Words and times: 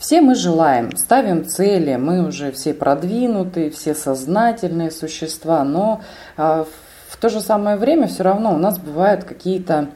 Все 0.00 0.22
мы 0.22 0.34
желаем, 0.34 0.96
ставим 0.96 1.44
цели, 1.44 1.96
мы 1.96 2.26
уже 2.26 2.52
все 2.52 2.72
продвинутые, 2.72 3.70
все 3.70 3.94
сознательные 3.94 4.90
существа, 4.90 5.62
но 5.62 6.00
а, 6.38 6.66
в 7.10 7.16
то 7.18 7.28
же 7.28 7.42
самое 7.42 7.76
время 7.76 8.06
все 8.06 8.22
равно 8.22 8.54
у 8.54 8.56
нас 8.56 8.78
бывают 8.78 9.24
какие-то 9.24 9.90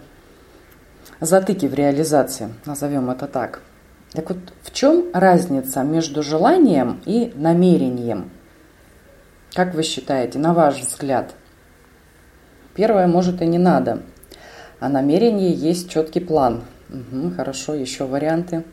затыки 1.21 1.65
в 1.65 1.73
реализации, 1.73 2.51
назовем 2.67 3.09
это 3.09 3.27
так. 3.27 3.63
Так 4.13 4.29
вот, 4.29 4.39
в 4.61 4.75
чем 4.75 5.07
разница 5.15 5.83
между 5.83 6.23
желанием 6.23 7.01
и 7.07 7.33
намерением? 7.35 8.31
Как 9.55 9.75
вы 9.75 9.83
считаете, 9.83 10.39
на 10.39 10.53
ваш 10.53 10.81
взгляд? 10.83 11.33
Первое, 12.75 13.07
может, 13.07 13.41
и 13.41 13.47
не 13.47 13.59
надо. 13.59 14.03
А 14.81 14.91
намерение 14.91 15.55
есть 15.55 15.89
четкий 15.89 16.21
план. 16.21 16.65
Угу, 16.91 17.37
хорошо, 17.37 17.75
еще 17.75 18.05
варианты. 18.05 18.65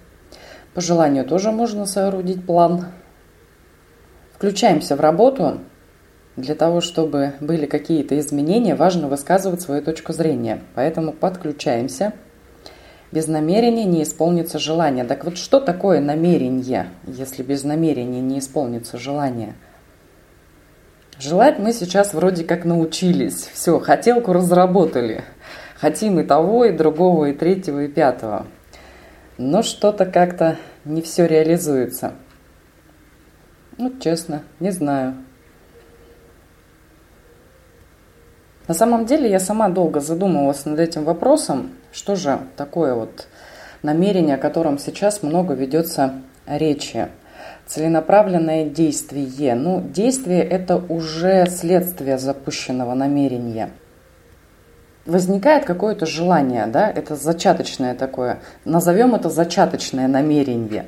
По 0.74 0.82
желанию 0.82 1.26
тоже 1.26 1.52
можно 1.52 1.86
соорудить 1.86 2.46
план. 2.46 2.86
Включаемся 4.34 4.96
в 4.96 5.00
работу. 5.00 5.60
Для 6.38 6.56
того, 6.56 6.82
чтобы 6.82 7.34
были 7.42 7.66
какие-то 7.66 8.18
изменения, 8.20 8.76
важно 8.76 9.08
высказывать 9.08 9.62
свою 9.62 9.82
точку 9.82 10.14
зрения. 10.14 10.62
Поэтому 10.76 11.12
подключаемся– 11.12 12.14
без 13.12 13.28
намерения 13.28 13.84
не 13.84 14.04
исполнится 14.04 14.58
желание. 14.58 15.04
Так 15.04 15.26
вот, 15.26 15.38
что 15.38 15.60
такое 15.60 16.00
намерение, 16.00 16.88
если 17.06 17.44
без 17.44 17.64
намерения 17.64 18.22
не 18.22 18.40
исполнится 18.40 18.98
желание? 18.98 19.54
Желать 21.20 21.60
мы 21.60 21.74
сейчас 21.74 22.14
вроде 22.14 22.46
как 22.46 22.64
научились. 22.64 23.50
Все, 23.54 23.80
хотелку 23.80 24.32
разработали. 24.34 25.24
Хотим 25.76 26.20
и 26.20 26.24
того, 26.24 26.66
и 26.66 26.72
другого, 26.72 27.26
и 27.26 27.34
третьего, 27.34 27.84
и 27.84 27.88
пятого. 27.88 28.48
Но 29.42 29.64
что-то 29.64 30.06
как-то 30.06 30.58
не 30.86 31.02
все 31.02 31.26
реализуется. 31.26 32.14
Ну, 33.80 33.92
честно, 34.00 34.44
не 34.60 34.70
знаю. 34.70 35.16
На 38.68 38.76
самом 38.76 39.08
деле 39.08 39.28
я 39.32 39.40
сама 39.40 39.68
долго 39.70 40.00
задумывалась 40.00 40.66
над 40.66 40.80
этим 40.80 41.06
вопросом, 41.06 41.72
что 41.92 42.16
же 42.16 42.38
такое 42.56 42.94
вот 42.94 43.28
намерение, 43.82 44.36
о 44.36 44.38
котором 44.38 44.78
сейчас 44.78 45.24
много 45.24 45.56
ведется 45.56 46.22
речи. 46.46 47.08
Целенаправленное 47.66 48.66
действие. 48.66 49.56
Ну, 49.56 49.82
действие– 49.82 50.44
это 50.50 50.78
уже 50.78 51.48
следствие 51.48 52.20
запущенного 52.20 52.94
намерения. 52.94 53.72
Возникает 55.06 55.66
какое-то 55.66 56.06
желание, 56.06 56.68
да, 56.68 56.90
это 56.90 57.16
зачаточное 57.16 57.96
такое, 57.96 58.40
назовем 58.66 59.16
это 59.16 59.30
зачаточное 59.30 60.08
намерение. 60.08 60.86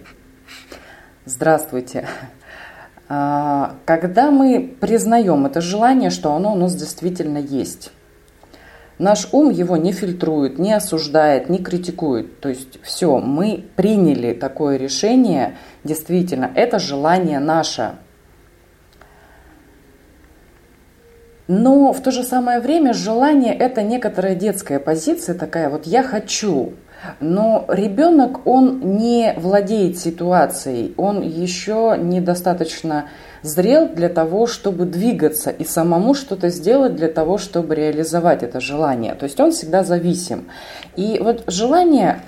Здравствуйте. 1.26 2.06
А, 3.10 3.76
когда 3.86 4.30
мы 4.30 4.76
признаем 4.80 5.46
это 5.46 5.62
желание, 5.62 6.10
что 6.10 6.34
оно 6.34 6.54
у 6.54 6.56
нас 6.56 6.76
действительно 6.76 7.38
есть, 7.38 7.92
наш 8.98 9.28
ум 9.32 9.50
его 9.50 9.78
не 9.78 9.92
фильтрует, 9.92 10.60
не 10.60 10.74
осуждает, 10.74 11.50
не 11.50 11.58
критикует. 11.60 12.40
То 12.40 12.50
есть 12.50 12.82
все, 12.84 13.20
мы 13.20 13.66
приняли 13.76 14.34
такое 14.34 14.78
решение, 14.78 15.58
действительно, 15.84 16.52
это 16.56 16.80
желание 16.80 17.40
наше. 17.40 17.96
Но 21.48 21.92
в 21.92 22.02
то 22.02 22.12
же 22.12 22.24
самое 22.24 22.60
время 22.60 22.94
желание 22.94 23.54
это 23.54 23.82
некоторая 23.82 24.36
детская 24.36 24.80
позиция 24.80 25.36
такая, 25.36 25.70
вот 25.70 25.86
я 25.86 26.02
хочу, 26.02 26.74
но 27.20 27.66
ребенок, 27.68 28.48
он 28.48 28.80
не 28.98 29.34
владеет 29.36 29.98
ситуацией, 30.00 30.94
он 30.96 31.22
еще 31.22 31.98
недостаточно 32.00 33.10
зрел 33.42 33.90
для 33.90 34.08
того, 34.08 34.48
чтобы 34.48 34.86
двигаться 34.86 35.50
и 35.50 35.66
самому 35.66 36.14
что-то 36.14 36.48
сделать 36.48 36.96
для 36.96 37.10
того, 37.10 37.38
чтобы 37.38 37.76
реализовать 37.76 38.42
это 38.42 38.62
желание. 38.62 39.16
То 39.16 39.26
есть 39.26 39.40
он 39.40 39.52
всегда 39.52 39.84
зависим. 39.84 40.48
И 40.96 41.20
вот 41.22 41.44
желание, 41.48 42.22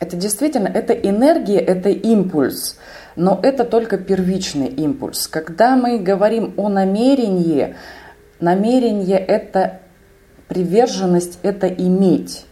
это 0.00 0.16
действительно, 0.16 0.68
это 0.68 0.94
энергия, 0.94 1.58
это 1.58 1.90
импульс. 1.90 2.78
Но 3.16 3.38
это 3.42 3.64
только 3.64 3.98
первичный 3.98 4.68
импульс. 4.68 5.28
Когда 5.28 5.76
мы 5.76 5.98
говорим 5.98 6.54
о 6.56 6.68
намерении, 6.68 7.76
намерение– 8.40 9.18
это 9.18 9.80
приверженность, 10.48 11.38
это 11.42 11.68
иметь 11.68 12.46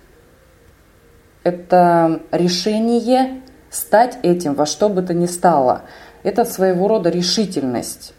это 1.45 2.21
решение 2.31 3.43
стать 3.71 4.19
этим 4.23 4.55
во 4.55 4.67
что 4.67 4.89
бы 4.89 5.03
то 5.03 5.15
ни 5.15 5.27
стало. 5.27 5.83
Это 6.23 6.45
своего 6.45 6.89
рода 6.89 7.11
решительность. 7.11 8.15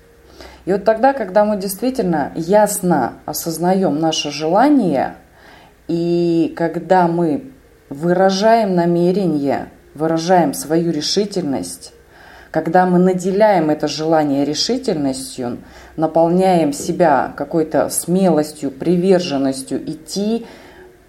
И 0.66 0.72
вот 0.72 0.84
тогда, 0.84 1.14
когда 1.14 1.46
мы 1.46 1.58
действительно 1.58 2.32
ясно 2.36 3.14
осознаем 3.26 4.00
наше 4.00 4.32
желание, 4.32 5.16
и 5.88 6.54
когда 6.56 7.08
мы 7.08 7.52
выражаем 7.90 8.76
намерение, 8.76 9.70
выражаем 9.94 10.54
свою 10.54 10.92
решительность, 10.92 11.94
когда 12.54 12.86
мы 12.86 13.00
наделяем 13.00 13.72
это 13.72 13.88
желание 13.88 14.46
решительностью, 14.46 15.58
наполняем 15.98 16.72
себя 16.72 17.34
какой-то 17.36 17.90
смелостью, 17.90 18.70
приверженностью 18.70 19.84
идти 19.90 20.46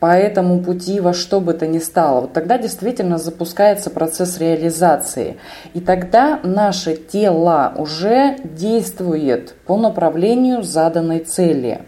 по 0.01 0.17
этому 0.17 0.63
пути 0.63 1.01
во 1.01 1.13
что 1.13 1.43
бы 1.43 1.53
то 1.53 1.67
ни 1.67 1.81
стало, 1.81 2.23
вот 2.23 2.33
тогда 2.33 2.57
действительно 2.57 3.19
запускается 3.19 3.91
процесс 3.91 4.39
реализации. 4.39 5.37
И 5.75 5.81
тогда 5.81 6.41
наше 6.43 6.97
тело 6.97 7.75
уже 7.77 8.39
действует 8.43 9.55
по 9.67 9.77
направлению 9.77 10.63
заданной 10.63 11.21
цели. 11.21 11.83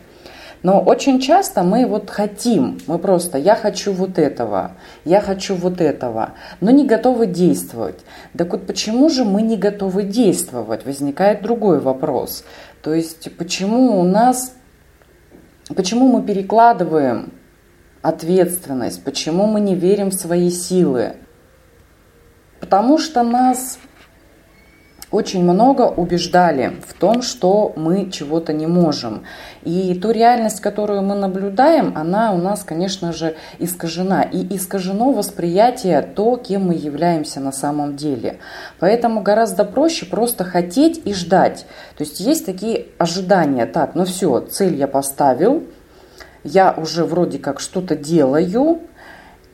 Но 0.66 0.81
очень 0.81 1.21
часто 1.21 1.62
мы 1.62 1.87
вот 1.87 2.10
хотим, 2.10 2.81
мы 2.88 2.99
просто 2.99 3.38
«я 3.38 3.54
хочу 3.54 3.93
вот 3.93 4.19
этого», 4.19 4.72
«я 5.04 5.21
хочу 5.21 5.54
вот 5.54 5.81
этого», 5.81 6.32
но 6.60 6.72
не 6.72 6.84
готовы 6.84 7.28
действовать. 7.28 8.00
Так 8.37 8.50
вот 8.50 8.66
почему 8.66 9.09
же 9.09 9.25
мы 9.25 9.43
не 9.43 9.56
готовы 9.56 10.03
действовать? 10.03 10.84
Возникает 10.84 11.41
другой 11.43 11.78
вопрос. 11.78 12.43
То 12.82 12.93
есть 12.93 13.37
почему 13.37 14.00
у 14.00 14.03
нас, 14.03 14.56
почему 15.69 16.09
мы 16.09 16.26
перекладываем 16.26 17.32
ответственность, 18.03 19.05
почему 19.05 19.47
мы 19.47 19.60
не 19.60 19.76
верим 19.76 20.10
в 20.10 20.15
свои 20.15 20.50
силы. 20.50 21.15
Потому 22.59 22.99
что 22.99 23.22
нас 23.22 23.78
очень 25.11 25.44
много 25.44 25.83
убеждали 25.83 26.72
в 26.87 26.93
том, 26.94 27.22
что 27.22 27.72
мы 27.77 28.11
чего-то 28.11 28.53
не 28.53 28.67
можем. 28.67 29.25
И 29.62 29.94
ту 29.94 30.11
реальность, 30.11 30.61
которую 30.61 31.03
мы 31.03 31.15
наблюдаем, 31.15 31.93
она 31.97 32.33
у 32.33 32.39
нас, 32.39 32.65
конечно 32.65 33.12
же, 33.12 33.37
искажена. 33.59 34.22
И 34.22 34.56
искажено 34.56 35.12
восприятие 35.12 36.03
то, 36.03 36.37
кем 36.37 36.67
мы 36.67 36.75
являемся 36.75 37.41
на 37.41 37.53
самом 37.53 37.97
деле. 37.97 38.39
Поэтому 38.81 39.22
гораздо 39.22 39.65
проще 39.65 40.06
просто 40.06 40.44
хотеть 40.44 41.00
и 41.05 41.15
ждать. 41.15 41.67
То 41.97 42.05
есть 42.05 42.19
есть 42.21 42.44
такие 42.44 42.87
ожидания. 42.99 43.67
Так, 43.67 43.94
ну 43.94 44.05
все, 44.05 44.41
цель 44.41 44.75
я 44.75 44.88
поставил, 44.88 45.62
я 46.43 46.73
уже 46.77 47.05
вроде 47.05 47.38
как 47.38 47.61
что-то 47.61 47.97
делаю, 47.97 48.81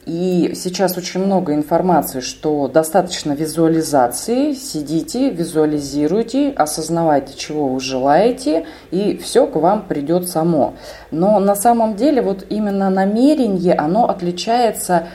и 0.05 0.53
сейчас 0.55 0.97
очень 0.97 1.25
много 1.25 1.55
информации, 1.55 2.21
что 2.21 2.67
достаточно 2.67 3.33
визуализации. 3.33 4.53
Сидите, 4.53 5.31
визуализируйте, 5.31 6.51
осознавайте, 6.51 7.37
чего 7.37 7.69
вы 7.69 7.79
желаете, 7.79 8.67
и 8.91 9.17
все 9.17 9.47
к 9.47 9.57
вам 9.57 9.87
придет 9.87 10.29
само. 10.29 10.75
Но 11.11 11.39
на 11.39 11.55
самом 11.55 11.95
деле 11.95 12.21
вот 12.21 12.45
именно 12.49 12.91
намерение, 12.91 13.75
оно 13.75 14.09
отличается, 14.09 15.07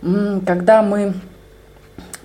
когда 0.00 0.82
мы 0.82 1.14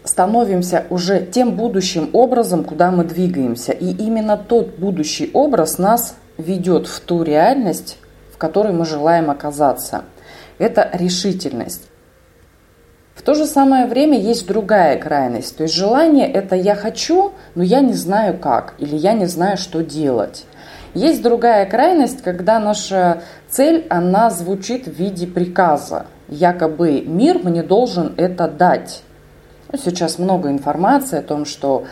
становимся 0.04 0.86
уже 0.90 1.26
тем 1.26 1.56
будущим 1.56 2.10
образом, 2.14 2.64
куда 2.64 2.92
мы 2.92 3.04
двигаемся. 3.04 3.72
И 3.72 3.90
именно 3.90 4.38
тот 4.38 4.78
будущий 4.78 5.32
образ 5.34 5.80
нас 5.80 6.16
ведет 6.38 6.88
в 6.88 7.00
ту 7.00 7.24
реальность, 7.24 7.98
которой 8.42 8.74
мы 8.74 8.86
желаем 8.86 9.30
оказаться. 9.30 10.02
Это 10.62 10.92
решительность. 10.94 11.90
В 13.16 13.24
то 13.24 13.34
же 13.34 13.48
самое 13.48 13.88
время 13.88 14.19
есть 14.19 14.46
другая 14.46 14.96
крайность. 15.00 15.58
То 15.58 15.63
есть 15.63 15.74
желание– 15.74 16.31
это 16.34 16.56
«я 16.56 16.75
хочу, 16.75 17.34
но 17.56 17.63
я 17.63 17.80
не 17.80 17.94
знаю 17.94 18.38
как» 18.38 18.75
или 18.78 18.96
«я 18.96 19.13
не 19.13 19.25
знаю, 19.25 19.58
что 19.58 19.81
делать». 19.81 20.46
Есть 20.94 21.24
другая 21.24 21.66
крайность, 21.66 22.22
когда 22.22 22.60
наша 22.60 23.24
цель, 23.50 23.88
она 23.90 24.30
звучит 24.30 24.86
в 24.86 24.94
виде 24.94 25.25
приказа. 25.25 26.06
Якобы 26.28 27.02
мир 27.02 27.40
мне 27.40 27.63
должен 27.63 28.13
это 28.18 28.48
дать. 28.48 29.02
Ну, 29.72 29.80
сейчас 29.84 30.19
много 30.19 30.52
информации 30.52 31.18
о 31.18 31.24
том, 31.24 31.46
что 31.46 31.86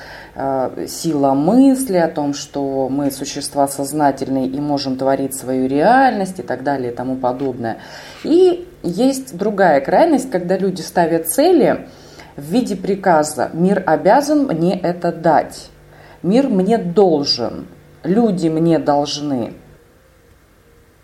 сила 0.87 1.33
мысли, 1.33 1.97
о 1.97 2.07
том, 2.07 2.33
что 2.33 2.87
мы 2.89 3.11
существа 3.11 3.67
сознательные 3.67 4.47
и 4.47 4.59
можем 4.59 4.95
творить 4.95 5.35
свою 5.35 5.67
реальность 5.67 6.39
и 6.39 6.43
так 6.43 6.63
далее 6.63 6.91
и 6.91 6.95
тому 6.95 7.17
подобное. 7.17 7.79
И 8.23 8.67
есть 8.83 9.35
другая 9.35 9.81
крайность, 9.81 10.31
когда 10.31 10.57
люди 10.57 10.81
ставят 10.81 11.27
цели, 11.27 11.87
в 12.37 12.43
виде 12.43 12.75
приказа. 12.75 13.49
Мир 13.53 13.83
обязан 13.85 14.47
мне 14.47 14.79
это 14.79 15.11
дать. 15.11 15.69
Мир 16.23 16.47
мне 16.47 16.77
должен. 16.77 17.67
Люди 18.03 18.47
мне 18.47 18.79
должны. 18.79 19.53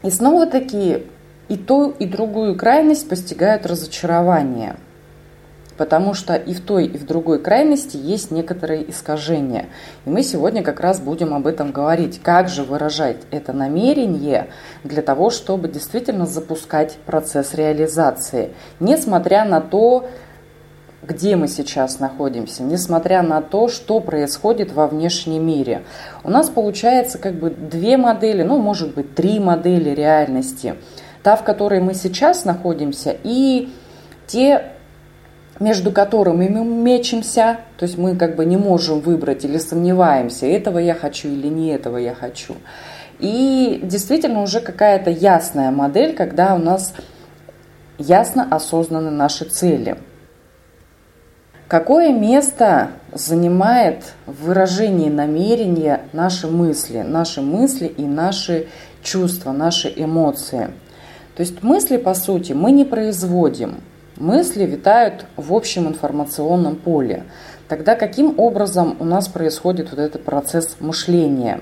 И 0.01 0.09
снова 0.09 0.45
такие 0.45 1.03
и 1.49 1.57
ту, 1.57 1.91
и 1.91 2.05
другую 2.05 2.57
крайность 2.57 3.07
постигают 3.09 3.65
разочарование. 3.65 4.77
Потому 5.77 6.13
что 6.13 6.36
и 6.36 6.54
в 6.54 6.62
той, 6.62 6.86
и 6.86 6.98
в 6.98 7.06
другой 7.06 7.39
крайности 7.39 7.98
есть 7.98 8.31
некоторые 8.31 8.89
искажения. 8.89 9.68
И 10.06 10.10
мы 10.10 10.24
сегодня 10.24 10.63
как 10.63 10.80
раз 10.80 11.00
будем 11.00 11.33
об 11.33 11.48
этом 11.48 11.72
говорить. 11.72 12.22
Как 12.24 12.48
же 12.48 12.63
выражать 12.63 13.18
это 13.31 13.51
намерение 13.51 14.48
для 14.83 15.01
того, 15.01 15.30
чтобы 15.30 15.68
действительно 15.68 16.25
запускать 16.25 16.98
процесс 17.06 17.54
реализации. 17.54 18.51
Несмотря 18.80 19.44
на 19.44 19.60
то, 19.60 20.07
где 21.06 21.36
мы 21.36 21.48
сейчас 21.48 22.00
находимся, 22.00 22.63
несмотря 22.63 23.22
на 23.22 23.42
то, 23.42 23.68
что 23.68 24.00
происходит 24.00 24.72
во 24.72 24.88
внешнем 24.88 25.45
мире. 25.45 25.83
У 26.24 26.30
нас 26.30 26.50
получается 26.50 27.18
как 27.18 27.36
бы 27.36 27.50
две 27.50 27.98
модели, 27.98 28.44
ну, 28.44 28.57
может 28.57 28.95
быть, 28.95 29.13
три 29.13 29.39
модели 29.39 29.92
реальности. 29.92 30.75
Та, 31.22 31.36
в 31.36 31.44
которой 31.44 31.80
мы 31.80 31.94
сейчас 31.94 32.45
находимся, 32.45 33.16
и 33.24 33.69
те, 34.27 34.75
между 35.59 35.91
которыми 35.91 36.47
мы 36.47 36.65
мечемся, 36.65 37.59
то 37.77 37.85
есть 37.85 37.97
мы 37.97 38.15
как 38.15 38.35
бы 38.35 38.45
не 38.45 38.57
можем 38.57 38.99
выбрать 38.99 39.45
или 39.45 39.57
сомневаемся, 39.57 40.45
этого 40.45 40.79
я 40.79 40.93
хочу 40.93 41.27
или 41.27 41.47
не 41.47 41.69
этого 41.69 41.97
я 41.97 42.13
хочу. 42.13 42.55
И 43.19 43.79
действительно 43.83 44.41
уже 44.41 44.59
какая-то 44.59 45.09
ясная 45.09 45.71
модель, 45.71 46.13
когда 46.13 46.55
у 46.55 46.57
нас 46.57 46.93
ясно 47.97 48.47
осознаны 48.51 49.11
наши 49.11 49.45
цели– 49.45 49.97
Какое 51.67 52.13
место 52.13 52.91
занимает 53.11 54.13
в 54.27 54.45
выражении 54.45 55.09
намерения 55.09 56.01
наши 56.13 56.47
мысли, 56.47 56.99
наши 56.99 57.41
мысли 57.41 57.87
и 57.87 58.03
наши 58.03 58.67
чувства, 59.01 59.51
наши 59.51 59.91
эмоции? 59.95 60.69
То 61.35 61.41
есть 61.41 61.63
мысли, 61.63 61.97
по 61.97 62.13
сути, 62.13 62.53
мы 62.53 62.71
не 62.71 62.85
производим. 62.85 63.81
Мысли 64.17 64.65
витают 64.65 65.25
в 65.35 65.53
общем 65.53 65.88
информационном 65.88 66.77
поле. 66.77 67.23
Тогда 67.67 67.95
каким 67.95 68.39
образом 68.39 68.95
у 69.00 69.03
нас 69.03 69.27
происходит 69.27 69.89
вот 69.89 70.00
этот 70.00 70.23
процесс 70.23 70.77
мышления? 70.79 71.59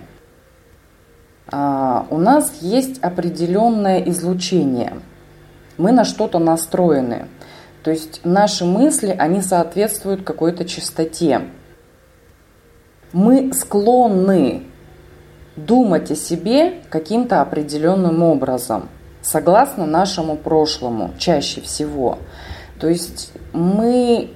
А, 1.47 2.05
у 2.11 2.17
нас 2.17 2.61
есть 2.61 2.99
определенное 2.99 3.99
излучение. 4.09 4.93
Мы 5.77 5.91
на 5.91 6.05
что-то 6.05 6.37
настроены. 6.37 7.27
То 7.83 7.89
есть 7.89 8.21
наши 8.23 8.65
мысли, 8.65 9.15
они 9.17 9.41
соответствуют 9.41 10.23
какой-то 10.23 10.63
чистоте. 10.65 11.41
Мы 13.11 13.51
склонны 13.53 14.63
думать 15.55 16.11
о 16.11 16.15
себе 16.15 16.81
каким-то 16.89 17.41
определенным 17.41 18.23
образом, 18.23 18.89
согласно 19.21 19.85
нашему 19.85 20.35
прошлому, 20.35 21.11
чаще 21.17 21.61
всего. 21.61 22.19
То 22.83 22.89
есть 22.89 23.31
мы 23.53 24.31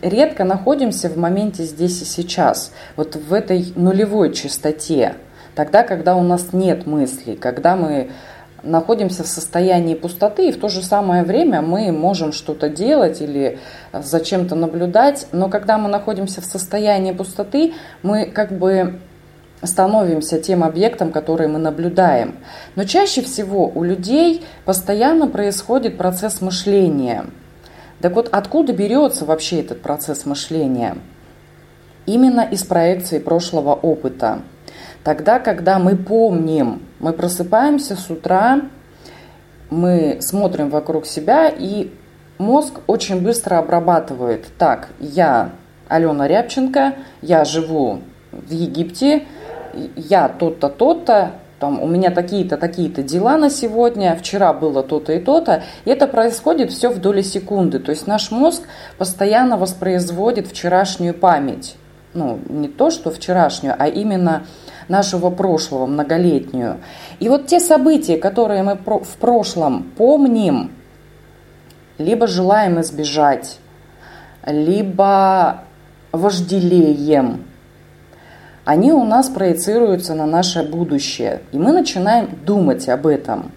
редко 0.00 0.44
находимся 0.44 1.08
в 1.08 1.16
моменте 1.16 1.64
здесь 1.64 2.00
и 2.02 2.04
сейчас, 2.04 2.70
вот 2.94 3.16
в 3.16 3.34
этой 3.34 3.72
нулевой 3.74 4.32
чистоте, 4.32 5.16
тогда, 5.56 5.82
когда 5.82 6.14
у 6.14 6.22
нас 6.22 6.52
нет 6.52 6.86
мыслей, 6.86 7.34
когда 7.34 7.74
мы 7.74 8.12
находимся 8.62 9.24
в 9.24 9.26
состоянии 9.26 9.96
пустоты, 9.96 10.50
и 10.50 10.52
в 10.52 10.60
то 10.60 10.68
же 10.68 10.84
самое 10.84 11.24
время 11.24 11.62
мы 11.62 11.90
можем 11.90 12.32
что-то 12.32 12.68
делать 12.68 13.20
или 13.20 13.58
за 13.92 14.20
чем-то 14.20 14.54
наблюдать, 14.54 15.26
но 15.32 15.48
когда 15.48 15.76
мы 15.76 15.88
находимся 15.88 16.40
в 16.40 16.44
состоянии 16.44 17.10
пустоты, 17.10 17.74
мы 18.04 18.26
как 18.26 18.52
бы 18.52 19.00
становимся 19.64 20.40
тем 20.40 20.62
объектом, 20.62 21.10
который 21.10 21.48
мы 21.48 21.58
наблюдаем. 21.58 22.36
Но 22.76 22.84
чаще 22.84 23.20
всего 23.22 23.68
у 23.68 23.82
людей 23.82 24.44
постоянно 24.64 25.26
происходит 25.26 25.98
процесс 25.98 26.40
мышления. 26.40 27.24
Так 28.00 28.14
вот, 28.14 28.28
откуда 28.32 28.72
берется 28.72 29.24
вообще 29.24 29.60
этот 29.60 29.82
процесс 29.82 30.24
мышления? 30.24 30.96
Именно 32.06 32.40
из 32.40 32.64
проекции 32.64 33.18
прошлого 33.18 33.74
опыта. 33.74 34.42
Тогда, 35.04 35.38
когда 35.38 35.78
мы 35.78 35.96
помним, 35.96 36.82
мы 36.98 37.12
просыпаемся 37.12 37.96
с 37.96 38.10
утра, 38.10 38.62
мы 39.70 40.18
смотрим 40.20 40.70
вокруг 40.70 41.06
себя, 41.06 41.48
и 41.48 41.92
мозг 42.38 42.80
очень 42.86 43.22
быстро 43.22 43.58
обрабатывает. 43.58 44.46
Так, 44.58 44.88
я 44.98 45.52
Алена 45.88 46.26
Рябченко, 46.26 46.94
я 47.22 47.44
живу 47.44 48.00
в 48.32 48.50
Египте, 48.50 49.26
я 49.96 50.28
тот-то, 50.28 50.68
тот-то, 50.68 51.32
там, 51.60 51.78
у 51.82 51.86
меня 51.86 52.10
такие-то, 52.10 52.56
такие-то 52.56 53.02
дела 53.02 53.36
на 53.36 53.50
сегодня, 53.50 54.16
вчера 54.16 54.54
было 54.54 54.82
то-то 54.82 55.12
и 55.12 55.20
то-то. 55.20 55.62
И 55.84 55.90
это 55.90 56.06
происходит 56.06 56.72
все 56.72 56.88
в 56.88 56.98
доли 57.02 57.20
секунды. 57.20 57.78
То 57.78 57.90
есть 57.90 58.06
наш 58.06 58.30
мозг 58.30 58.62
постоянно 58.96 59.58
воспроизводит 59.58 60.46
вчерашнюю 60.46 61.12
память. 61.12 61.76
Ну, 62.14 62.40
не 62.48 62.66
то, 62.66 62.90
что 62.90 63.10
вчерашнюю, 63.10 63.76
а 63.78 63.88
именно 63.88 64.46
нашего 64.88 65.28
прошлого, 65.28 65.84
многолетнюю. 65.84 66.78
И 67.20 67.28
вот 67.28 67.46
те 67.46 67.60
события, 67.60 68.16
которые 68.16 68.62
мы 68.62 68.76
в 68.76 69.16
прошлом 69.20 69.82
помним, 69.98 70.72
либо 71.98 72.26
желаем 72.26 72.80
избежать, 72.80 73.58
либо 74.46 75.64
вожделеем, 76.10 77.44
они 78.64 78.92
у 78.92 79.04
нас 79.04 79.28
проецируются 79.28 80.14
на 80.14 80.26
наше 80.26 80.62
будущее. 80.62 81.40
И 81.52 81.58
мы 81.58 81.72
начинаем 81.72 82.38
думать 82.44 82.88
об 82.88 83.06
этом. 83.06 83.52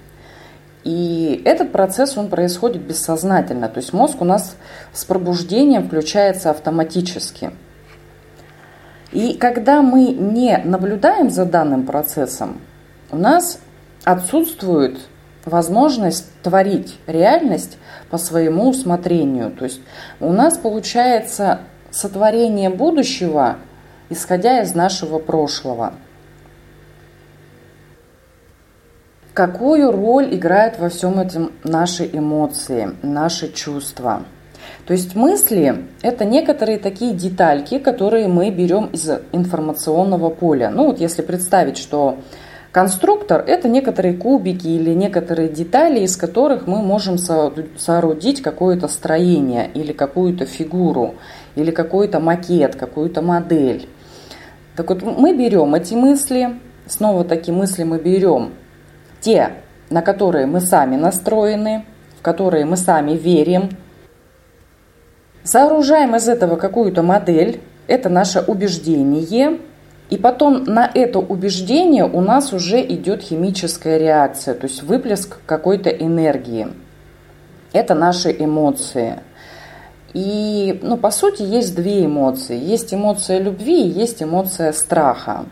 И 0.84 1.42
этот 1.46 1.72
процесс, 1.72 2.18
он 2.18 2.30
происходит 2.30 2.82
бессознательно. 2.82 3.70
То 3.70 3.80
есть 3.80 3.94
мозг 3.94 4.22
у 4.22 4.26
нас 4.26 4.56
с 4.92 5.06
пробуждением 5.06 5.88
включается 5.88 6.50
автоматически– 6.50 7.52
и 9.14 9.38
когда 9.38 9.84
мы 9.84 10.08
не 10.08 10.58
наблюдаем 10.58 11.30
за 11.30 11.46
данным 11.46 11.86
процессом, 11.86 12.60
у 13.12 13.16
нас 13.16 13.60
отсутствует 14.04 14.98
возможность 15.46 16.26
творить 16.42 16.98
реальность 17.06 17.78
по 18.10 18.18
своему 18.18 18.70
усмотрению. 18.70 19.52
То 19.52 19.66
есть 19.66 19.82
у 20.20 20.34
нас 20.34 20.58
получается 20.58 21.60
сотворение 21.92 22.72
будущего, 22.72 23.58
исходя 24.14 24.62
из 24.62 24.74
нашего 24.74 25.20
прошлого. 25.20 25.94
Какую 29.34 29.92
роль 29.92 30.34
играют 30.36 30.78
во 30.80 30.90
всем 30.90 31.20
этом 31.20 31.52
наши 31.64 32.08
эмоции, 32.12 32.92
наши 33.02 33.52
чувства? 33.52 34.24
То 34.86 34.94
есть 34.94 35.16
мысли– 35.16 35.86
это 36.02 36.24
некоторые 36.24 36.78
такие 36.78 37.14
детальки, 37.14 37.80
которые 37.80 38.28
мы 38.28 38.52
берем 38.52 38.86
из 38.88 39.10
информационного 39.32 40.30
поля. 40.30 40.70
Ну 40.70 40.86
вот 40.86 41.00
если 41.00 41.22
представить, 41.22 41.78
что 41.78 42.20
конструктор– 42.72 43.44
это 43.48 43.68
некоторые 43.70 44.14
кубики 44.16 44.68
или 44.68 44.94
некоторые 44.94 45.50
детали, 45.50 46.02
из 46.02 46.16
которых 46.16 46.68
мы 46.68 46.82
можем 46.82 47.18
соорудить 47.18 48.42
какое-то 48.42 48.88
строение 48.88 49.70
или 49.74 49.94
какую-то 49.94 50.46
фигуру, 50.46 51.16
или 51.56 51.72
какой-то 51.72 52.20
макет, 52.20 52.76
какую-то 52.76 53.22
модель. 53.22 53.88
Так 54.76 54.90
вот 54.90 55.04
мы 55.04 55.36
берем 55.36 55.76
эти 55.76 55.94
мысли, 55.94 56.60
снова 56.88 57.24
такие 57.24 57.56
мысли 57.56 57.84
мы 57.84 58.00
берем 58.00 58.54
те, 59.22 59.54
на 59.90 60.02
которые 60.02 60.46
мы 60.46 60.60
сами 60.62 60.96
настроены, 60.96 61.86
в 62.20 62.22
которые 62.22 62.66
мы 62.66 62.78
сами 62.78 63.12
верим– 63.12 63.70
Сооружаем 65.44 66.16
из 66.16 66.30
этого 66.30 66.56
какую-то 66.56 67.04
модель, 67.04 67.60
это 67.88 68.08
наше 68.08 68.40
убеждение, 68.40 69.60
и 70.10 70.18
потом 70.18 70.64
на 70.64 70.90
это 70.94 71.20
убеждение 71.20 72.06
у 72.06 72.22
нас 72.22 72.54
уже 72.54 72.82
идет 72.82 73.22
химическая 73.22 73.98
реакция, 73.98 74.54
то 74.54 74.68
есть 74.68 74.84
выплеск 74.84 75.40
какой-то 75.46 75.90
энергии. 75.90 76.70
Это 77.74 77.94
наши 77.94 78.32
эмоции. 78.32 79.20
И, 80.14 80.80
ну, 80.84 80.98
по 80.98 81.12
сути, 81.12 81.42
есть 81.42 81.76
две 81.76 82.06
эмоции. 82.06 82.58
Есть 82.58 82.94
эмоция 82.94 83.40
любви 83.40 83.84
и 83.84 83.90
есть 83.90 84.22
эмоция 84.22 84.72
страха. 84.74 85.46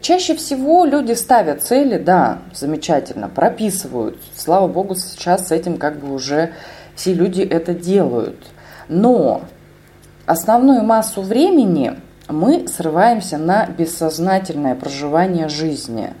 Чаще 0.00 0.36
всего 0.36 0.84
люди 0.84 1.12
ставят 1.12 1.62
цели, 1.62 1.98
да, 1.98 2.38
замечательно, 2.52 3.28
прописывают. 3.28 4.18
Слава 4.36 4.68
богу, 4.68 4.94
сейчас 4.94 5.48
с 5.48 5.52
этим 5.52 5.78
как 5.78 5.98
бы 5.98 6.12
уже 6.12 6.52
все 6.94 7.14
люди 7.14 7.40
это 7.40 7.74
делают. 7.74 8.36
Но 8.88 9.42
основную 10.26 10.84
массу 10.84 11.22
времени 11.22 11.94
мы 12.28 12.68
срываемся 12.68 13.38
на 13.38 13.66
бессознательное 13.66 14.74
проживание 14.74 15.48
жизни. 15.48 16.12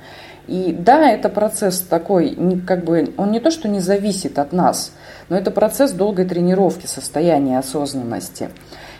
И 0.46 0.72
да, 0.72 1.10
это 1.10 1.28
процесс 1.28 1.80
такой, 1.80 2.36
как 2.66 2.84
бы, 2.84 3.12
он 3.16 3.32
не 3.32 3.40
то, 3.40 3.50
что 3.50 3.68
не 3.68 3.80
зависит 3.80 4.38
от 4.38 4.52
нас, 4.52 4.92
но 5.28 5.36
это 5.36 5.50
процесс 5.50 5.90
долгой 5.92 6.24
тренировки 6.24 6.86
состояния 6.86 7.58
осознанности. 7.58 8.50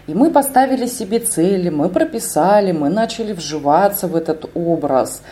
И 0.08 0.14
мы 0.14 0.30
поставили 0.30 0.86
себе 0.86 1.20
цели, 1.20 1.68
мы 1.68 1.88
прописали, 1.88 2.72
мы 2.72 2.88
начали 2.88 3.32
вживаться 3.32 4.08
в 4.08 4.16
этот 4.16 4.50
образ. 4.54 5.22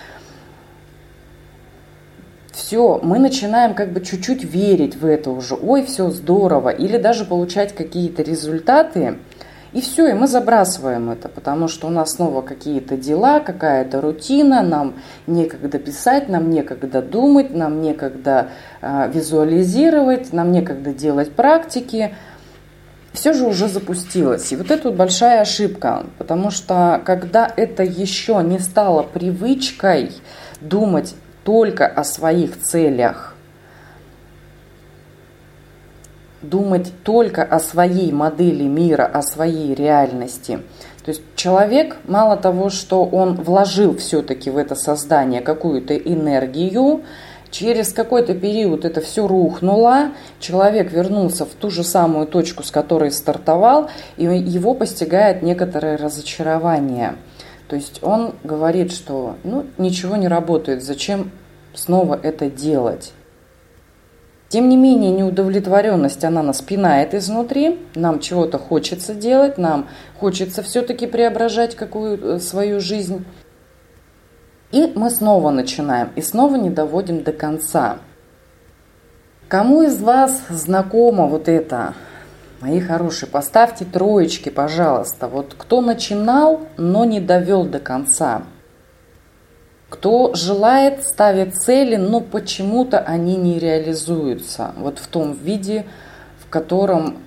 Все, 2.53 3.01
мы 3.03 3.19
начинаем 3.19 3.75
как 3.75 3.93
бы 3.93 4.01
чуть-чуть 4.01 4.45
верить 4.45 4.97
в 4.97 5.05
это 5.05 5.31
уже. 5.31 5.55
Ой, 5.55 5.85
все 5.85 6.11
здорово. 6.11 6.69
Или 6.69 6.99
даже 6.99 7.25
получать 7.25 7.75
какие-то 7.75 8.23
результаты– 8.23 9.19
и 9.75 9.81
все, 9.81 10.07
и 10.07 10.13
мы 10.13 10.29
забрасываем 10.29 11.11
это, 11.11 11.29
потому 11.29 11.67
что 11.67 11.89
у 11.89 11.91
нас 11.91 12.13
снова 12.13 12.43
какие-то 12.43 12.97
дела, 12.97 13.41
какая-то 13.41 14.01
рутина, 14.01 14.63
нам 14.63 14.95
некогда 15.27 15.81
писать, 15.81 16.29
нам 16.29 16.49
некогда 16.49 17.03
думать, 17.03 17.53
нам 17.53 17.83
некогда 17.83 18.51
э, 18.81 19.11
визуализировать, 19.13 20.33
нам 20.33 20.53
некогда 20.53 20.93
делать 20.93 21.33
практики. 21.33 22.15
Все 23.13 23.33
же 23.33 23.47
уже 23.47 23.67
запустилось. 23.67 24.53
И 24.53 24.57
вот 24.57 24.71
это 24.71 24.91
вот 24.91 24.97
большая 24.97 25.41
ошибка, 25.41 26.07
потому 26.19 26.53
что 26.53 27.03
когда 27.05 27.53
это 27.57 27.83
еще 27.83 28.41
не 28.45 28.61
стало 28.61 29.03
привычкой 29.03 30.13
думать 30.61 31.17
только 31.43 31.87
о 31.89 32.05
своих 32.05 32.61
целях, 32.61 33.34
думать 36.49 36.93
только 37.03 37.43
о 37.43 37.61
своей 37.61 38.13
модели 38.13 38.65
мира, 38.65 39.05
о 39.05 39.23
своей 39.23 39.75
реальности. 39.75 40.61
То 41.05 41.11
есть 41.11 41.23
человек, 41.37 41.97
мало 42.07 42.37
того, 42.37 42.71
что 42.71 43.05
он 43.05 43.35
вложил 43.35 43.97
все-таки 43.99 44.51
в 44.51 44.57
это 44.57 44.75
создание 44.75 45.43
какую-то 45.43 45.95
энергию, 45.97 47.03
через 47.51 47.93
какой-то 47.93 48.35
период 48.35 48.85
это 48.85 49.01
все 49.01 49.27
рухнуло, 49.27 50.13
человек 50.41 50.91
вернулся 50.91 51.45
в 51.45 51.51
ту 51.51 51.71
же 51.71 51.85
самую 51.85 52.27
точку, 52.27 52.63
с 52.63 52.71
которой 52.71 53.11
стартовал, 53.11 53.91
и 54.17 54.25
его 54.25 54.75
постигает 54.75 55.43
некоторое 55.43 55.97
разочарование. 55.97 57.17
То 57.69 57.77
есть 57.77 58.01
он 58.03 58.35
говорит, 58.43 58.93
что 58.93 59.37
ну, 59.45 59.67
ничего 59.79 60.17
не 60.17 60.29
работает, 60.29 60.83
зачем 60.83 61.31
снова 61.75 62.19
это 62.23 62.51
делать? 62.51 63.13
Тем 64.55 64.69
не 64.69 64.77
менее, 64.77 65.11
неудовлетворенность, 65.11 66.23
она 66.23 66.41
нас 66.41 66.63
пинает 66.63 67.13
изнутри, 67.13 67.81
нам 67.97 68.21
чего-то 68.21 68.57
хочется 68.57 69.13
делать, 69.13 69.59
нам 69.59 69.89
хочется 70.21 70.63
все-таки 70.63 71.09
преображать 71.09 71.75
какую 71.75 72.39
свою 72.39 72.79
жизнь. 72.79 73.25
И 74.71 74.93
мы 74.95 75.11
снова 75.11 75.51
начинаем, 75.51 76.11
и 76.15 76.23
снова 76.23 76.55
не 76.55 76.71
доводим 76.71 77.25
до 77.25 77.33
конца. 77.33 77.97
Кому 79.49 79.83
из 79.83 80.01
вас 80.01 80.43
знакомо 80.49 81.27
вот 81.27 81.49
это? 81.49 81.95
Мои 82.61 82.79
хорошие, 82.79 83.29
поставьте 83.29 83.85
троечки, 83.85 84.51
пожалуйста. 84.51 85.27
Вот 85.27 85.57
кто 85.59 85.81
начинал, 85.81 86.61
но 86.77 87.05
не 87.05 87.19
довел 87.19 87.65
до 87.65 87.81
конца– 87.81 88.43
кто 89.95 90.35
желает, 90.35 91.05
ставит 91.05 91.55
цели, 91.55 91.95
но 91.95 92.21
почему-то 92.21 92.99
они 92.99 93.37
не 93.37 93.61
реализуются 93.61 94.73
вот 94.77 94.99
в 94.99 95.07
том 95.07 95.35
виде, 95.35 95.87
в 96.41 96.51
котором 96.51 97.19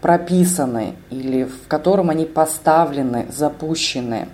прописаны 0.00 0.94
или 1.10 1.42
в 1.42 1.66
котором 1.66 2.08
они 2.10 2.24
поставлены, 2.24 3.26
запущены. 3.30 4.28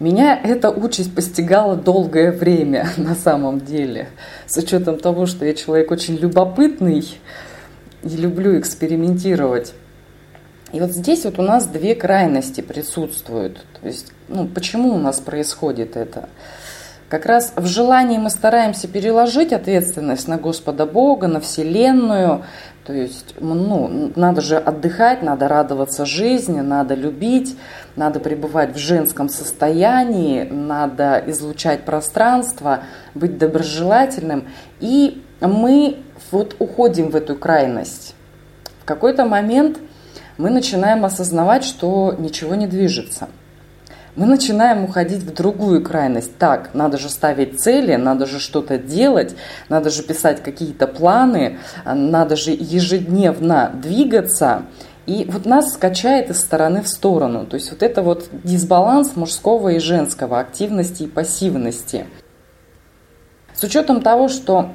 Меня 0.00 0.40
эта 0.42 0.70
участь 0.70 1.14
постигала 1.14 1.76
долгое 1.76 2.32
время 2.32 2.88
на 2.96 3.14
самом 3.14 3.60
деле, 3.60 4.08
с 4.48 4.56
учетом 4.56 4.98
того, 4.98 5.26
что 5.26 5.44
я 5.44 5.54
человек 5.54 5.92
очень 5.92 6.16
любопытный 6.16 7.06
и 8.02 8.08
люблю 8.08 8.58
экспериментировать. 8.58 9.72
И 10.72 10.80
вот 10.80 10.90
здесь 10.90 11.24
вот 11.24 11.38
у 11.38 11.42
нас 11.42 11.66
две 11.66 11.94
крайности 11.94 12.60
присутствуют. 12.60 13.64
То 13.80 13.86
есть, 13.86 14.12
ну, 14.28 14.46
почему 14.46 14.94
у 14.94 14.98
нас 14.98 15.20
происходит 15.20 15.96
это? 15.96 16.28
Как 17.08 17.26
раз 17.26 17.52
в 17.56 17.66
желании 17.66 18.18
мы 18.18 18.30
стараемся 18.30 18.86
переложить 18.86 19.52
ответственность 19.52 20.28
на 20.28 20.36
Господа 20.36 20.86
Бога, 20.86 21.26
на 21.26 21.40
Вселенную. 21.40 22.44
То 22.86 22.92
есть, 22.92 23.34
ну, 23.40 24.12
надо 24.14 24.40
же 24.40 24.56
отдыхать, 24.56 25.20
надо 25.20 25.48
радоваться 25.48 26.06
жизни, 26.06 26.60
надо 26.60 26.94
любить, 26.94 27.56
надо 27.96 28.20
пребывать 28.20 28.76
в 28.76 28.78
женском 28.78 29.28
состоянии, 29.28 30.44
надо 30.44 31.20
излучать 31.26 31.84
пространство, 31.84 32.84
быть 33.14 33.38
доброжелательным. 33.38 34.46
И 34.78 35.20
мы 35.40 35.96
вот 36.30 36.54
уходим 36.60 37.10
в 37.10 37.16
эту 37.16 37.34
крайность. 37.34 38.14
В 38.82 38.84
какой-то 38.84 39.24
момент– 39.24 39.78
мы 40.40 40.48
начинаем 40.48 41.04
осознавать, 41.04 41.64
что 41.64 42.14
ничего 42.18 42.54
не 42.54 42.66
движется. 42.66 43.28
Мы 44.16 44.26
начинаем 44.26 44.84
уходить 44.84 45.22
в 45.22 45.34
другую 45.34 45.84
крайность. 45.84 46.36
Так, 46.38 46.70
надо 46.74 46.98
же 46.98 47.08
ставить 47.08 47.60
цели, 47.60 47.94
надо 47.94 48.26
же 48.26 48.40
что-то 48.40 48.78
делать, 48.78 49.36
надо 49.68 49.90
же 49.90 50.02
писать 50.02 50.42
какие-то 50.42 50.86
планы, 50.86 51.58
надо 51.84 52.36
же 52.36 52.50
ежедневно 52.50 53.70
двигаться. 53.74 54.62
И 55.06 55.26
вот 55.30 55.44
нас 55.44 55.74
скачает 55.74 56.30
из 56.30 56.40
стороны 56.40 56.82
в 56.82 56.88
сторону. 56.88 57.46
То 57.46 57.56
есть 57.56 57.70
вот 57.70 57.82
это 57.82 58.02
вот 58.02 58.28
дисбаланс 58.42 59.16
мужского 59.16 59.68
и 59.70 59.78
женского, 59.78 60.40
активности 60.40 61.04
и 61.04 61.06
пассивности. 61.06 62.06
С 63.54 63.62
учетом 63.62 64.00
того, 64.00 64.28
что 64.28 64.70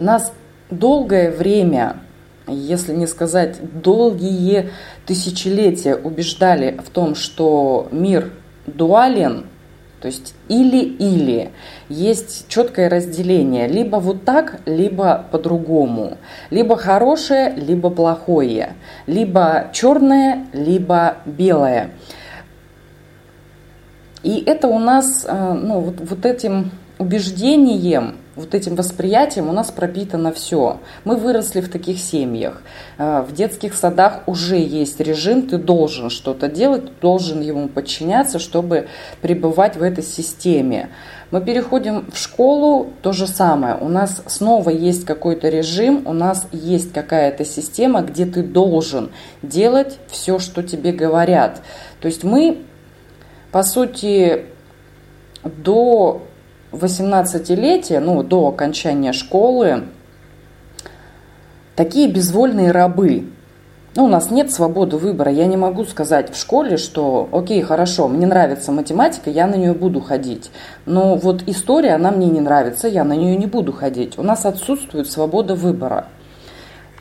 нас 0.00 0.32
долгое 0.70 1.30
время 1.30 1.98
если 2.46 2.94
не 2.94 3.06
сказать 3.06 3.58
долгие 3.82 4.70
тысячелетия, 5.06 5.94
убеждали 5.94 6.78
в 6.84 6.90
том, 6.90 7.14
что 7.14 7.88
мир 7.90 8.32
дуален, 8.66 9.46
то 10.00 10.08
есть 10.08 10.34
или-или, 10.48 11.52
есть 11.88 12.46
четкое 12.48 12.90
разделение, 12.90 13.66
либо 13.66 13.96
вот 13.96 14.24
так, 14.24 14.60
либо 14.66 15.24
по-другому, 15.30 16.18
либо 16.50 16.76
хорошее, 16.76 17.54
либо 17.56 17.88
плохое, 17.88 18.74
либо 19.06 19.70
черное, 19.72 20.46
либо 20.52 21.16
белое. 21.24 21.90
И 24.22 24.42
это 24.44 24.68
у 24.68 24.78
нас 24.78 25.24
э, 25.26 25.52
ну, 25.52 25.80
вот, 25.80 25.96
вот 26.00 26.26
этим 26.26 26.70
убеждением 26.98 28.16
вот 28.36 28.54
этим 28.54 28.74
восприятием 28.74 29.48
у 29.48 29.52
нас 29.52 29.70
пропитано 29.70 30.32
все. 30.32 30.78
Мы 31.04 31.16
выросли 31.16 31.60
в 31.60 31.70
таких 31.70 31.98
семьях. 31.98 32.62
Э, 32.98 33.22
в 33.22 33.32
детских 33.32 33.74
садах 33.74 34.22
уже 34.26 34.56
есть 34.56 35.00
режим, 35.00 35.48
ты 35.48 35.58
должен 35.58 36.10
что-то 36.10 36.48
делать, 36.48 36.98
должен 37.00 37.40
ему 37.40 37.68
подчиняться, 37.68 38.38
чтобы 38.38 38.88
пребывать 39.20 39.76
в 39.76 39.82
этой 39.82 40.02
системе. 40.02 40.90
Мы 41.30 41.40
переходим 41.40 42.10
в 42.12 42.18
школу, 42.18 42.92
то 43.02 43.12
же 43.12 43.26
самое. 43.26 43.76
У 43.76 43.88
нас 43.88 44.22
снова 44.26 44.70
есть 44.70 45.04
какой-то 45.04 45.48
режим, 45.48 46.02
у 46.06 46.12
нас 46.12 46.46
есть 46.52 46.92
какая-то 46.92 47.44
система, 47.44 48.02
где 48.02 48.26
ты 48.26 48.42
должен 48.42 49.10
делать 49.42 49.98
все, 50.08 50.38
что 50.38 50.62
тебе 50.62 50.92
говорят. 50.92 51.62
То 52.00 52.08
есть 52.08 52.24
мы, 52.24 52.58
по 53.52 53.62
сути, 53.62 54.46
до 55.44 56.22
18-летия, 56.74 58.00
ну, 58.00 58.22
до 58.22 58.48
окончания 58.48 59.12
школы, 59.12 59.84
такие 61.76 62.10
безвольные 62.10 62.70
рабы. 62.70 63.30
Ну, 63.96 64.06
у 64.06 64.08
нас 64.08 64.30
нет 64.30 64.52
свободы 64.52 64.96
выбора. 64.96 65.30
Я 65.30 65.46
не 65.46 65.56
могу 65.56 65.84
сказать 65.84 66.34
в 66.34 66.40
школе, 66.40 66.76
что, 66.76 67.28
окей, 67.30 67.62
хорошо, 67.62 68.08
мне 68.08 68.26
нравится 68.26 68.72
математика, 68.72 69.30
я 69.30 69.46
на 69.46 69.54
нее 69.54 69.72
буду 69.72 70.00
ходить. 70.00 70.50
Но 70.84 71.14
вот 71.14 71.44
история, 71.46 71.94
она 71.94 72.10
мне 72.10 72.28
не 72.28 72.40
нравится, 72.40 72.88
я 72.88 73.04
на 73.04 73.14
нее 73.14 73.36
не 73.36 73.46
буду 73.46 73.72
ходить. 73.72 74.18
У 74.18 74.22
нас 74.22 74.44
отсутствует 74.44 75.08
свобода 75.08 75.54
выбора. 75.54 76.08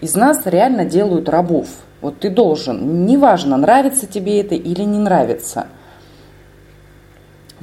Из 0.01 0.15
нас 0.15 0.45
реально 0.45 0.85
делают 0.85 1.29
рабов. 1.29 1.67
Вот 2.01 2.19
ты 2.19 2.29
должен, 2.29 3.05
неважно, 3.05 3.57
нравится 3.57 4.05
тебе 4.05 4.41
это 4.41 4.55
или 4.55 4.83
не 4.83 4.99
нравится– 4.99 5.67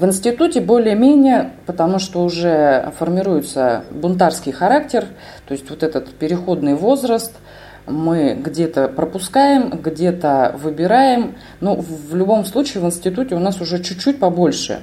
в 0.00 0.04
институте 0.07 0.62
более-менее, 0.62 1.52
потому 1.66 1.99
что 1.99 2.25
уже 2.25 2.90
формируется 2.99 3.85
бунтарский 3.90 4.50
характер, 4.50 5.04
то 5.47 5.52
есть 5.52 5.69
вот 5.69 5.83
этот 5.83 6.09
переходный 6.09 6.75
возраст, 6.75 7.35
мы 7.87 8.33
где-то 8.33 8.88
пропускаем, 8.88 9.69
где-то 9.71 10.57
выбираем, 10.59 11.35
но 11.61 11.75
в 11.76 12.16
любом 12.16 12.47
случае 12.47 12.83
в 12.83 12.87
институте 12.87 13.35
у 13.35 13.40
нас 13.40 13.61
уже 13.61 13.83
чуть-чуть 13.83 14.19
побольше 14.19 14.80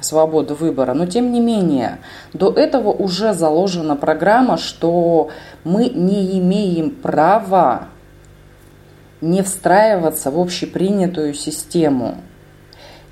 свободы 0.00 0.52
выбора, 0.52 0.92
но 0.92 1.06
тем 1.06 1.32
не 1.32 1.40
менее, 1.40 1.98
до 2.34 2.52
этого 2.52 2.90
уже 2.90 3.32
заложена 3.32 3.96
программа, 3.96 4.58
что 4.58 5.30
мы 5.64 5.88
не 5.88 6.38
имеем 6.38 6.90
права 6.90 7.88
не 9.22 9.40
встраиваться 9.42 10.30
в 10.30 10.38
общепринятую 10.38 11.32
систему. 11.32 12.16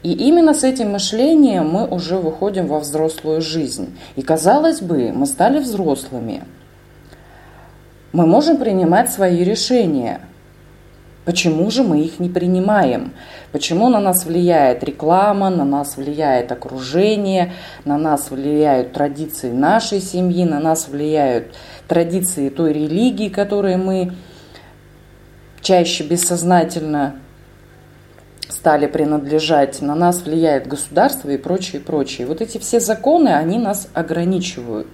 И 0.04 0.12
именно 0.12 0.52
с 0.52 0.64
этим 0.64 0.92
мышлением 0.92 1.70
мы 1.70 1.86
уже 1.86 2.18
выходим 2.18 2.66
во 2.66 2.78
взрослую 2.78 3.40
жизнь. 3.40 3.96
И 4.16 4.22
казалось 4.22 4.82
бы, 4.82 5.12
мы 5.14 5.24
стали 5.24 5.58
взрослыми. 5.58 6.44
Мы 8.12 8.26
можем 8.26 8.58
принимать 8.58 9.10
свои 9.10 9.42
решения. 9.42 10.20
Почему 11.24 11.70
же 11.70 11.82
мы 11.82 12.02
их 12.02 12.20
не 12.20 12.28
принимаем? 12.28 13.14
Почему 13.50 13.88
на 13.88 13.98
нас 13.98 14.26
влияет 14.26 14.84
реклама, 14.84 15.48
на 15.48 15.64
нас 15.64 15.96
влияет 15.96 16.52
окружение, 16.52 17.54
на 17.86 17.96
нас 17.96 18.30
влияют 18.30 18.92
традиции 18.92 19.52
нашей 19.52 20.02
семьи, 20.02 20.44
на 20.44 20.60
нас 20.60 20.86
влияют 20.86 21.54
традиции 21.88 22.50
той 22.50 22.74
религии, 22.74 23.30
которой 23.30 23.78
мы 23.78 24.12
чаще 25.62 26.04
бессознательно 26.04 27.14
стали 28.48 28.86
принадлежать, 28.86 29.80
на 29.80 29.94
нас 29.94 30.22
влияет 30.22 30.66
государство 30.66 31.30
и 31.30 31.36
прочее, 31.36 31.80
прочее. 31.80 32.26
Вот 32.26 32.40
эти 32.40 32.58
все 32.58 32.80
законы, 32.80 33.28
они 33.28 33.58
нас 33.58 33.88
ограничивают. 33.94 34.88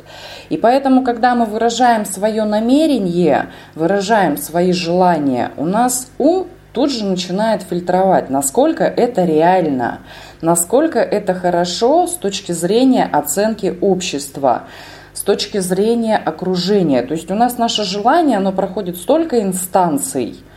И 0.49 0.57
поэтому, 0.57 1.05
когда 1.05 1.35
мы 1.35 1.47
выражаем 1.47 2.05
свое 2.05 2.45
намерение, 2.45 3.51
выражаем 3.75 4.37
свои 4.37 4.73
желания, 4.73 5.53
у 5.57 5.65
нас 5.65 6.11
ум 6.19 6.49
тут 6.73 6.93
же 6.93 7.05
начинает 7.05 7.63
фильтровать, 7.63 8.31
насколько 8.31 8.85
это 8.85 9.25
реально, 9.25 10.01
насколько 10.41 11.01
это 11.01 11.35
хорошо 11.35 12.07
с 12.07 12.15
точки 12.15 12.53
зрения 12.53 13.09
оценки 13.11 13.77
общества, 13.81 14.65
с 15.13 15.23
точки 15.23 15.59
зрения 15.59 16.17
окружения. 16.17 17.03
То 17.03 17.15
есть 17.15 17.31
у 17.31 17.35
нас 17.35 17.59
наше 17.59 17.83
желание, 17.83 18.37
оно 18.37 18.53
проходит 18.53 18.97
столько 18.97 19.41
инстанций– 19.43 20.39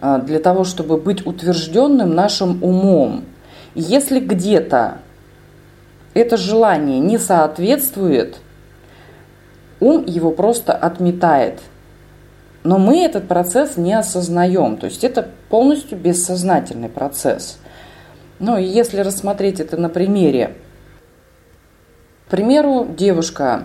для 0.00 0.38
того, 0.38 0.64
чтобы 0.64 0.96
быть 0.96 1.26
утвержденным 1.26 2.14
нашим 2.14 2.62
умом. 2.62 3.24
И 3.74 3.80
если 3.80 4.20
где-то 4.20 4.98
это 6.14 6.36
желание 6.36 6.98
не 7.00 7.18
соответствует, 7.18 8.38
ум 9.80 10.04
его 10.06 10.30
просто 10.30 10.72
отметает. 10.72 11.60
Но 12.64 12.78
мы 12.78 13.04
этот 13.04 13.28
процесс 13.28 13.76
не 13.76 13.94
осознаем, 13.94 14.76
то 14.76 14.86
есть 14.86 15.04
это 15.04 15.28
полностью 15.48 15.96
бессознательный 15.96 16.88
процесс. 16.88 17.58
Ну 18.40 18.56
и 18.58 18.64
если 18.64 19.00
рассмотреть 19.00 19.60
это 19.60 19.76
на 19.76 19.88
примере, 19.88 20.54
к 22.26 22.30
примеру, 22.30 22.86
девушка 22.96 23.64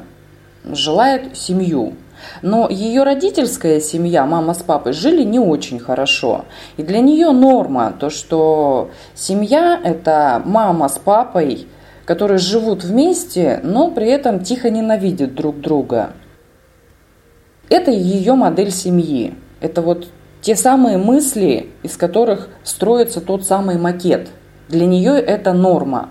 желает 0.64 1.36
семью, 1.36 1.94
но 2.42 2.70
ее 2.70 3.04
родительская 3.04 3.80
семья, 3.80 4.26
мама 4.26 4.54
с 4.54 4.64
папой, 4.64 4.94
жили 4.94 5.24
не 5.24 5.40
очень 5.40 5.80
хорошо. 5.80 6.46
И 6.78 6.84
для 6.84 7.00
нее 7.00 7.32
норма, 7.32 7.94
то 7.98 8.10
что 8.10 8.92
семья– 9.16 9.80
это 9.84 10.42
мама 10.46 10.90
с 10.90 10.98
папой, 11.00 11.68
которые 12.06 12.38
живут 12.38 12.84
вместе, 12.84 13.60
но 13.64 13.92
при 13.92 14.08
этом 14.08 14.44
тихо 14.44 14.70
ненавидят 14.70 15.36
друг 15.36 15.60
друга. 15.60 16.12
Это 17.70 17.92
ее 17.92 18.36
модель 18.36 18.72
семьи. 18.72 19.34
Это 19.62 19.82
вот 19.82 20.10
те 20.42 20.56
самые 20.56 20.98
мысли, 20.98 21.70
из 21.84 21.96
которых 21.96 22.50
строится 22.64 23.22
тот 23.22 23.46
самый 23.46 23.78
макет. 23.78 24.30
Для 24.68 24.86
нее 24.86 25.14
это 25.14 25.54
норма. 25.54 26.10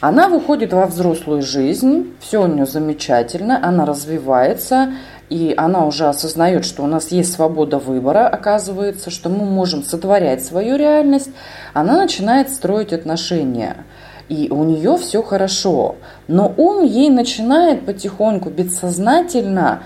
Она 0.00 0.28
выходит 0.28 0.72
во 0.72 0.86
взрослую 0.86 1.42
жизнь, 1.42 2.14
все 2.20 2.44
у 2.44 2.46
нее 2.46 2.66
замечательно, 2.66 3.58
она 3.60 3.84
развивается, 3.84 4.92
и 5.28 5.52
она 5.56 5.86
уже 5.86 6.06
осознает, 6.06 6.64
что 6.64 6.84
у 6.84 6.86
нас 6.86 7.10
есть 7.10 7.32
свобода 7.32 7.78
выбора, 7.78 8.28
оказывается, 8.28 9.10
что 9.10 9.28
мы 9.28 9.44
можем 9.44 9.82
сотворять 9.82 10.44
свою 10.44 10.76
реальность. 10.76 11.30
Она 11.74 11.96
начинает 11.96 12.48
строить 12.50 12.92
отношения. 12.92 13.84
И 14.28 14.48
у 14.50 14.62
нее 14.62 14.96
все 14.98 15.22
хорошо. 15.22 15.96
Но 16.28 16.52
ум 16.56 16.84
ей 16.84 17.10
начинает 17.10 17.84
потихоньку, 17.84 18.50
бессознательно 18.50 19.82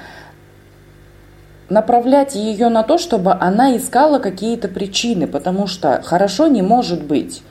направлять 1.71 2.35
ее 2.35 2.69
на 2.69 2.83
то, 2.83 2.99
чтобы 2.99 3.33
она 3.33 3.75
искала 3.77 4.19
какие-то 4.19 4.69
причины, 4.69 5.27
потому 5.27 5.67
что 5.67 6.03
хорошо 6.05 6.49
не 6.49 6.61
может 6.61 7.03
быть. 7.03 7.43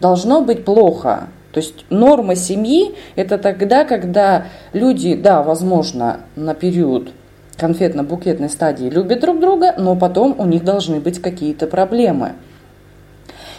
Должно 0.00 0.42
быть 0.42 0.66
плохо. 0.66 1.28
То 1.52 1.58
есть 1.58 1.84
норма 1.90 2.36
семьи– 2.36 2.94
это 3.16 3.38
тогда, 3.38 3.84
когда 3.84 4.46
люди, 4.72 5.14
да, 5.14 5.42
возможно, 5.42 6.20
на 6.36 6.54
период 6.54 7.10
конфетно-букетной 7.58 8.48
стадии 8.48 8.88
любят 8.88 9.20
друг 9.20 9.40
друга, 9.40 9.74
но 9.76 9.96
потом 9.96 10.34
у 10.38 10.46
них 10.46 10.64
должны 10.64 11.00
быть 11.00 11.20
какие-то 11.20 11.66
проблемы. 11.66 12.32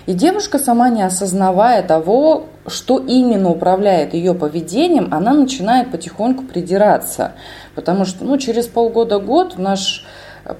И 0.08 0.14
девушка, 0.14 0.58
сама 0.58 0.90
не 0.90 1.04
осознавая 1.04 1.84
того, 1.84 2.48
что 2.66 2.98
именно 2.98 3.50
управляет 3.50 4.14
ее 4.14 4.34
поведением, 4.34 5.10
она 5.12 5.34
начинает 5.34 5.92
потихоньку 5.92 6.44
придираться. 6.44 7.34
Потому 7.76 8.06
что 8.06 8.26
ну, 8.26 8.38
через 8.38 8.66
полгода-год 8.66 9.60
наш 9.60 10.06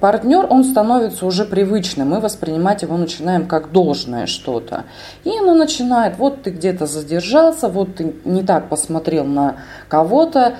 партнер, 0.00 0.46
он 0.48 0.64
становится 0.64 1.26
уже 1.26 1.44
привычным, 1.44 2.10
мы 2.10 2.20
воспринимать 2.20 2.82
его 2.82 2.96
начинаем 2.96 3.46
как 3.46 3.72
должное 3.72 4.26
что-то. 4.26 4.84
И 5.24 5.30
она 5.36 5.54
начинает, 5.54 6.18
вот 6.18 6.42
ты 6.42 6.50
где-то 6.50 6.86
задержался, 6.86 7.68
вот 7.68 7.96
ты 7.96 8.14
не 8.24 8.42
так 8.42 8.68
посмотрел 8.68 9.24
на 9.24 9.56
кого-то, 9.88 10.54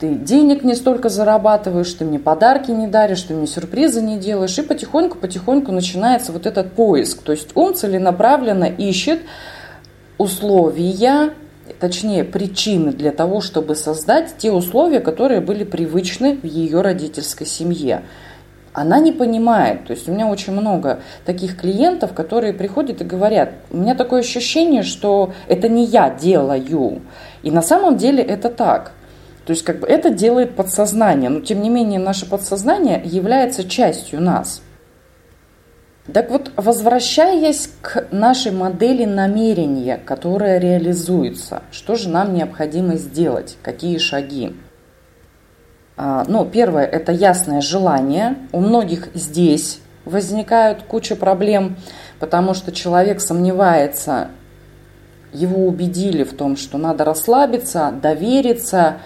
ты 0.00 0.14
денег 0.14 0.64
не 0.64 0.74
столько 0.74 1.08
зарабатываешь, 1.08 1.92
ты 1.92 2.04
мне 2.04 2.18
подарки 2.18 2.72
не 2.72 2.88
даришь, 2.88 3.22
ты 3.22 3.34
мне 3.34 3.46
сюрпризы 3.46 4.02
не 4.02 4.18
делаешь, 4.18 4.58
и 4.58 4.62
потихоньку-потихоньку 4.62 5.70
начинается 5.70 6.32
вот 6.32 6.46
этот 6.46 6.72
поиск. 6.72 7.22
То 7.22 7.30
есть 7.30 7.50
ум 7.54 7.74
целенаправленно 7.74 8.64
ищет 8.64 9.20
условия, 10.18 11.34
точнее 11.80 12.24
причины 12.24 12.92
для 12.92 13.12
того, 13.12 13.40
чтобы 13.40 13.74
создать 13.74 14.36
те 14.38 14.50
условия, 14.52 15.00
которые 15.00 15.40
были 15.40 15.64
привычны 15.64 16.36
в 16.36 16.44
ее 16.44 16.80
родительской 16.80 17.46
семье 17.46 18.02
она 18.72 18.98
не 18.98 19.12
понимает. 19.12 19.86
То 19.86 19.92
есть 19.92 20.08
у 20.08 20.12
меня 20.12 20.26
очень 20.28 20.52
много 20.52 21.00
таких 21.24 21.60
клиентов, 21.60 22.14
которые 22.14 22.52
приходят 22.52 23.00
и 23.00 23.04
говорят, 23.04 23.52
у 23.70 23.76
меня 23.76 23.94
такое 23.94 24.20
ощущение, 24.20 24.82
что 24.82 25.32
это 25.46 25.68
не 25.68 25.84
я 25.84 26.10
делаю. 26.10 27.02
И 27.42 27.50
на 27.50 27.62
самом 27.62 27.96
деле 27.96 28.22
это 28.22 28.48
так. 28.48 28.92
То 29.44 29.52
есть 29.52 29.64
как 29.64 29.80
бы 29.80 29.86
это 29.86 30.10
делает 30.10 30.54
подсознание, 30.54 31.28
но 31.28 31.40
тем 31.40 31.62
не 31.62 31.68
менее 31.68 31.98
наше 31.98 32.26
подсознание 32.26 33.02
является 33.04 33.68
частью 33.68 34.20
нас. 34.20 34.62
Так 36.10 36.30
вот, 36.30 36.50
возвращаясь 36.56 37.70
к 37.80 38.08
нашей 38.10 38.50
модели 38.50 39.04
намерения, 39.04 39.98
которая 40.04 40.58
реализуется, 40.58 41.62
что 41.70 41.94
же 41.94 42.08
нам 42.08 42.34
необходимо 42.34 42.96
сделать, 42.96 43.56
какие 43.62 43.98
шаги? 43.98 44.56
А, 45.96 46.24
ну, 46.26 46.44
первое– 46.44 46.84
это 46.86 47.12
ясное 47.12 47.60
желание. 47.60 48.36
У 48.50 48.58
многих 48.58 49.10
здесь 49.14 49.80
возникают 50.04 50.82
куча 50.82 51.14
проблем, 51.14 51.76
потому 52.18 52.54
что 52.54 52.72
человек 52.72 53.20
сомневается, 53.20 54.28
его 55.32 55.66
убедили 55.68 56.24
в 56.24 56.34
том, 56.34 56.56
что 56.56 56.78
надо 56.78 57.04
расслабиться, 57.04 57.92
довериться 58.02 58.98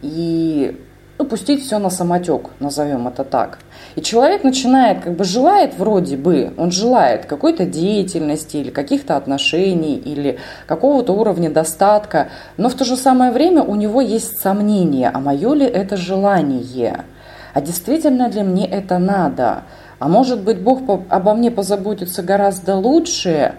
и 0.00 0.80
ну, 1.18 1.24
пустить 1.24 1.64
все 1.64 1.78
на 1.78 1.90
самотек, 1.90 2.50
назовем 2.60 3.08
это 3.08 3.24
так. 3.24 3.58
И 3.96 4.02
человек 4.02 4.44
начинает, 4.44 5.00
как 5.00 5.16
бы 5.16 5.24
желает 5.24 5.76
вроде 5.76 6.16
бы, 6.16 6.54
он 6.56 6.70
желает 6.70 7.26
какой-то 7.26 7.64
деятельности 7.64 8.58
или 8.58 8.70
каких-то 8.70 9.16
отношений 9.16 9.96
или 9.96 10.38
какого-то 10.66 11.12
уровня 11.12 11.50
достатка, 11.50 12.28
но 12.56 12.68
в 12.68 12.74
то 12.74 12.84
же 12.84 12.96
самое 12.96 13.32
время 13.32 13.62
у 13.62 13.74
него 13.74 14.00
есть 14.00 14.38
сомнения, 14.38 15.10
а 15.12 15.18
мое 15.18 15.54
ли 15.54 15.66
это 15.66 15.96
желание, 15.96 17.04
а 17.52 17.60
действительно 17.60 18.28
ли 18.28 18.42
мне 18.42 18.66
это 18.66 18.98
надо, 18.98 19.64
а 19.98 20.08
может 20.08 20.42
быть 20.42 20.60
Бог 20.60 20.82
обо 21.08 21.34
мне 21.34 21.50
позаботится 21.50 22.22
гораздо 22.22 22.76
лучше, 22.76 23.56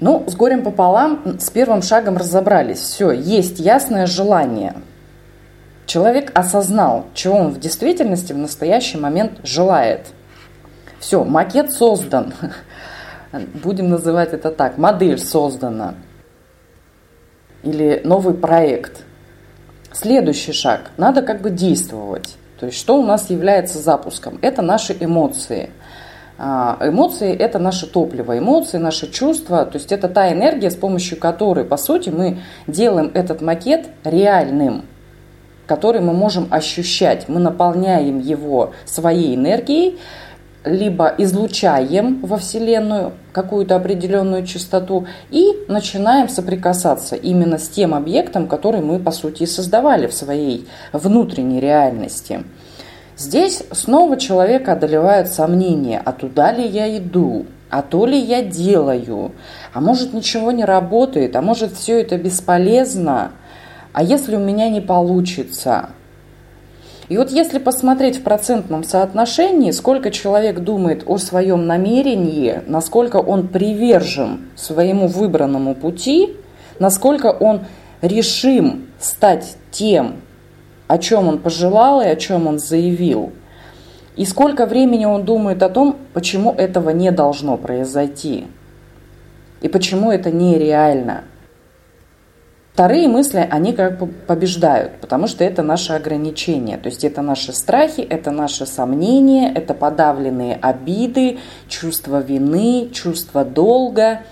ну, 0.00 0.24
с 0.26 0.34
горем 0.34 0.62
пополам, 0.62 1.38
с 1.38 1.48
первым 1.48 1.80
шагом 1.80 2.16
разобрались. 2.16 2.80
Все, 2.80 3.12
есть 3.12 3.60
ясное 3.60 4.06
желание– 4.06 4.74
Человек 5.92 6.32
осознал, 6.32 7.04
чего 7.12 7.36
он 7.36 7.48
в 7.48 7.60
действительности 7.60 8.32
в 8.32 8.38
настоящий 8.38 8.96
момент 8.96 9.32
желает. 9.42 10.06
Все, 11.00 11.22
макет 11.22 11.70
создан. 11.70 12.32
Будем 13.62 13.90
называть 13.90 14.32
это 14.32 14.50
так. 14.52 14.78
Модель 14.78 15.18
создана. 15.18 15.96
Или 17.62 18.00
новый 18.04 18.32
проект. 18.32 19.04
Следующий 19.92 20.52
шаг. 20.52 20.92
Надо 20.96 21.20
как 21.20 21.42
бы 21.42 21.50
действовать. 21.50 22.36
То 22.58 22.64
есть 22.64 22.78
что 22.78 22.98
у 22.98 23.04
нас 23.04 23.28
является 23.28 23.78
запуском? 23.78 24.38
Это 24.40 24.62
наши 24.62 24.96
эмоции. 24.98 25.68
А, 26.38 26.78
эмоции– 26.80 27.36
это 27.38 27.58
наше 27.58 27.86
топливо, 27.86 28.38
эмоции, 28.38 28.78
наши 28.78 29.10
чувства, 29.10 29.66
то 29.66 29.76
есть 29.76 29.92
это 29.92 30.08
та 30.08 30.32
энергия, 30.32 30.70
с 30.70 30.74
помощью 30.74 31.20
которой, 31.20 31.66
по 31.66 31.76
сути, 31.76 32.08
мы 32.08 32.38
делаем 32.66 33.10
этот 33.12 33.42
макет 33.42 33.88
реальным 34.04 34.86
который 35.66 36.00
мы 36.00 36.12
можем 36.12 36.48
ощущать. 36.50 37.28
Мы 37.28 37.40
наполняем 37.40 38.18
его 38.18 38.72
своей 38.84 39.34
энергией, 39.34 39.98
либо 40.64 41.12
излучаем 41.18 42.20
во 42.20 42.36
Вселенную 42.36 43.12
какую-то 43.32 43.76
определенную 43.76 44.46
частоту 44.46 45.06
и 45.30 45.44
начинаем 45.68 46.28
соприкасаться 46.28 47.16
именно 47.16 47.58
с 47.58 47.68
тем 47.68 47.94
объектом, 47.94 48.46
который 48.46 48.80
мы, 48.80 48.98
по 48.98 49.10
сути, 49.10 49.44
создавали 49.44 50.06
в 50.06 50.14
своей 50.14 50.68
внутренней 50.92 51.60
реальности. 51.60 52.44
Здесь 53.16 53.62
снова 53.72 54.16
человека 54.16 54.72
одолевают 54.72 55.28
сомнения, 55.28 56.00
а 56.04 56.12
туда 56.12 56.52
ли 56.52 56.66
я 56.66 56.96
иду, 56.96 57.46
а 57.68 57.82
то 57.82 58.06
ли 58.06 58.18
я 58.18 58.42
делаю, 58.42 59.32
а 59.72 59.80
может 59.80 60.12
ничего 60.12 60.52
не 60.52 60.64
работает, 60.64 61.36
а 61.36 61.42
может 61.42 61.74
все 61.74 62.00
это 62.00 62.16
бесполезно, 62.18 63.32
а 63.92 64.02
если 64.02 64.36
у 64.36 64.40
меня 64.40 64.68
не 64.68 64.80
получится– 64.80 65.90
и 67.12 67.18
вот 67.18 67.30
если 67.30 67.58
посмотреть 67.58 68.20
в 68.20 68.22
процентном 68.22 68.84
соотношении, 68.84 69.70
сколько 69.72 70.10
человек 70.10 70.60
думает 70.60 71.02
о 71.06 71.18
своем 71.18 71.66
намерении, 71.66 72.62
насколько 72.66 73.16
он 73.16 73.48
привержен 73.48 74.48
своему 74.56 75.08
выбранному 75.08 75.74
пути, 75.74 76.36
насколько 76.78 77.26
он 77.26 77.66
решим 78.00 78.86
стать 78.98 79.56
тем, 79.70 80.22
о 80.88 80.96
чем 80.96 81.28
он 81.28 81.38
пожелал 81.38 82.00
и 82.00 82.06
о 82.06 82.16
чем 82.16 82.46
он 82.46 82.58
заявил, 82.58 83.32
и 84.16 84.24
сколько 84.24 84.64
времени 84.64 85.04
он 85.04 85.24
думает 85.24 85.62
о 85.62 85.68
том, 85.68 85.98
почему 86.14 86.52
этого 86.52 86.88
не 86.90 87.10
должно 87.10 87.58
произойти, 87.58 88.46
и 89.60 89.68
почему 89.68 90.10
это 90.12 90.30
нереально– 90.30 91.24
Вторые 92.72 93.06
мысли, 93.06 93.46
они 93.50 93.74
как 93.74 93.98
бы 93.98 94.06
побеждают, 94.06 94.92
потому 95.02 95.26
что 95.26 95.44
это 95.44 95.62
наши 95.62 95.92
ограничения, 95.92 96.78
то 96.78 96.88
есть 96.88 97.04
это 97.04 97.20
наши 97.20 97.52
страхи, 97.52 98.00
это 98.00 98.30
наши 98.30 98.64
сомнения, 98.64 99.52
это 99.52 99.74
подавленные 99.74 100.54
обиды, 100.56 101.38
чувство 101.68 102.20
вины, 102.20 102.88
чувство 102.90 103.44
долга, 103.44 104.22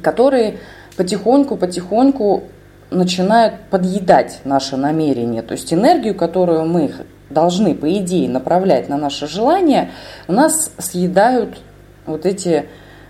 которые 0.00 0.60
потихоньку-потихоньку 0.96 2.44
начинают 2.90 3.54
подъедать 3.68 4.40
наше 4.44 4.76
намерение. 4.76 5.42
То 5.42 5.52
есть 5.52 5.74
энергию, 5.74 6.14
которую 6.14 6.66
мы 6.66 6.92
должны, 7.30 7.74
по 7.74 7.92
идее, 7.98 8.28
направлять 8.28 8.88
на 8.88 8.96
наше 8.96 9.26
желание, 9.26 9.90
у 10.28 10.32
нас 10.32 10.70
съедают 10.78 11.58
вот 12.06 12.26
эти, 12.26 12.66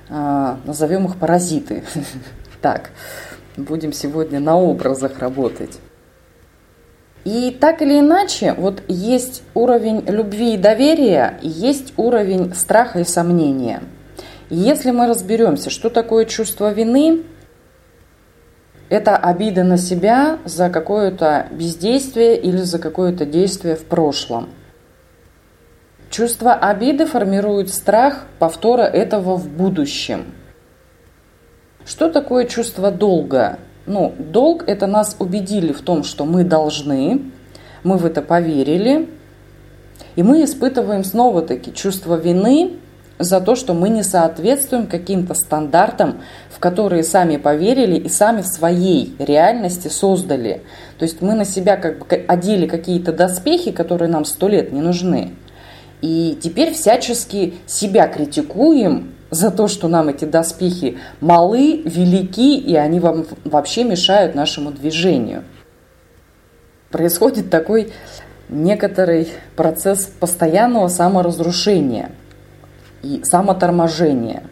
а, 0.09 0.57
назовем 0.65 1.05
их 1.05 1.17
паразиты. 1.17 1.85
Так. 2.63 2.93
Будем 3.57 3.93
сегодня 3.93 4.41
на 4.41 4.59
образах 4.59 5.21
работать. 5.21 5.79
И 7.25 7.57
так 7.59 7.83
или 7.83 8.01
иначе, 8.01 8.53
вот 8.53 8.83
есть 8.89 9.43
уровень 9.55 10.05
любви 10.09 10.55
и 10.55 10.59
доверия, 10.59 11.39
есть 11.41 11.95
уровень 11.97 12.53
страха 12.55 13.01
и 13.01 13.05
сомнения. 13.05 13.83
Если 14.51 14.91
мы 14.91 15.07
разберемся, 15.07 15.71
что 15.71 15.89
такое 15.89 16.25
чувство 16.25 16.73
вины, 16.73 17.23
это 18.89 19.17
обида 19.17 19.63
на 19.63 19.79
себя 19.79 20.39
за 20.45 20.69
какое-то 20.69 21.47
бездействие 21.53 22.37
или 22.37 22.59
за 22.59 22.79
какое-то 22.79 23.25
действие 23.25 23.77
в 23.77 23.85
прошлом. 23.85 24.51
Чувство 26.11 26.55
обиды 26.55 27.07
формирует 27.07 27.71
страх 27.71 28.27
повтора 28.41 28.83
этого 28.83 29.37
в 29.37 29.49
будущем– 29.49 30.27
что 31.87 32.11
такое 32.11 32.47
чувство 32.47 32.91
долга? 32.91 33.59
Ну, 33.87 34.15
долг– 34.19 34.65
это 34.67 34.87
нас 34.87 35.17
убедили 35.19 35.73
в 35.73 35.83
том, 35.83 36.05
что 36.05 36.25
мы 36.25 36.45
должны, 36.45 37.21
мы 37.83 37.99
в 37.99 38.07
это 38.07 38.23
поверили, 38.23 39.11
и 40.17 40.23
мы 40.23 40.45
испытываем 40.45 41.05
снова-таки 41.05 41.75
чувство 41.75 42.17
вины 42.17 42.79
за 43.19 43.41
то, 43.41 43.55
что 43.55 43.75
мы 43.75 43.91
не 43.91 44.03
соответствуем 44.03 44.87
каким-то 44.87 45.35
стандартам, 45.35 46.23
в 46.51 46.59
которые 46.59 47.05
сами 47.05 47.37
поверили 47.37 47.97
и 47.97 48.09
сами 48.09 48.43
в 48.43 48.47
своей 48.47 49.15
реальности 49.19 49.89
создали. 49.89 50.63
То 50.99 51.05
есть 51.05 51.21
мы 51.21 51.35
на 51.35 51.45
себя 51.45 51.77
как 51.77 51.99
бы 51.99 52.25
одели 52.27 52.67
какие-то 52.67 53.13
доспехи, 53.13 53.71
которые 53.71 54.09
нам 54.09 54.25
сто 54.25 54.49
лет 54.49 54.73
не 54.73 54.81
нужны. 54.81 55.33
И 56.01 56.39
теперь 56.43 56.73
всячески 56.73 57.55
себя 57.67 58.09
критикуем 58.09 59.15
за 59.35 59.51
то, 59.51 59.67
что 59.67 59.89
нам 59.89 60.09
эти 60.09 60.25
доспехи 60.25 60.99
малы, 61.21 61.83
велики, 61.85 62.57
и 62.57 62.77
они 62.77 63.01
вам 63.01 63.27
вообще 63.45 63.83
мешают 63.83 64.35
нашему 64.35 64.71
движению. 64.71 65.43
Происходит 66.91 67.51
такой 67.51 67.93
некоторый 68.49 69.29
процесс 69.57 70.05
постоянного 70.05 70.87
саморазрушения 70.87 72.13
и 73.03 73.23
самоторможения. 73.25 74.45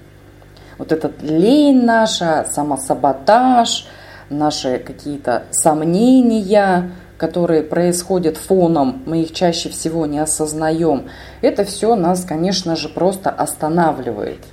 Вот 0.79 0.91
этот 0.91 1.23
лень 1.23 1.85
наша, 1.85 2.45
самосаботаж, 2.51 3.87
наши 4.31 4.79
какие-то 4.79 5.45
сомнения, 5.53 6.91
которые 7.19 7.63
происходят 7.63 8.37
фоном, 8.37 9.05
мы 9.07 9.23
их 9.23 9.33
чаще 9.33 9.69
всего 9.69 10.07
не 10.07 10.19
осознаем, 10.19 11.09
это 11.41 11.65
все 11.65 11.95
нас, 11.95 12.25
конечно 12.25 12.75
же, 12.75 12.89
просто 12.89 13.31
останавливает– 13.31 14.41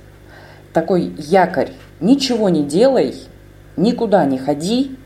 такой 0.72 1.12
якорь. 1.18 1.70
Ничего 2.00 2.48
не 2.48 2.62
делай, 2.62 3.14
никуда 3.76 4.24
не 4.24 4.38
ходи, 4.38 4.96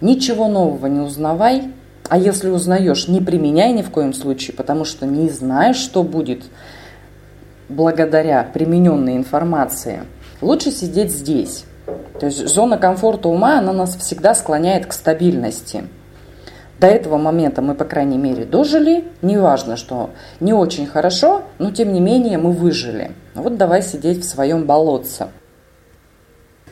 ничего 0.00 0.48
нового 0.48 0.86
не 0.86 1.00
узнавай. 1.00 1.72
А 2.08 2.16
если 2.16 2.48
узнаешь, 2.48 3.08
не 3.08 3.20
применяй 3.20 3.72
ни 3.72 3.82
в 3.82 3.90
коем 3.90 4.14
случае, 4.14 4.56
потому 4.56 4.84
что 4.84 5.04
не 5.04 5.28
знаешь, 5.28 5.76
что 5.76 6.02
будет 6.02 6.44
благодаря 7.68 8.42
примененной 8.44 9.16
информации. 9.16 10.04
Лучше 10.40 10.70
сидеть 10.70 11.12
здесь. 11.12 11.64
То 12.18 12.26
есть 12.26 12.48
зона 12.48 12.78
комфорта 12.78 13.28
ума, 13.28 13.58
она 13.58 13.72
нас 13.72 13.96
всегда 13.96 14.34
склоняет 14.34 14.86
к 14.86 14.92
стабильности– 14.92 15.84
до 16.80 16.86
этого 16.86 17.16
момента 17.16 17.60
мы, 17.60 17.74
по 17.74 17.84
крайней 17.84 18.18
мере, 18.18 18.44
дожили. 18.44 19.04
Неважно, 19.20 19.76
что 19.76 20.10
не 20.40 20.52
очень 20.52 20.86
хорошо, 20.86 21.42
но 21.58 21.70
тем 21.70 21.92
не 21.92 22.00
менее 22.00 22.38
мы 22.38 22.52
выжили. 22.52 23.12
Вот 23.34 23.56
давай 23.56 23.82
сидеть 23.82 24.24
в 24.24 24.28
своем 24.28 24.64
болотце. 24.64 25.28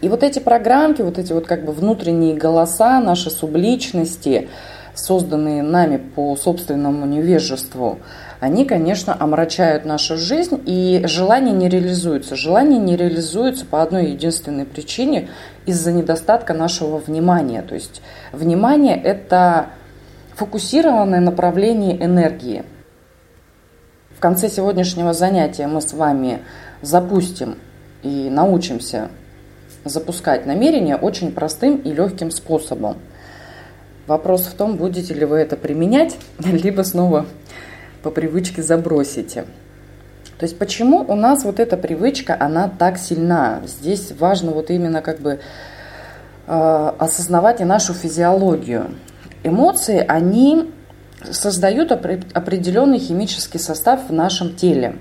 И 0.02 0.08
вот 0.08 0.22
эти 0.22 0.38
программки, 0.38 1.02
вот 1.02 1.18
эти 1.18 1.32
вот 1.32 1.46
как 1.46 1.64
бы 1.64 1.72
внутренние 1.72 2.36
голоса, 2.36 3.00
наши 3.00 3.30
субличности, 3.30 4.48
созданные 4.94 5.62
нами 5.62 5.96
по 5.96 6.36
собственному 6.36 7.06
невежеству, 7.06 7.98
они, 8.38 8.66
конечно, 8.66 9.16
омрачают 9.18 9.86
нашу 9.86 10.18
жизнь, 10.18 10.60
и 10.66 11.02
желания 11.06 11.52
не 11.52 11.68
реализуются. 11.68 12.36
Желания 12.36 12.78
не 12.78 12.96
реализуются 12.96 13.64
по 13.64 13.82
одной 13.82 14.10
единственной 14.10 14.66
причине 14.66 15.28
из-за 15.64 15.90
недостатка 15.90 16.52
нашего 16.52 16.98
внимания. 16.98 17.62
То 17.62 17.74
есть 17.74 18.02
внимание– 18.32 19.00
это 19.02 19.70
фокусированное 20.36 21.20
направление 21.20 22.02
энергии. 22.04 22.64
В 24.14 24.20
конце 24.20 24.48
сегодняшнего 24.50 25.12
занятия 25.14 25.66
мы 25.66 25.80
с 25.80 25.92
вами 25.94 26.40
запустим 26.82 27.56
и 28.02 28.28
научимся 28.30 29.08
запускать 29.84 30.46
намерения 30.46 30.96
очень 30.96 31.32
простым 31.32 31.76
и 31.76 31.92
легким 31.92 32.30
способом. 32.30 32.98
Вопрос 34.06 34.42
в 34.42 34.54
том, 34.54 34.76
будете 34.76 35.14
ли 35.14 35.24
вы 35.24 35.38
это 35.38 35.56
применять, 35.56 36.16
либо 36.38 36.82
снова 36.82 37.26
по 38.02 38.10
привычке 38.10 38.62
забросите. 38.62 39.46
То 40.38 40.44
есть 40.44 40.58
почему 40.58 40.98
у 41.08 41.14
нас 41.14 41.44
вот 41.44 41.60
эта 41.60 41.78
привычка, 41.78 42.36
она 42.38 42.68
так 42.68 42.98
сильна? 42.98 43.62
Здесь 43.66 44.12
важно 44.18 44.50
вот 44.52 44.70
именно 44.70 45.00
как 45.00 45.20
бы 45.20 45.40
э, 46.46 46.92
осознавать 46.98 47.62
и 47.62 47.64
нашу 47.64 47.94
физиологию 47.94 48.90
эмоции, 49.44 50.04
они 50.06 50.70
создают 51.30 51.92
определенный 51.92 52.98
химический 52.98 53.58
состав 53.58 54.08
в 54.08 54.12
нашем 54.12 54.54
теле. 54.54 54.96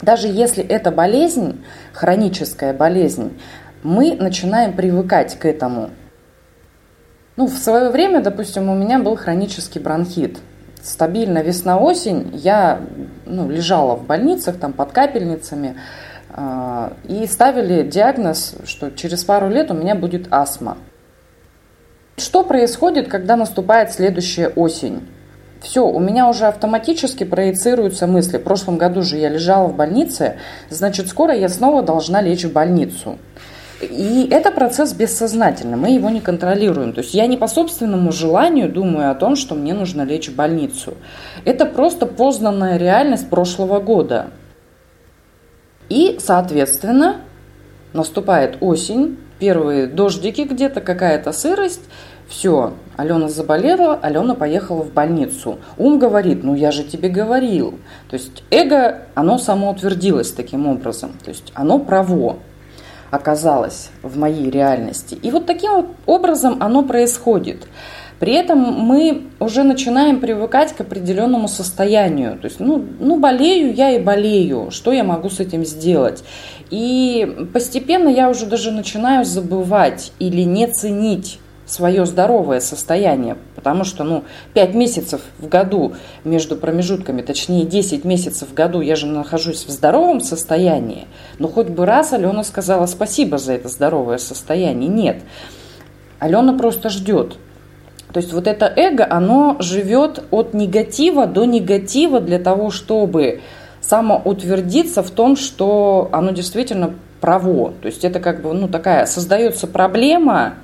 Даже 0.00 0.28
если 0.28 0.64
это 0.64 0.90
болезнь, 0.90 1.64
хроническая 1.92 2.72
болезнь, 2.72 3.38
мы 3.82 4.14
начинаем 4.14 4.74
привыкать 4.74 5.38
к 5.38 5.44
этому. 5.44 5.90
Ну, 7.36 7.46
в 7.46 7.56
свое 7.56 7.90
время, 7.90 8.20
допустим, 8.20 8.68
у 8.68 8.74
меня 8.74 8.98
был 8.98 9.16
хронический 9.16 9.78
бронхит. 9.78 10.38
Стабильно 10.82 11.42
весна-осень 11.42 12.30
я 12.34 12.80
ну, 13.26 13.50
лежала 13.50 13.96
в 13.96 14.06
больницах, 14.06 14.58
там 14.58 14.72
под 14.72 14.92
капельницами, 14.92 15.76
э, 16.30 16.90
и 17.04 17.26
ставили 17.26 17.82
диагноз, 17.82 18.54
что 18.64 18.90
через 18.90 19.24
пару 19.24 19.48
лет 19.48 19.70
у 19.70 19.74
меня 19.74 19.94
будет 19.94 20.28
астма. 20.32 20.78
Что 22.18 22.42
происходит, 22.42 23.08
когда 23.08 23.36
наступает 23.36 23.92
следующая 23.92 24.48
осень? 24.48 25.06
Все, 25.60 25.86
у 25.86 25.98
меня 25.98 26.28
уже 26.28 26.46
автоматически 26.46 27.24
проецируются 27.24 28.06
мысли. 28.06 28.38
В 28.38 28.42
прошлом 28.42 28.78
году 28.78 29.02
же 29.02 29.16
я 29.16 29.28
лежала 29.28 29.68
в 29.68 29.76
больнице, 29.76 30.36
значит, 30.70 31.08
скоро 31.08 31.34
я 31.34 31.48
снова 31.48 31.82
должна 31.82 32.20
лечь 32.20 32.44
в 32.44 32.52
больницу. 32.52 33.18
И 33.80 34.26
это 34.30 34.50
процесс 34.50 34.92
бессознательный, 34.92 35.76
мы 35.76 35.90
его 35.90 36.10
не 36.10 36.20
контролируем. 36.20 36.92
То 36.92 37.00
есть 37.00 37.14
я 37.14 37.26
не 37.26 37.36
по 37.36 37.46
собственному 37.46 38.10
желанию 38.10 38.68
думаю 38.68 39.10
о 39.10 39.14
том, 39.14 39.36
что 39.36 39.54
мне 39.54 39.72
нужно 39.72 40.02
лечь 40.02 40.28
в 40.28 40.34
больницу. 40.34 40.94
Это 41.44 41.64
просто 41.66 42.06
познанная 42.06 42.76
реальность 42.76 43.30
прошлого 43.30 43.78
года. 43.78 44.30
И, 45.88 46.18
соответственно, 46.20 47.18
наступает 47.92 48.58
осень, 48.60 49.18
первые 49.38 49.86
дождики 49.86 50.42
где-то, 50.42 50.80
какая-то 50.80 51.32
сырость, 51.32 51.82
все, 52.28 52.74
Алена 52.96 53.28
заболела, 53.28 53.94
Алена 53.94 54.34
поехала 54.34 54.82
в 54.82 54.92
больницу. 54.92 55.58
Ум 55.78 55.98
говорит, 55.98 56.44
ну 56.44 56.54
я 56.54 56.70
же 56.70 56.84
тебе 56.84 57.08
говорил. 57.08 57.78
То 58.10 58.14
есть 58.16 58.44
эго, 58.50 59.02
оно 59.14 59.38
самоутвердилось 59.38 60.32
таким 60.32 60.66
образом. 60.66 61.12
То 61.24 61.30
есть 61.30 61.52
оно 61.54 61.78
право 61.78 62.36
оказалось 63.10 63.90
в 64.02 64.18
моей 64.18 64.50
реальности. 64.50 65.14
И 65.14 65.30
вот 65.30 65.46
таким 65.46 65.72
вот 65.72 65.86
образом 66.04 66.58
оно 66.60 66.82
происходит. 66.82 67.66
При 68.18 68.32
этом 68.32 68.58
мы 68.58 69.28
уже 69.38 69.62
начинаем 69.62 70.18
привыкать 70.18 70.72
к 70.74 70.80
определенному 70.80 71.46
состоянию. 71.46 72.36
То 72.36 72.46
есть, 72.46 72.58
ну, 72.58 72.84
ну, 72.98 73.18
болею 73.18 73.72
я 73.72 73.92
и 73.92 74.00
болею. 74.00 74.70
Что 74.70 74.92
я 74.92 75.04
могу 75.04 75.30
с 75.30 75.38
этим 75.38 75.64
сделать? 75.64 76.24
И 76.70 77.48
постепенно 77.52 78.08
я 78.08 78.28
уже 78.28 78.46
даже 78.46 78.70
начинаю 78.70 79.24
забывать 79.24 80.12
или 80.18 80.42
не 80.42 80.66
ценить 80.66 81.38
свое 81.68 82.06
здоровое 82.06 82.60
состояние, 82.60 83.36
потому 83.54 83.84
что, 83.84 84.02
ну, 84.02 84.24
5 84.54 84.74
месяцев 84.74 85.20
в 85.38 85.48
году 85.48 85.94
между 86.24 86.56
промежутками, 86.56 87.20
точнее 87.20 87.64
10 87.66 88.04
месяцев 88.04 88.48
в 88.48 88.54
году 88.54 88.80
я 88.80 88.96
же 88.96 89.06
нахожусь 89.06 89.66
в 89.66 89.70
здоровом 89.70 90.20
состоянии, 90.20 91.06
но 91.38 91.46
хоть 91.48 91.68
бы 91.68 91.84
раз 91.84 92.14
Алена 92.14 92.42
сказала 92.42 92.86
спасибо 92.86 93.36
за 93.36 93.52
это 93.52 93.68
здоровое 93.68 94.16
состояние. 94.16 94.88
Нет. 94.88 95.22
Алена 96.20 96.54
просто 96.54 96.88
ждет, 96.88 97.36
то 98.12 98.20
есть 98.20 98.32
вот 98.32 98.46
это 98.46 98.72
эго, 98.74 99.06
оно 99.08 99.56
живет 99.60 100.24
от 100.30 100.54
негатива 100.54 101.26
до 101.26 101.44
негатива 101.44 102.20
для 102.20 102.38
того, 102.38 102.70
чтобы 102.70 103.42
самоутвердиться 103.88 105.02
в 105.02 105.10
том, 105.10 105.36
что 105.36 106.08
оно 106.12 106.30
действительно 106.32 106.94
право. 107.20 107.72
То 107.80 107.86
есть 107.86 108.04
это 108.04 108.20
как 108.20 108.42
бы, 108.42 108.52
ну, 108.52 108.68
такая, 108.68 109.06
создается 109.06 109.66
проблема, 109.66 110.54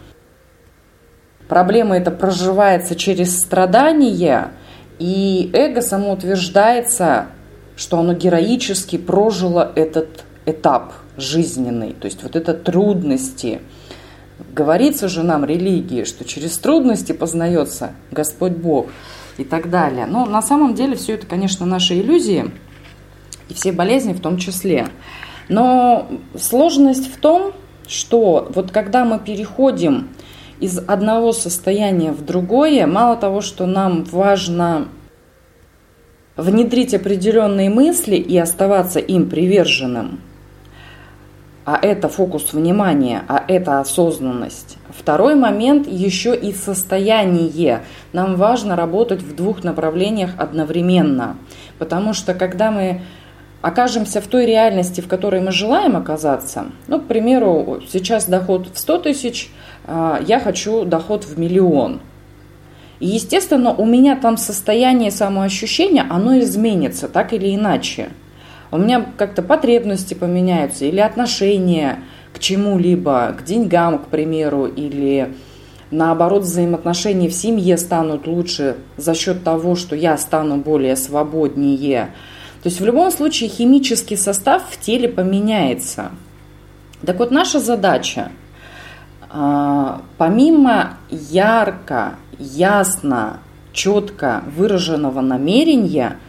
проблема 1.49 1.97
это 1.97 2.11
проживается 2.11 2.95
через 2.95 3.39
страдания, 3.39 4.53
и 4.99 5.51
эго 5.53 5.81
самоутверждается, 5.83 7.27
что 7.77 7.99
оно 7.99 8.15
героически 8.15 8.99
прожило 8.99 9.73
этот 9.75 10.25
этап 10.47 10.93
жизненный, 11.17 11.93
то 11.93 12.07
есть 12.07 12.23
вот 12.23 12.37
это 12.37 12.55
трудности– 12.55 13.61
Говорится 14.53 15.09
же 15.09 15.23
нам 15.23 15.45
религии, 15.45 16.05
что 16.05 16.25
через 16.25 16.59
трудности 16.59 17.13
познается 17.13 17.93
Господь 18.11 18.53
Бог 18.53 18.87
и 19.37 19.45
так 19.45 19.71
далее. 19.71 20.07
Но 20.07 20.27
на 20.27 20.43
самом 20.43 20.75
деле 20.75 20.97
все 20.97 21.15
это, 21.15 21.27
конечно, 21.27 21.67
наши 21.67 22.01
иллюзии, 22.01 22.51
и 23.49 23.55
все 23.55 23.73
болезни 23.73 24.13
в 24.13 24.21
том 24.21 24.39
числе. 24.39 24.89
Но 25.49 26.09
сложность 26.37 27.13
в 27.13 27.19
том, 27.19 27.53
что 27.87 28.51
вот 28.55 28.71
когда 28.71 29.05
мы 29.05 29.19
переходим 29.19 30.09
из 30.61 30.79
одного 30.79 31.33
состояния 31.33 32.13
в 32.13 32.25
другое, 32.25 32.87
мало 32.87 33.17
того, 33.17 33.41
что 33.41 33.67
нам 33.67 34.05
важно 34.05 34.89
внедрить 36.37 36.95
определенные 36.95 37.71
мысли 37.71 38.17
и 38.17 38.37
оставаться 38.39 38.99
им 38.99 39.29
приверженным– 39.29 40.21
а 41.65 41.79
это 41.81 42.09
фокус 42.09 42.53
внимания, 42.53 43.23
а 43.27 43.43
это 43.49 43.81
осознанность. 43.81 44.77
Второй 44.91 45.35
момент 45.35 45.89
еще 45.89 46.37
и 46.37 46.53
состояние. 46.53 47.85
Нам 48.13 48.37
важно 48.37 48.77
работать 48.77 49.23
в 49.23 49.35
двух 49.35 49.65
направлениях 49.65 50.33
одновременно, 50.37 51.39
потому 51.79 52.13
что 52.13 52.35
когда 52.35 52.71
мы 52.71 53.01
окажемся 53.65 54.21
в 54.21 54.27
той 54.27 54.47
реальности, 54.47 55.01
в 55.01 55.09
которой 55.09 55.41
мы 55.41 55.53
желаем 55.53 55.97
оказаться, 55.97 56.67
ну, 56.87 57.01
к 57.01 57.07
примеру, 57.07 57.81
сейчас 57.89 58.27
доход 58.27 58.69
в 58.73 58.79
100 58.79 58.99
тысяч, 58.99 59.51
а, 59.87 60.21
я 60.27 60.39
хочу 60.39 60.85
доход 60.85 61.25
в 61.25 61.39
миллион. 61.39 62.01
И, 63.01 63.07
естественно, 63.07 63.75
у 63.75 63.85
меня 63.85 64.17
там 64.17 64.37
состояние 64.37 65.11
самоощущения, 65.11 66.07
оно 66.09 66.39
изменится 66.39 67.09
так 67.09 67.33
или 67.33 67.55
иначе– 67.55 68.11
у 68.75 68.77
меня 68.77 69.07
как-то 69.17 69.41
потребности 69.41 70.15
поменяются 70.15 70.85
или 70.85 70.99
отношения 70.99 72.01
к 72.33 72.41
чему-либо, 72.41 73.33
к 73.39 73.45
деньгам, 73.45 74.01
к 74.01 74.09
примеру, 74.09 74.67
или 74.67 75.33
наоборот 75.93 76.43
взаимоотношения 76.43 77.29
в 77.29 77.33
семье 77.33 77.79
станут 77.79 78.27
лучше 78.27 78.79
за 78.97 79.15
счет 79.15 79.45
того, 79.45 79.77
что 79.77 79.95
я 79.95 80.19
стану 80.19 80.57
более 80.57 80.97
свободнее. 80.97 82.11
То 82.65 82.71
есть 82.71 82.81
в 82.81 82.85
любом 82.85 83.13
случае 83.13 83.49
химический 83.49 84.17
состав 84.17 84.65
в 84.69 84.81
теле 84.81 85.09
поменяется. 85.09 86.11
Так 87.07 87.21
вот 87.21 87.31
наша 87.31 87.61
задача, 87.61 88.33
а, 89.31 90.03
помимо 90.19 90.97
ярко, 91.11 92.15
ясно, 92.39 93.39
четко 93.73 94.43
выраженного 94.57 95.21
намерения– 95.21 96.17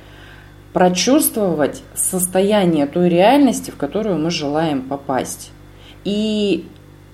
прочувствовать 0.76 1.84
состояние 1.94 2.86
той 2.86 3.08
реальности, 3.08 3.72
в 3.72 3.78
которую 3.78 4.18
мы 4.18 4.30
желаем 4.30 4.82
попасть. 4.82 5.52
И 6.04 6.68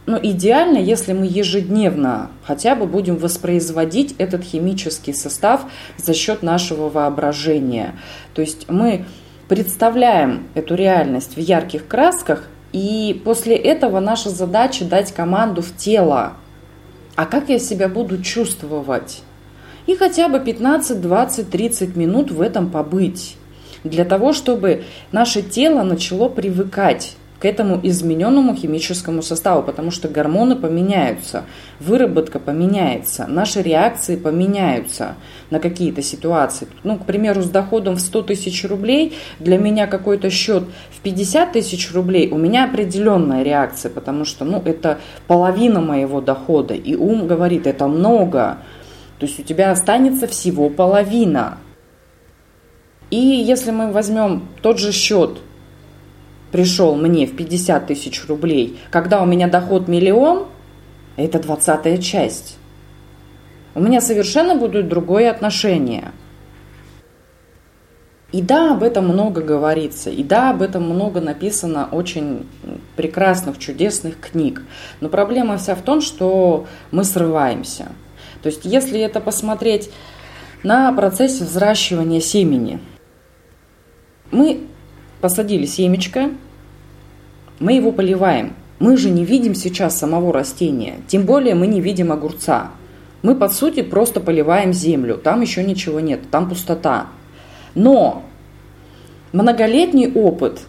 ну, 0.07 0.19
идеально, 0.21 0.77
если 0.77 1.13
мы 1.13 1.27
ежедневно 1.27 2.31
хотя 2.43 2.75
бы 2.75 2.85
будем 2.85 3.17
воспроизводить 3.17 4.15
этот 4.17 4.43
химический 4.43 5.13
состав 5.13 5.65
за 5.97 6.13
счет 6.13 6.41
нашего 6.41 6.89
воображения. 6.89 7.95
То 8.33 8.41
есть 8.41 8.67
мы 8.67 9.05
представляем 9.47 10.47
эту 10.55 10.75
реальность 10.75 11.35
в 11.35 11.39
ярких 11.39 11.87
красках, 11.87 12.47
и 12.73 13.21
после 13.25 13.55
этого 13.55 13.99
наша 13.99 14.29
задача 14.29 14.85
дать 14.85 15.13
команду 15.13 15.61
в 15.61 15.75
тело. 15.75 16.33
А 17.15 17.25
как 17.25 17.49
я 17.49 17.59
себя 17.59 17.87
буду 17.87 18.21
чувствовать? 18.21 19.21
И 19.85 19.95
хотя 19.95 20.29
бы 20.29 20.39
15, 20.39 21.01
20, 21.01 21.49
30 21.49 21.95
минут 21.95 22.31
в 22.31 22.41
этом 22.41 22.69
побыть 22.69 23.35
для 23.83 24.05
того, 24.05 24.33
чтобы 24.33 24.83
наше 25.11 25.41
тело 25.41 25.83
начало 25.83 26.29
привыкать 26.29 27.17
к 27.41 27.45
этому 27.45 27.79
измененному 27.81 28.55
химическому 28.55 29.21
составу, 29.23 29.63
потому 29.63 29.89
что 29.89 30.07
гормоны 30.07 30.55
поменяются, 30.55 31.45
выработка 31.79 32.39
поменяется, 32.39 33.25
наши 33.27 33.61
реакции 33.61 34.15
поменяются 34.15 35.15
на 35.49 35.59
какие-то 35.59 36.01
ситуации. 36.03 36.67
Ну, 36.83 36.97
к 36.97 37.05
примеру, 37.05 37.41
с 37.41 37.49
доходом 37.49 37.95
в 37.95 37.99
100 37.99 38.21
тысяч 38.21 38.63
рублей 38.63 39.13
для 39.39 39.57
меня 39.57 39.87
какой-то 39.87 40.29
счет 40.29 40.63
в 40.91 40.99
50 41.01 41.53
тысяч 41.53 41.91
рублей, 41.93 42.29
у 42.29 42.37
меня 42.37 42.65
определенная 42.65 43.43
реакция, 43.43 43.89
потому 43.89 44.23
что 44.23 44.45
ну, 44.45 44.61
это 44.63 44.99
половина 45.27 45.81
моего 45.81 46.21
дохода, 46.21 46.75
и 46.75 46.95
ум 46.95 47.27
говорит, 47.27 47.65
это 47.65 47.87
много, 47.87 48.59
то 49.17 49.25
есть 49.25 49.39
у 49.39 49.43
тебя 49.43 49.71
останется 49.71 50.27
всего 50.27 50.69
половина– 50.69 51.57
и 53.11 53.17
если 53.17 53.71
мы 53.71 53.91
возьмем 53.91 54.47
тот 54.61 54.79
же 54.79 54.93
счет, 54.93 55.39
пришел 56.51 56.95
мне 56.95 57.25
в 57.25 57.35
50 57.35 57.87
тысяч 57.87 58.25
рублей, 58.27 58.79
когда 58.89 59.21
у 59.21 59.25
меня 59.25 59.47
доход 59.47 59.87
миллион, 59.87 60.47
это 61.17 61.39
двадцатая 61.39 61.97
часть. 61.97 62.57
У 63.73 63.81
меня 63.81 64.01
совершенно 64.01 64.55
будет 64.55 64.89
другое 64.89 65.29
отношение. 65.29 66.11
И 68.31 68.41
да, 68.41 68.73
об 68.73 68.83
этом 68.83 69.07
много 69.07 69.41
говорится, 69.41 70.09
и 70.09 70.23
да, 70.23 70.51
об 70.51 70.61
этом 70.61 70.83
много 70.83 71.19
написано 71.19 71.89
очень 71.91 72.47
прекрасных, 72.95 73.59
чудесных 73.59 74.19
книг. 74.19 74.63
Но 75.01 75.09
проблема 75.09 75.57
вся 75.57 75.75
в 75.75 75.81
том, 75.81 75.99
что 75.99 76.65
мы 76.91 77.03
срываемся. 77.03 77.89
То 78.41 78.47
есть, 78.47 78.63
если 78.63 78.99
это 78.99 79.19
посмотреть 79.19 79.89
на 80.63 80.91
процессе 80.93 81.43
взращивания 81.43 82.21
семени– 82.21 82.79
мы 84.31 84.61
посадили 85.21 85.65
семечко, 85.65 86.31
мы 87.59 87.73
его 87.73 87.91
поливаем. 87.91 88.53
Мы 88.79 88.97
же 88.97 89.11
не 89.11 89.23
видим 89.23 89.53
сейчас 89.53 89.97
самого 89.97 90.33
растения, 90.33 90.95
тем 91.07 91.25
более 91.25 91.53
мы 91.53 91.67
не 91.67 91.79
видим 91.79 92.11
огурца. 92.11 92.71
Мы, 93.21 93.35
по 93.35 93.47
сути, 93.47 93.83
просто 93.83 94.19
поливаем 94.19 94.73
землю, 94.73 95.17
там 95.17 95.41
еще 95.41 95.63
ничего 95.63 95.99
нет, 95.99 96.21
там 96.31 96.49
пустота. 96.49 97.05
Но 97.75 98.23
многолетний 99.31 100.11
опыт, 100.11 100.61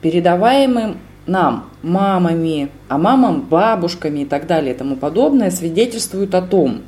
передаваемый 0.00 0.94
нам 1.26 1.68
мамами, 1.82 2.70
а 2.88 2.96
мамам 2.96 3.42
бабушками 3.42 4.20
и 4.20 4.24
так 4.24 4.46
далее 4.46 4.74
и 4.74 4.76
тому 4.76 4.96
подобное, 4.96 5.50
свидетельствует 5.50 6.34
о 6.34 6.40
том, 6.40 6.80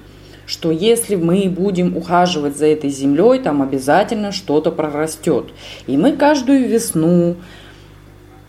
что 0.51 0.73
если 0.73 1.15
мы 1.15 1.49
будем 1.49 1.97
ухаживать 1.97 2.57
за 2.57 2.67
этой 2.67 2.91
землей, 2.91 3.39
там 3.39 3.63
обязательно 3.63 4.33
что-то 4.33 4.73
прорастет. 4.73 5.53
И 5.87 5.97
мы 5.97 6.13
каждую 6.17 6.69
весну, 6.69 7.37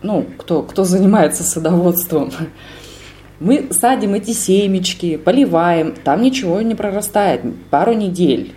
ну, 0.02 0.26
кто, 0.36 0.64
кто 0.64 0.82
занимается 0.82 1.44
садоводством, 1.44 2.32
Мы 3.38 3.68
садим 3.72 4.14
эти 4.14 4.30
семечки, 4.30 5.16
поливаем, 5.16 5.94
там 6.04 6.22
ничего 6.22 6.62
не 6.62 6.76
прорастает 6.76 7.40
пару 7.70 7.92
недель. 7.92 8.54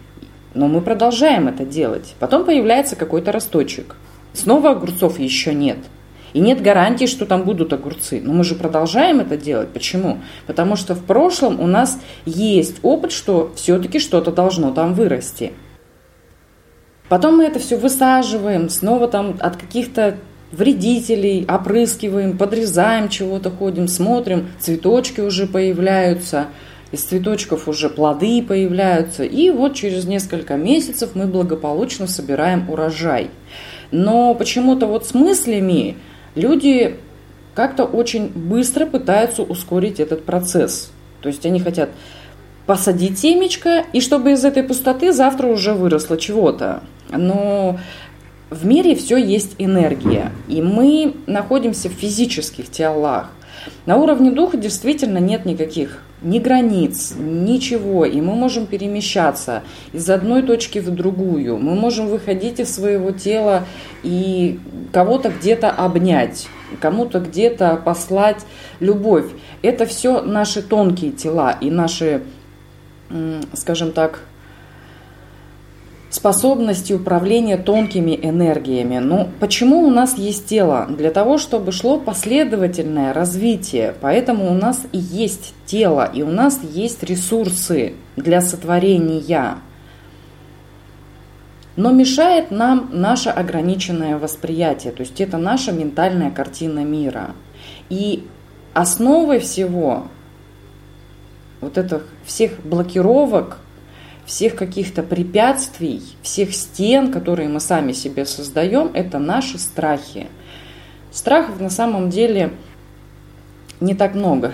Но 0.53 0.67
мы 0.67 0.81
продолжаем 0.81 1.47
это 1.47 1.65
делать. 1.65 2.13
Потом 2.19 2.45
появляется 2.45 2.95
какой-то 2.95 3.31
росточек. 3.31 3.95
Снова 4.34 4.71
огурцов 4.71 5.17
еще 5.17 5.55
нет. 5.55 5.79
И 6.36 6.41
нет 6.41 6.62
гарантии, 6.62 7.06
что 7.06 7.26
там 7.26 7.43
будут 7.43 7.71
огурцы. 7.71 8.19
Но 8.21 8.34
мы 8.34 8.43
же 8.43 8.56
продолжаем 8.56 9.21
это 9.21 9.38
делать. 9.38 9.69
Почему? 9.69 10.17
Потому 10.45 10.76
что 10.76 10.93
в 10.93 11.02
прошлом 11.02 11.62
у 11.62 11.65
нас 11.65 11.98
есть 12.26 12.76
опыт, 12.84 13.13
что 13.13 13.54
все-таки 13.56 14.00
что-то 14.00 14.34
должно 14.34 14.74
там 14.74 14.95
вырасти. 14.95 15.54
Потом 17.08 17.38
мы 17.38 17.45
это 17.45 17.60
все 17.60 17.78
высаживаем, 17.78 18.67
снова 18.67 19.08
там 19.08 19.38
от 19.39 19.56
каких-то 19.56 20.17
вредителей, 20.52 21.45
опрыскиваем, 21.48 22.38
подрезаем 22.38 23.08
чего-то, 23.08 23.50
ходим, 23.50 23.88
смотрим, 23.88 24.50
цветочки 24.60 25.21
уже 25.21 25.48
появляются, 25.48 26.48
из 26.91 27.04
цветочков 27.04 27.69
уже 27.69 27.89
плоды 27.89 28.43
появляются, 28.43 29.24
и 29.24 29.52
вот 29.52 29.76
через 29.76 30.04
несколько 30.04 30.58
месяцев 30.58 31.12
мы 31.13 31.28
благополучно 31.28 32.08
собираем 32.08 32.69
урожай. 32.69 33.30
Но 33.91 34.36
почему-то 34.36 34.86
вот 34.86 35.06
с 35.06 35.13
мыслями 35.13 35.95
люди 36.36 36.98
как-то 37.54 37.86
очень 37.86 38.28
быстро 38.30 38.86
пытаются 38.86 39.41
ускорить 39.43 40.00
этот 40.00 40.26
процесс. 40.26 40.91
То 41.21 41.30
есть 41.30 41.45
они 41.45 41.60
хотят 41.60 41.89
посадить 42.65 43.19
семечко, 43.19 43.86
и 43.93 44.02
чтобы 44.02 44.34
из 44.34 44.43
этой 44.43 44.63
пустоты 44.63 45.13
завтра 45.13 45.48
уже 45.48 45.74
выросло 45.74 46.17
чего-то. 46.17 46.84
Но 47.10 47.80
в 48.50 48.65
мире 48.65 48.95
все 48.95 49.17
есть 49.17 49.56
энергия, 49.58 50.32
и 50.48 50.62
мы 50.62 51.15
находимся 51.28 51.89
в 51.89 51.93
физических 51.93 52.69
телах. 52.69 53.30
На 53.86 53.98
уровне 53.98 54.32
духа 54.32 54.58
действительно 54.58 55.19
нет 55.19 55.45
никаких 55.45 56.02
ни 56.21 56.39
границ, 56.39 57.13
ничего, 57.17 58.06
и 58.06 58.19
мы 58.21 58.36
можем 58.36 58.65
перемещаться 58.65 59.63
из 59.93 60.10
одной 60.10 60.41
точки 60.41 60.80
в 60.80 60.89
другую. 60.89 61.58
Мы 61.58 61.75
можем 61.75 62.08
выходить 62.08 62.60
из 62.60 62.73
своего 62.73 63.12
тела 63.12 63.65
и 64.04 64.60
кого-то 64.91 65.30
где-то 65.30 65.69
обнять, 65.69 66.47
кому-то 66.80 67.19
где-то 67.19 67.75
послать 67.84 68.45
любовь. 68.80 69.25
Это 69.62 69.86
все 69.86 70.21
наши 70.21 70.62
тонкие 70.62 71.12
тела 71.12 71.58
и 71.60 71.69
наши, 71.69 72.23
скажем 73.54 73.91
так, 73.91 74.21
способности 76.10 76.94
управления 76.94 77.58
тонкими 77.58 78.18
энергиями. 78.22 79.00
Но 79.00 79.28
почему 79.39 79.80
у 79.82 79.89
нас 79.89 80.18
есть 80.18 80.46
тело? 80.48 80.88
Для 80.89 81.12
того, 81.12 81.38
чтобы 81.38 81.72
шло 81.72 82.00
последовательное 82.00 83.13
развитие. 83.13 83.94
Поэтому 84.00 84.50
у 84.52 84.54
нас 84.54 84.82
и 84.91 84.98
есть 84.98 85.54
тело, 85.65 86.10
и 86.12 86.22
у 86.22 86.30
нас 86.30 86.62
есть 86.63 87.04
ресурсы 87.04 87.94
для 88.15 88.41
сотворения. 88.41 89.58
Но 91.76 91.91
мешает 91.91 92.52
нам 92.52 92.89
наше 92.94 93.30
ограниченное 93.30 94.18
восприятие, 94.18 94.94
то 94.94 95.02
есть 95.02 95.20
это 95.20 95.38
наша 95.38 95.74
ментальная 95.74 96.32
картина 96.32 96.86
мира. 96.86 97.32
И 97.89 98.26
основой 98.74 99.39
всего 99.39 100.08
вот 101.60 101.78
этих 101.78 102.08
всех 102.24 102.60
блокировок 102.63 103.58
всех 104.26 104.56
каких-то 104.56 105.04
препятствий, 105.04 106.02
всех 106.22 106.54
стен, 106.54 107.12
которые 107.12 107.48
мы 107.48 107.60
сами 107.60 107.92
себе 107.92 108.26
создаем, 108.26 108.92
это 108.94 109.20
наши 109.20 109.58
страхи. 109.58 110.28
Страхов 111.12 111.60
на 111.60 111.70
самом 111.70 112.10
деле 112.10 112.54
не 113.80 113.94
так 113.94 114.16
много. 114.16 114.54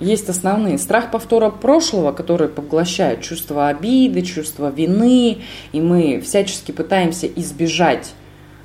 Есть 0.00 0.28
основные. 0.28 0.78
Страх 0.78 1.10
повтора 1.10 1.50
прошлого, 1.50 2.12
который 2.12 2.48
поглощает 2.48 3.22
чувство 3.22 3.68
обиды, 3.68 4.22
чувство 4.22 4.70
вины, 4.70 5.38
и 5.72 5.80
мы 5.80 6.20
всячески 6.20 6.72
пытаемся 6.72 7.26
избежать 7.26 8.14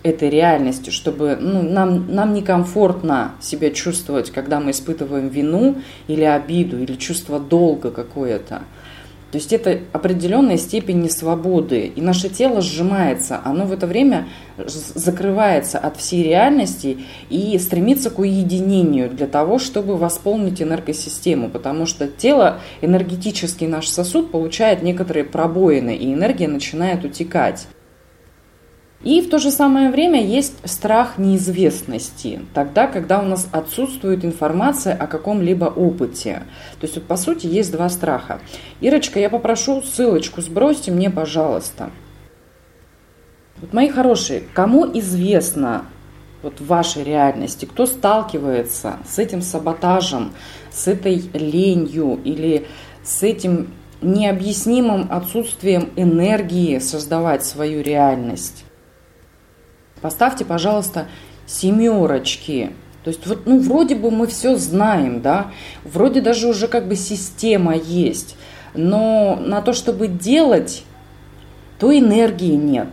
этой 0.01 0.29
реальности, 0.29 0.89
чтобы 0.89 1.37
ну, 1.39 1.61
нам, 1.61 2.13
нам 2.13 2.33
некомфортно 2.33 3.33
себя 3.41 3.69
чувствовать, 3.69 4.31
когда 4.31 4.59
мы 4.59 4.71
испытываем 4.71 5.27
вину 5.27 5.77
или 6.07 6.23
обиду, 6.23 6.81
или 6.81 6.95
чувство 6.95 7.39
долга 7.39 7.91
какое-то. 7.91 8.63
То 9.31 9.37
есть 9.37 9.53
это 9.53 9.79
определенная 9.93 10.57
степень 10.57 11.01
несвободы. 11.01 11.85
И 11.95 12.01
наше 12.01 12.29
тело 12.29 12.61
сжимается, 12.61 13.39
оно 13.43 13.65
в 13.65 13.71
это 13.71 13.85
время 13.85 14.27
закрывается 14.57 15.77
от 15.77 15.97
всей 15.97 16.23
реальности 16.23 16.97
и 17.29 17.57
стремится 17.59 18.09
к 18.09 18.19
уединению 18.19 19.09
для 19.09 19.27
того, 19.27 19.59
чтобы 19.59 19.97
восполнить 19.97 20.61
энергосистему. 20.61 21.49
Потому 21.49 21.85
что 21.85 22.07
тело, 22.07 22.59
энергетический 22.81 23.67
наш 23.67 23.87
сосуд, 23.87 24.31
получает 24.31 24.81
некоторые 24.81 25.25
пробоины, 25.25 25.95
и 25.95 26.13
энергия 26.13 26.47
начинает 26.47 27.05
утекать. 27.05 27.67
И 29.01 29.21
в 29.21 29.29
то 29.29 29.39
же 29.39 29.49
самое 29.49 29.91
время 29.91 30.21
есть 30.21 30.55
страх 30.65 31.17
неизвестности, 31.17 32.41
тогда, 32.53 32.85
когда 32.85 33.21
у 33.21 33.25
нас 33.25 33.47
отсутствует 33.53 34.25
информация 34.25 34.93
о 34.93 35.07
каком-либо 35.07 35.65
опыте. 35.65 36.43
То 36.81 36.85
есть, 36.85 36.95
вот, 36.95 37.05
по 37.05 37.15
сути, 37.15 37.47
есть 37.47 37.71
два 37.71 37.87
страха. 37.87 38.39
Ирочка, 38.81 39.19
я 39.19 39.29
попрошу 39.29 39.81
ссылочку, 39.81 40.41
сбросьте 40.41 40.91
мне, 40.91 41.09
пожалуйста. 41.09 41.91
Вот, 43.61 43.71
мои 43.71 43.87
хорошие, 43.87 44.43
кому 44.53 44.85
известно 44.99 45.85
вот 46.41 46.59
в 46.59 46.67
вашей 46.67 47.05
реальности, 47.05 47.63
кто 47.63 47.85
сталкивается 47.85 48.97
с 49.09 49.17
этим 49.17 49.41
саботажем, 49.41 50.33
с 50.71 50.87
этой 50.89 51.23
ленью 51.33 52.19
или 52.25 52.67
с 53.03 53.23
этим 53.23 53.69
необъяснимым 54.01 55.07
отсутствием 55.09 55.89
энергии 55.95 56.79
создавать 56.79 57.45
свою 57.45 57.81
реальность? 57.81 58.65
Поставьте, 60.01 60.45
пожалуйста, 60.45 61.07
семерочки. 61.45 62.71
То 63.03 63.09
есть 63.09 63.25
вот, 63.25 63.45
ну, 63.45 63.59
вроде 63.59 63.95
бы 63.95 64.11
мы 64.11 64.27
все 64.27 64.55
знаем, 64.55 65.21
да, 65.21 65.51
вроде 65.83 66.21
даже 66.21 66.47
уже 66.47 66.67
как 66.67 66.87
бы 66.87 66.95
система 66.95 67.75
есть, 67.75 68.35
но 68.73 69.39
на 69.41 69.61
то, 69.61 69.73
чтобы 69.73 70.07
делать, 70.07 70.83
то 71.79 71.97
энергии 71.97 72.55
нет, 72.55 72.89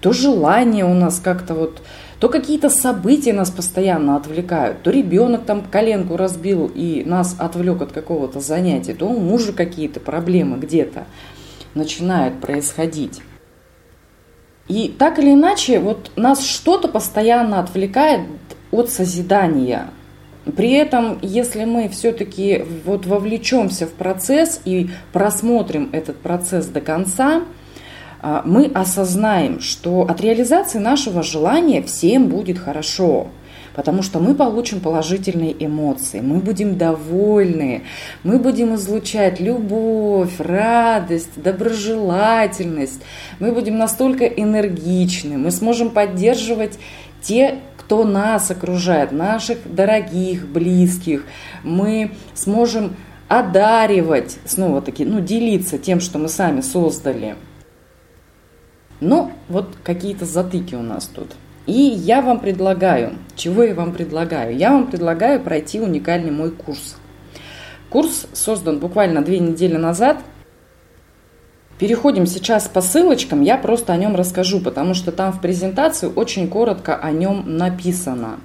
то 0.00 0.12
желание 0.12 0.84
у 0.84 0.94
нас 0.94 1.20
как-то 1.20 1.54
вот, 1.54 1.80
то 2.18 2.28
какие-то 2.28 2.68
события 2.68 3.32
нас 3.32 3.50
постоянно 3.50 4.16
отвлекают, 4.16 4.82
то 4.82 4.90
ребенок 4.90 5.44
там 5.44 5.62
коленку 5.62 6.16
разбил 6.16 6.70
и 6.74 7.04
нас 7.06 7.36
отвлек 7.38 7.80
от 7.80 7.92
какого-то 7.92 8.40
занятия, 8.40 8.94
то 8.94 9.06
у 9.06 9.20
мужа 9.20 9.52
какие-то 9.52 10.00
проблемы 10.00 10.58
где-то 10.58 11.04
начинают 11.74 12.40
происходить. 12.40 13.22
И 14.68 14.88
так 14.98 15.18
или 15.18 15.32
иначе, 15.32 15.80
вот 15.80 16.10
нас 16.16 16.44
что-то 16.44 16.88
постоянно 16.88 17.60
отвлекает 17.60 18.20
от 18.70 18.90
созидания. 18.90 19.88
При 20.56 20.72
этом, 20.72 21.18
если 21.22 21.64
мы 21.64 21.88
все-таки 21.88 22.64
вот 22.84 23.06
вовлечемся 23.06 23.86
в 23.86 23.92
процесс 23.92 24.60
и 24.64 24.90
просмотрим 25.12 25.90
этот 25.92 26.18
процесс 26.18 26.66
до 26.66 26.80
конца, 26.80 27.42
а, 28.20 28.42
мы 28.44 28.66
осознаем, 28.66 29.60
что 29.60 30.02
от 30.02 30.20
реализации 30.20 30.78
нашего 30.78 31.22
желания 31.22 31.82
всем 31.82 32.28
будет 32.28 32.58
хорошо 32.58 33.28
потому 33.74 34.02
что 34.02 34.18
мы 34.18 34.34
получим 34.34 34.80
положительные 34.80 35.54
эмоции, 35.64 36.20
мы 36.20 36.38
будем 36.38 36.76
довольны, 36.76 37.82
мы 38.24 38.38
будем 38.38 38.74
излучать 38.74 39.40
любовь, 39.40 40.38
радость, 40.38 41.30
доброжелательность, 41.36 43.02
мы 43.40 43.52
будем 43.52 43.78
настолько 43.78 44.24
энергичны, 44.24 45.38
мы 45.38 45.50
сможем 45.50 45.90
поддерживать 45.90 46.78
те, 47.20 47.58
кто 47.76 48.04
нас 48.04 48.50
окружает, 48.50 49.12
наших 49.12 49.58
дорогих, 49.74 50.46
близких, 50.46 51.24
мы 51.62 52.12
сможем 52.34 52.96
одаривать, 53.28 54.38
снова 54.44 54.80
таки, 54.82 55.04
ну, 55.04 55.20
делиться 55.20 55.78
тем, 55.78 56.00
что 56.00 56.18
мы 56.18 56.28
сами 56.28 56.60
создали. 56.60 57.36
Но 59.00 59.32
вот 59.48 59.76
какие-то 59.84 60.24
затыки 60.24 60.74
у 60.74 60.82
нас 60.82 61.06
тут. 61.06 61.28
И 61.68 61.72
я 61.72 62.22
вам 62.22 62.40
предлагаю, 62.40 63.12
чего 63.36 63.62
я 63.62 63.74
вам 63.74 63.92
предлагаю? 63.92 64.56
Я 64.56 64.72
вам 64.72 64.86
предлагаю 64.86 65.38
пройти 65.38 65.78
уникальный 65.78 66.30
мой 66.30 66.50
курс. 66.50 66.96
Курс 67.90 68.26
создан 68.32 68.78
буквально 68.78 69.20
две 69.20 69.38
недели 69.38 69.76
назад. 69.76 70.16
Переходим 71.78 72.24
сейчас 72.24 72.68
по 72.68 72.80
ссылочкам, 72.80 73.42
я 73.42 73.58
просто 73.58 73.92
о 73.92 73.98
нем 73.98 74.16
расскажу, 74.16 74.60
потому 74.60 74.94
что 74.94 75.12
там 75.12 75.30
в 75.30 75.42
презентации 75.42 76.06
очень 76.06 76.48
коротко 76.48 76.96
о 76.96 77.10
нем 77.10 77.58
написано. 77.58 78.40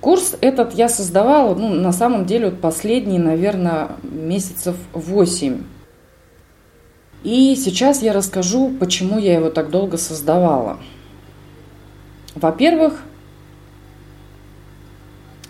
Курс 0.00 0.34
этот 0.40 0.74
я 0.74 0.88
создавала, 0.88 1.54
ну, 1.54 1.68
на 1.68 1.92
самом 1.92 2.26
деле, 2.26 2.46
вот 2.46 2.60
последние, 2.60 3.20
наверное, 3.20 3.90
месяцев 4.02 4.74
8. 4.92 5.62
И 7.22 7.54
сейчас 7.54 8.02
я 8.02 8.12
расскажу, 8.12 8.72
почему 8.80 9.20
я 9.20 9.34
его 9.34 9.50
так 9.50 9.70
долго 9.70 9.98
создавала. 9.98 10.80
Во-первых, 12.34 13.00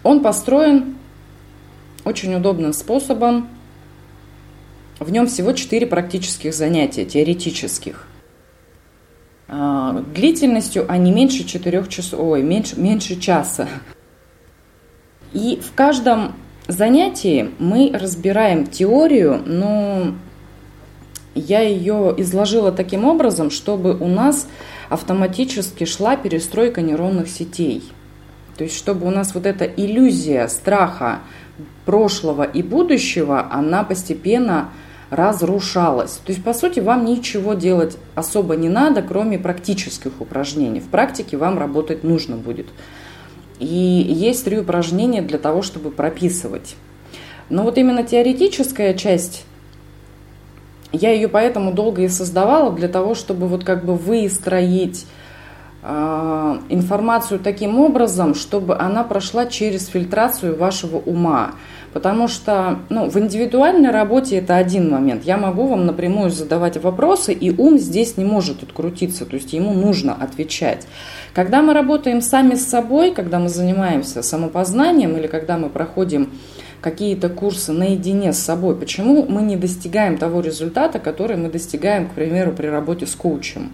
он 0.03 0.21
построен 0.23 0.97
очень 2.05 2.35
удобным 2.35 2.73
способом. 2.73 3.49
В 4.99 5.11
нем 5.11 5.27
всего 5.27 5.53
4 5.53 5.87
практических 5.87 6.55
занятия, 6.55 7.05
теоретических. 7.05 8.07
А, 9.49 10.05
длительностью 10.15 10.87
они 10.89 11.13
меньше 11.13 11.45
4 11.45 11.87
часов, 11.89 12.21
ой, 12.21 12.43
меньше, 12.43 12.79
меньше 12.79 13.21
часа. 13.21 13.69
И 15.33 15.61
в 15.63 15.75
каждом 15.75 16.35
занятии 16.69 17.51
мы 17.59 17.91
разбираем 17.93 18.67
теорию, 18.67 19.43
но 19.45 20.15
я 21.35 21.61
ее 21.61 22.15
изложила 22.19 22.73
таким 22.73 23.05
образом, 23.05 23.51
чтобы 23.51 23.97
у 23.97 24.09
нас 24.09 24.47
автоматически 24.91 25.85
шла 25.85 26.17
перестройка 26.17 26.83
нейронных 26.83 27.29
сетей. 27.29 27.91
То 28.59 28.65
есть, 28.65 28.77
чтобы 28.77 29.07
у 29.07 29.11
нас 29.11 29.35
вот 29.35 29.47
эта 29.47 29.65
иллюзия 29.65 30.47
страха 30.49 31.21
прошлого 31.87 32.43
и 32.43 32.63
будущего, 32.63 33.51
она 33.51 33.85
постепенно 33.85 34.71
разрушалась. 35.09 36.21
То 36.25 36.33
есть, 36.33 36.45
по 36.45 36.53
сути, 36.53 36.81
вам 36.81 37.05
ничего 37.05 37.55
делать 37.55 37.97
особо 38.15 38.57
не 38.57 38.69
надо, 38.69 39.03
кроме 39.03 39.39
практических 39.39 40.21
упражнений. 40.21 40.81
В 40.81 40.89
практике 40.89 41.37
вам 41.37 41.59
работать 41.59 42.05
нужно 42.05 42.37
будет. 42.37 42.67
И 43.59 43.67
есть 43.67 44.45
три 44.45 44.59
упражнения 44.59 45.23
для 45.23 45.39
того, 45.39 45.63
чтобы 45.63 45.91
прописывать. 45.91 46.77
Но 47.49 47.65
вот 47.65 47.79
именно 47.79 48.03
теоретическая 48.03 48.95
часть, 48.95 49.45
я 50.93 51.13
ее 51.13 51.29
поэтому 51.29 51.73
долго 51.73 52.03
и 52.03 52.09
создавала, 52.09 52.73
для 52.73 52.89
того, 52.89 53.15
чтобы 53.15 53.47
вот 53.49 53.65
как 53.65 53.85
бы 53.85 53.95
выстроить 53.95 55.07
э, 55.83 56.59
информацию 56.69 57.41
таким 57.41 57.79
образом, 57.79 58.35
чтобы 58.35 58.77
она 58.79 59.05
прошла 59.05 59.47
через 59.47 59.87
фильтрацию 59.87 60.57
вашего 60.57 60.99
ума. 60.99 61.53
Потому 61.93 62.29
что 62.29 62.79
ну, 62.89 63.11
в 63.11 63.19
индивидуальной 63.19 63.91
работе 63.91 64.37
это 64.37 64.57
один 64.57 64.91
момент. 64.91 65.25
Я 65.25 65.37
могу 65.37 65.67
вам 65.67 65.87
напрямую 65.87 66.31
задавать 66.31 66.77
вопросы, 66.77 67.33
и 67.33 67.51
ум 67.51 67.79
здесь 67.79 68.17
не 68.17 68.25
может 68.25 68.63
открутиться, 68.63 69.27
то 69.27 69.35
есть 69.35 69.53
ему 69.53 69.73
нужно 69.73 70.15
отвечать. 70.15 70.87
Когда 71.35 71.63
мы 71.63 71.75
работаем 71.75 72.21
сами 72.21 72.55
с 72.55 72.67
собой, 72.67 73.13
когда 73.13 73.41
мы 73.41 73.49
занимаемся 73.49 74.23
самопознанием 74.23 75.17
или 75.17 75.27
когда 75.27 75.57
мы 75.57 75.69
проходим 75.69 76.31
какие-то 76.81 77.29
курсы 77.29 77.73
наедине 77.73 78.33
с 78.33 78.39
собой, 78.39 78.77
почему 78.77 79.25
мы 79.29 79.43
не 79.43 79.57
достигаем 79.57 80.19
того 80.19 80.41
результата, 80.41 80.99
который 80.99 81.37
мы 81.37 81.51
достигаем, 81.51 82.09
к 82.09 82.13
примеру, 82.13 82.53
при 82.53 82.67
работе 82.67 83.07
с 83.07 83.15
коучем? 83.15 83.73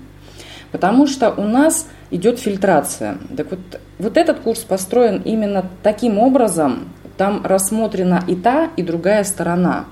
Потому 0.73 1.07
что 1.07 1.31
у 1.31 1.45
нас 1.45 1.87
идет 2.11 2.39
фильтрация. 2.39 3.19
Так 3.37 3.51
вот, 3.51 3.61
вот 3.99 4.17
этот 4.17 4.41
курс 4.41 4.61
построен 4.61 5.23
именно 5.25 5.69
таким 5.83 6.19
образом, 6.19 6.89
там 7.17 7.45
рассмотрена 7.45 8.25
и 8.27 8.35
та, 8.35 8.71
и 8.77 8.83
другая 8.83 9.25
сторона. 9.25 9.87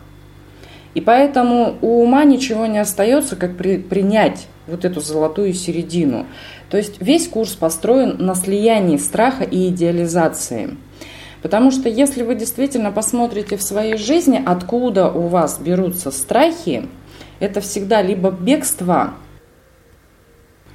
И 0.94 1.00
поэтому 1.00 1.76
у 1.80 2.02
ума 2.02 2.24
ничего 2.24 2.66
не 2.66 2.78
остается, 2.78 3.36
как 3.36 3.56
при, 3.56 3.78
принять 3.78 4.46
вот 4.66 4.84
эту 4.84 5.00
золотую 5.00 5.52
середину. 5.54 6.26
То 6.70 6.76
есть 6.76 7.00
весь 7.00 7.28
курс 7.28 7.52
построен 7.52 8.16
на 8.18 8.34
слиянии 8.34 8.96
страха 8.96 9.44
и 9.44 9.68
идеализации. 9.68 10.76
Потому 11.44 11.70
что 11.70 11.90
если 11.90 12.22
вы 12.22 12.36
действительно 12.36 12.90
посмотрите 12.90 13.58
в 13.58 13.62
своей 13.62 13.98
жизни, 13.98 14.42
откуда 14.46 15.10
у 15.10 15.26
вас 15.26 15.58
берутся 15.58 16.10
страхи, 16.10 16.88
это 17.38 17.60
всегда 17.60 18.00
либо 18.00 18.30
бегство 18.30 19.12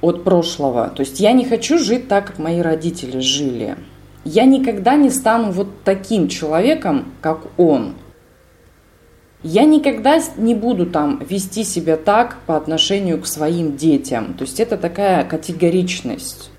от 0.00 0.22
прошлого. 0.22 0.88
То 0.90 1.00
есть 1.00 1.18
я 1.18 1.32
не 1.32 1.44
хочу 1.44 1.76
жить 1.76 2.06
так, 2.06 2.28
как 2.28 2.38
мои 2.38 2.60
родители 2.60 3.18
жили. 3.18 3.78
Я 4.24 4.44
никогда 4.44 4.94
не 4.94 5.10
стану 5.10 5.50
вот 5.50 5.82
таким 5.82 6.28
человеком, 6.28 7.14
как 7.20 7.48
он. 7.58 7.96
Я 9.42 9.64
никогда 9.64 10.20
не 10.36 10.54
буду 10.54 10.86
там 10.86 11.20
вести 11.28 11.64
себя 11.64 11.96
так 11.96 12.36
по 12.46 12.56
отношению 12.56 13.20
к 13.20 13.26
своим 13.26 13.76
детям. 13.76 14.34
То 14.34 14.44
есть 14.44 14.60
это 14.60 14.76
такая 14.76 15.24
категоричность. 15.24 16.52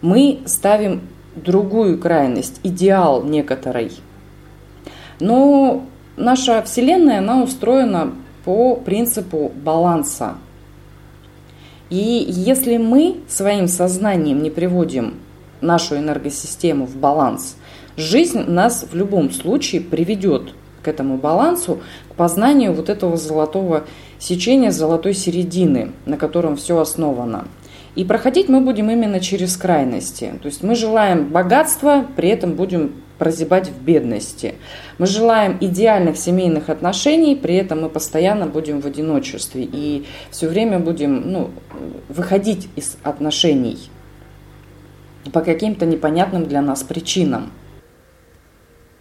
Мы 0.00 0.42
ставим 0.46 1.02
другую 1.42 1.98
крайность, 1.98 2.60
идеал 2.62 3.22
некоторый. 3.24 3.92
Но 5.20 5.84
наша 6.16 6.62
Вселенная, 6.62 7.18
она 7.18 7.42
устроена 7.42 8.12
по 8.44 8.76
принципу 8.76 9.50
баланса. 9.54 10.34
И 11.90 12.24
если 12.28 12.76
мы 12.76 13.20
своим 13.28 13.66
сознанием 13.66 14.42
не 14.42 14.50
приводим 14.50 15.14
нашу 15.60 15.96
энергосистему 15.96 16.86
в 16.86 16.96
баланс, 16.96 17.56
жизнь 17.96 18.40
нас 18.46 18.84
в 18.90 18.94
любом 18.94 19.30
случае 19.30 19.80
приведет 19.80 20.54
к 20.82 20.88
этому 20.88 21.16
балансу, 21.16 21.80
к 22.10 22.14
познанию 22.14 22.72
вот 22.72 22.88
этого 22.88 23.16
золотого 23.16 23.84
сечения, 24.18 24.70
золотой 24.70 25.14
середины, 25.14 25.92
на 26.06 26.16
котором 26.16 26.56
все 26.56 26.78
основано. 26.78 27.46
И 27.98 28.04
проходить 28.04 28.48
мы 28.48 28.60
будем 28.60 28.88
именно 28.92 29.18
через 29.18 29.56
крайности. 29.56 30.32
То 30.40 30.46
есть 30.46 30.62
мы 30.62 30.76
желаем 30.76 31.30
богатства, 31.30 32.06
при 32.14 32.28
этом 32.28 32.52
будем 32.52 33.02
прозябать 33.18 33.70
в 33.70 33.82
бедности. 33.82 34.54
Мы 34.98 35.06
желаем 35.06 35.58
идеальных 35.60 36.16
семейных 36.16 36.68
отношений, 36.68 37.34
при 37.34 37.56
этом 37.56 37.80
мы 37.82 37.88
постоянно 37.88 38.46
будем 38.46 38.80
в 38.80 38.86
одиночестве 38.86 39.64
и 39.64 40.06
все 40.30 40.46
время 40.46 40.78
будем 40.78 41.32
ну, 41.32 41.50
выходить 42.08 42.68
из 42.76 42.96
отношений 43.02 43.90
по 45.32 45.40
каким-то 45.40 45.84
непонятным 45.84 46.46
для 46.46 46.62
нас 46.62 46.84
причинам. 46.84 47.50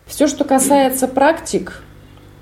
Все, 0.08 0.26
что 0.26 0.44
касается 0.44 1.08
практик, 1.08 1.84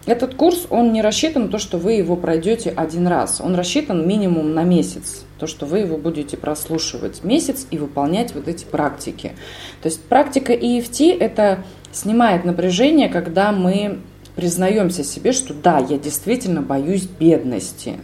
этот 0.05 0.35
курс, 0.35 0.67
он 0.69 0.93
не 0.93 1.01
рассчитан 1.01 1.43
на 1.43 1.47
то, 1.49 1.57
что 1.57 1.77
вы 1.77 1.93
его 1.93 2.15
пройдете 2.15 2.69
один 2.69 3.07
раз. 3.07 3.41
Он 3.41 3.55
рассчитан 3.55 4.07
минимум 4.07 4.53
на 4.53 4.63
месяц. 4.63 5.25
То, 5.39 5.47
что 5.47 5.65
вы 5.65 5.79
его 5.79 5.97
будете 5.97 6.37
прослушивать 6.37 7.23
месяц 7.23 7.65
и 7.71 7.77
выполнять 7.77 8.35
вот 8.35 8.47
эти 8.47 8.65
практики. 8.65 9.33
То 9.81 9.89
есть 9.89 10.03
практика 10.03 10.53
EFT– 10.53 11.17
это 11.19 11.63
снимает 11.91 12.45
напряжение, 12.45 13.09
когда 13.09 13.51
мы 13.51 13.99
признаемся 14.35 15.03
себе, 15.03 15.31
что 15.31 15.53
да, 15.53 15.79
я 15.79 15.97
действительно 15.97 16.61
боюсь 16.61 17.03
бедности. 17.03 17.95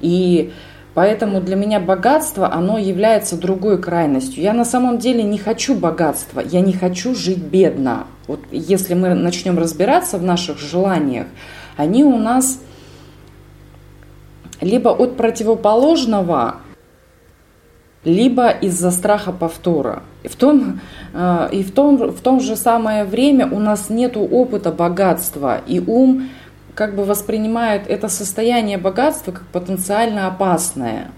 И 0.00 0.52
Поэтому 0.94 1.40
для 1.40 1.56
меня 1.56 1.80
богатство, 1.80 2.52
оно 2.52 2.76
является 2.76 3.36
другой 3.36 3.80
крайностью. 3.80 4.42
Я 4.42 4.52
на 4.52 4.64
самом 4.64 4.98
деле 4.98 5.22
не 5.22 5.38
хочу 5.38 5.74
богатства, 5.74 6.40
я 6.40 6.60
не 6.60 6.74
хочу 6.74 7.14
жить 7.14 7.38
бедно. 7.38 8.06
Вот 8.26 8.40
если 8.50 8.94
мы 8.94 9.14
начнем 9.14 9.58
разбираться 9.58 10.18
в 10.18 10.22
наших 10.22 10.58
желаниях, 10.58 11.26
они 11.76 12.04
у 12.04 12.18
нас 12.18 12.58
либо 14.60 14.90
от 14.90 15.16
противоположного, 15.16 16.56
либо 18.04 18.50
из-за 18.50 18.90
страха 18.90 19.32
повтора. 19.32 20.02
И 20.22 20.28
в 20.28 20.36
том, 20.36 20.80
э, 21.14 21.48
и 21.52 21.62
в 21.62 21.72
том, 21.72 21.96
в 21.96 22.20
том 22.20 22.40
же 22.40 22.56
самое 22.56 23.04
время 23.04 23.48
у 23.50 23.58
нас 23.58 23.90
нет 23.90 24.16
опыта 24.16 24.70
богатства, 24.72 25.60
и 25.66 25.80
ум 25.80 26.28
как 26.74 26.94
бы 26.94 27.04
воспринимает 27.04 27.88
это 27.88 28.08
состояние 28.08 28.78
богатства 28.78 29.32
как 29.32 29.46
потенциально 29.48 30.26
опасное. 30.26 31.10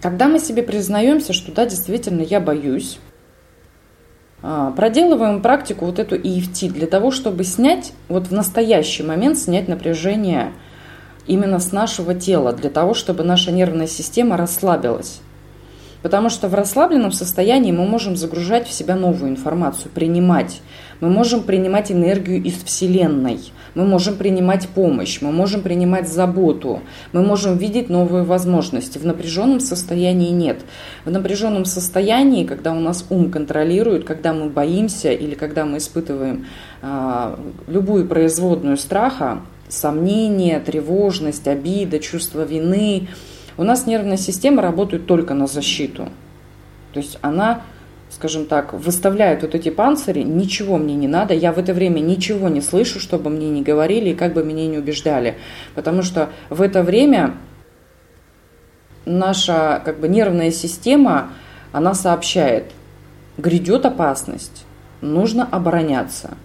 Когда 0.00 0.28
мы 0.28 0.38
себе 0.38 0.62
признаемся, 0.62 1.32
что 1.32 1.52
да, 1.52 1.64
действительно, 1.64 2.22
я 2.22 2.40
боюсь, 2.40 2.98
а, 4.42 4.72
проделываем 4.72 5.40
практику 5.40 5.86
вот 5.86 5.98
эту 5.98 6.16
EFT 6.16 6.70
для 6.70 6.88
того, 6.88 7.12
чтобы 7.12 7.44
снять, 7.44 7.92
вот 8.08 8.26
в 8.26 8.32
настоящий 8.32 9.04
момент 9.04 9.38
снять 9.38 9.68
напряжение 9.68 10.52
именно 11.26 11.60
с 11.60 11.70
нашего 11.70 12.14
тела, 12.14 12.52
для 12.52 12.68
того, 12.68 12.94
чтобы 12.94 13.22
наша 13.22 13.52
нервная 13.52 13.86
система 13.86 14.36
расслабилась. 14.36 15.20
Потому 16.02 16.30
что 16.30 16.48
в 16.48 16.54
расслабленном 16.54 17.12
состоянии 17.12 17.70
мы 17.70 17.86
можем 17.86 18.16
загружать 18.16 18.66
в 18.66 18.72
себя 18.72 18.96
новую 18.96 19.30
информацию, 19.30 19.92
принимать. 19.94 20.60
Мы 21.02 21.10
можем 21.10 21.42
принимать 21.42 21.92
энергию 21.92 22.42
из 22.42 22.54
Вселенной. 22.62 23.52
Мы 23.74 23.84
можем 23.84 24.16
принимать 24.16 24.68
помощь, 24.68 25.20
мы 25.20 25.32
можем 25.32 25.60
принимать 25.60 26.08
заботу, 26.08 26.80
мы 27.12 27.22
можем 27.22 27.58
видеть 27.58 27.90
новые 27.90 28.24
возможности. 28.24 28.96
В 28.96 29.04
напряженном 29.04 29.60
состоянии 29.60 30.30
нет. 30.30 30.60
В 31.04 31.10
напряженном 31.10 31.66
состоянии, 31.66 32.46
когда 32.46 32.72
у 32.72 32.80
нас 32.80 33.04
ум 33.10 33.30
контролирует, 33.30 34.04
когда 34.04 34.32
мы 34.32 34.48
боимся 34.48 35.12
или 35.12 35.34
когда 35.34 35.66
мы 35.66 35.78
испытываем 35.78 36.46
а, 36.80 37.38
любую 37.66 38.06
производную 38.06 38.78
страха, 38.78 39.40
сомнения, 39.68 40.60
тревожность, 40.60 41.46
обида, 41.46 41.98
чувство 41.98 42.44
вины– 42.44 43.08
у 43.56 43.64
нас 43.64 43.86
нервная 43.86 44.16
система 44.16 44.62
работает 44.62 45.06
только 45.06 45.34
на 45.34 45.46
защиту. 45.46 46.08
То 46.92 47.00
есть 47.00 47.18
она, 47.22 47.62
скажем 48.14 48.46
так, 48.46 48.72
выставляет 48.72 49.42
вот 49.42 49.54
эти 49.54 49.70
панцири, 49.70 50.22
ничего 50.22 50.76
мне 50.76 50.94
не 50.94 51.08
надо, 51.08 51.34
я 51.34 51.52
в 51.52 51.58
это 51.58 51.72
время 51.72 52.00
ничего 52.00 52.48
не 52.48 52.60
слышу, 52.60 53.00
чтобы 53.00 53.30
мне 53.30 53.48
не 53.48 53.62
говорили 53.62 54.10
и 54.10 54.14
как 54.14 54.34
бы 54.34 54.44
меня 54.44 54.66
не 54.66 54.78
убеждали. 54.78 55.36
Потому 55.74 56.02
что 56.02 56.28
в 56.50 56.60
это 56.60 56.82
время 56.82 57.34
наша 59.06 59.80
как 59.84 59.98
бы 59.98 60.08
нервная 60.08 60.50
система, 60.50 61.30
она 61.72 61.94
сообщает, 61.94 62.72
грядет 63.38 63.86
опасность, 63.86 64.66
нужно 65.00 65.48
обороняться. 65.50 66.36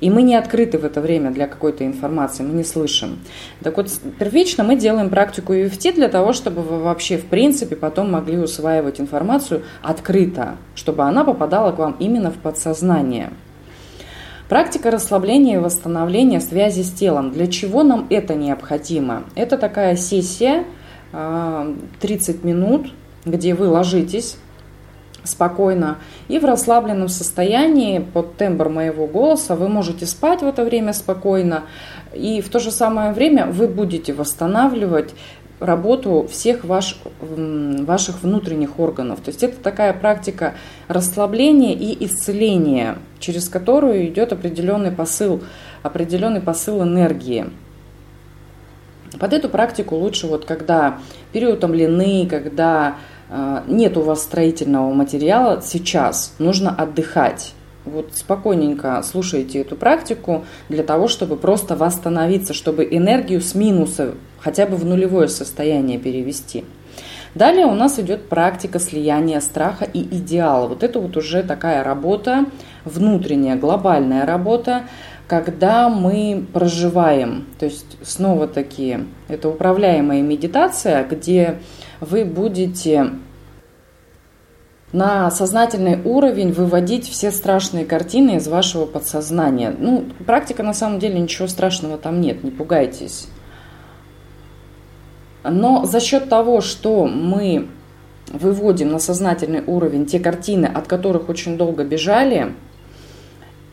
И 0.00 0.10
мы 0.10 0.22
не 0.22 0.34
открыты 0.34 0.78
в 0.78 0.84
это 0.84 1.00
время 1.00 1.30
для 1.30 1.46
какой-то 1.46 1.84
информации, 1.84 2.42
мы 2.42 2.54
не 2.54 2.64
слышим. 2.64 3.18
Так 3.62 3.76
вот, 3.76 3.90
первично 4.18 4.64
мы 4.64 4.76
делаем 4.76 5.10
практику 5.10 5.52
EFT 5.52 5.94
для 5.94 6.08
того, 6.08 6.32
чтобы 6.32 6.62
вы 6.62 6.80
вообще, 6.80 7.18
в 7.18 7.26
принципе, 7.26 7.76
потом 7.76 8.10
могли 8.10 8.38
усваивать 8.38 9.00
информацию 9.00 9.62
открыто, 9.82 10.56
чтобы 10.74 11.04
она 11.04 11.24
попадала 11.24 11.72
к 11.72 11.78
вам 11.78 11.96
именно 11.98 12.30
в 12.30 12.36
подсознание. 12.36 13.30
Практика 14.48 14.92
расслабления 14.92 15.56
и 15.56 15.58
восстановления 15.60 16.40
связи 16.40 16.82
с 16.82 16.92
телом. 16.92 17.32
Для 17.32 17.48
чего 17.48 17.82
нам 17.82 18.06
это 18.10 18.34
необходимо? 18.34 19.24
Это 19.34 19.58
такая 19.58 19.96
сессия 19.96 20.64
30 21.10 21.12
а, 21.12 22.46
минут, 22.46 22.92
где 23.24 23.54
вы 23.54 23.68
ложитесь 23.68 24.36
спокойно 25.26 25.98
и 26.28 26.38
в 26.38 26.44
расслабленном 26.44 27.08
состоянии 27.08 27.98
под 27.98 28.36
тембр 28.36 28.68
моего 28.68 29.06
голоса 29.06 29.54
вы 29.54 29.68
можете 29.68 30.06
спать 30.06 30.42
в 30.42 30.46
это 30.46 30.64
время 30.64 30.92
спокойно 30.92 31.64
и 32.14 32.40
в 32.40 32.48
то 32.48 32.58
же 32.58 32.70
самое 32.70 33.12
время 33.12 33.46
вы 33.46 33.68
будете 33.68 34.12
восстанавливать 34.12 35.14
работу 35.60 36.26
всех 36.30 36.64
ваш, 36.64 36.98
ваших 37.20 38.22
внутренних 38.22 38.78
органов. 38.78 39.20
То 39.20 39.30
есть 39.30 39.42
это 39.42 39.56
такая 39.62 39.92
практика 39.92 40.54
расслабления 40.88 41.72
и 41.72 42.04
исцеления, 42.04 42.98
через 43.18 43.48
которую 43.48 44.06
идет 44.06 44.32
определенный 44.32 44.90
посыл, 44.90 45.42
определенный 45.82 46.40
посыл 46.40 46.82
энергии. 46.82 47.46
Под 49.18 49.32
эту 49.32 49.48
практику 49.48 49.96
лучше 49.96 50.26
вот 50.26 50.44
когда 50.44 50.98
переутомлены, 51.32 52.26
когда 52.28 52.88
э, 52.88 53.15
нет 53.66 53.96
у 53.96 54.02
вас 54.02 54.22
строительного 54.22 54.92
материала, 54.92 55.60
сейчас 55.62 56.34
нужно 56.38 56.70
отдыхать. 56.70 57.52
Вот 57.84 58.10
спокойненько 58.14 59.00
слушайте 59.04 59.60
эту 59.60 59.76
практику 59.76 60.44
для 60.68 60.82
того, 60.82 61.06
чтобы 61.06 61.36
просто 61.36 61.76
восстановиться, 61.76 62.52
чтобы 62.52 62.86
энергию 62.90 63.40
с 63.40 63.54
минуса 63.54 64.14
хотя 64.40 64.66
бы 64.66 64.76
в 64.76 64.84
нулевое 64.84 65.28
состояние 65.28 65.98
перевести. 65.98 66.64
Далее 67.36 67.66
у 67.66 67.74
нас 67.74 67.98
идет 67.98 68.28
практика 68.28 68.78
слияния 68.78 69.40
страха 69.40 69.84
и 69.84 70.00
идеала. 70.00 70.66
Вот 70.66 70.82
это 70.82 70.98
вот 70.98 71.16
уже 71.16 71.42
такая 71.42 71.84
работа, 71.84 72.46
внутренняя, 72.84 73.56
глобальная 73.56 74.24
работа, 74.24 74.84
когда 75.28 75.88
мы 75.88 76.46
проживаем, 76.52 77.46
то 77.58 77.66
есть 77.66 77.98
снова 78.02 78.46
таки 78.46 78.98
это 79.28 79.48
управляемая 79.48 80.22
медитация, 80.22 81.04
где 81.04 81.58
вы 82.00 82.24
будете 82.24 83.12
на 84.92 85.30
сознательный 85.30 86.00
уровень 86.02 86.52
выводить 86.52 87.08
все 87.08 87.30
страшные 87.30 87.84
картины 87.84 88.36
из 88.36 88.48
вашего 88.48 88.86
подсознания. 88.86 89.74
Ну, 89.76 90.06
практика 90.26 90.62
на 90.62 90.72
самом 90.72 90.98
деле 90.98 91.20
ничего 91.20 91.48
страшного 91.48 91.98
там 91.98 92.20
нет, 92.20 92.44
не 92.44 92.50
пугайтесь. 92.50 93.28
Но 95.42 95.84
за 95.84 96.00
счет 96.00 96.28
того, 96.28 96.60
что 96.60 97.06
мы 97.06 97.68
выводим 98.28 98.90
на 98.90 98.98
сознательный 98.98 99.62
уровень 99.64 100.06
те 100.06 100.18
картины, 100.18 100.66
от 100.66 100.86
которых 100.86 101.28
очень 101.28 101.56
долго 101.56 101.84
бежали, 101.84 102.54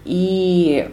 и 0.06 0.90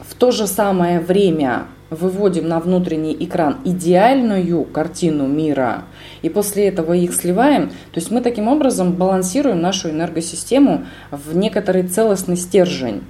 в 0.00 0.14
то 0.14 0.30
же 0.30 0.46
самое 0.46 1.00
время 1.00 1.66
выводим 1.92 2.48
на 2.48 2.58
внутренний 2.58 3.16
экран 3.18 3.58
идеальную 3.64 4.64
картину 4.64 5.26
мира, 5.26 5.84
и 6.22 6.28
после 6.28 6.68
этого 6.68 6.94
их 6.94 7.14
сливаем, 7.14 7.68
то 7.68 8.00
есть 8.00 8.10
мы 8.10 8.20
таким 8.20 8.48
образом 8.48 8.94
балансируем 8.94 9.60
нашу 9.60 9.90
энергосистему 9.90 10.84
в 11.10 11.36
некоторый 11.36 11.84
целостный 11.84 12.36
стержень 12.36 13.02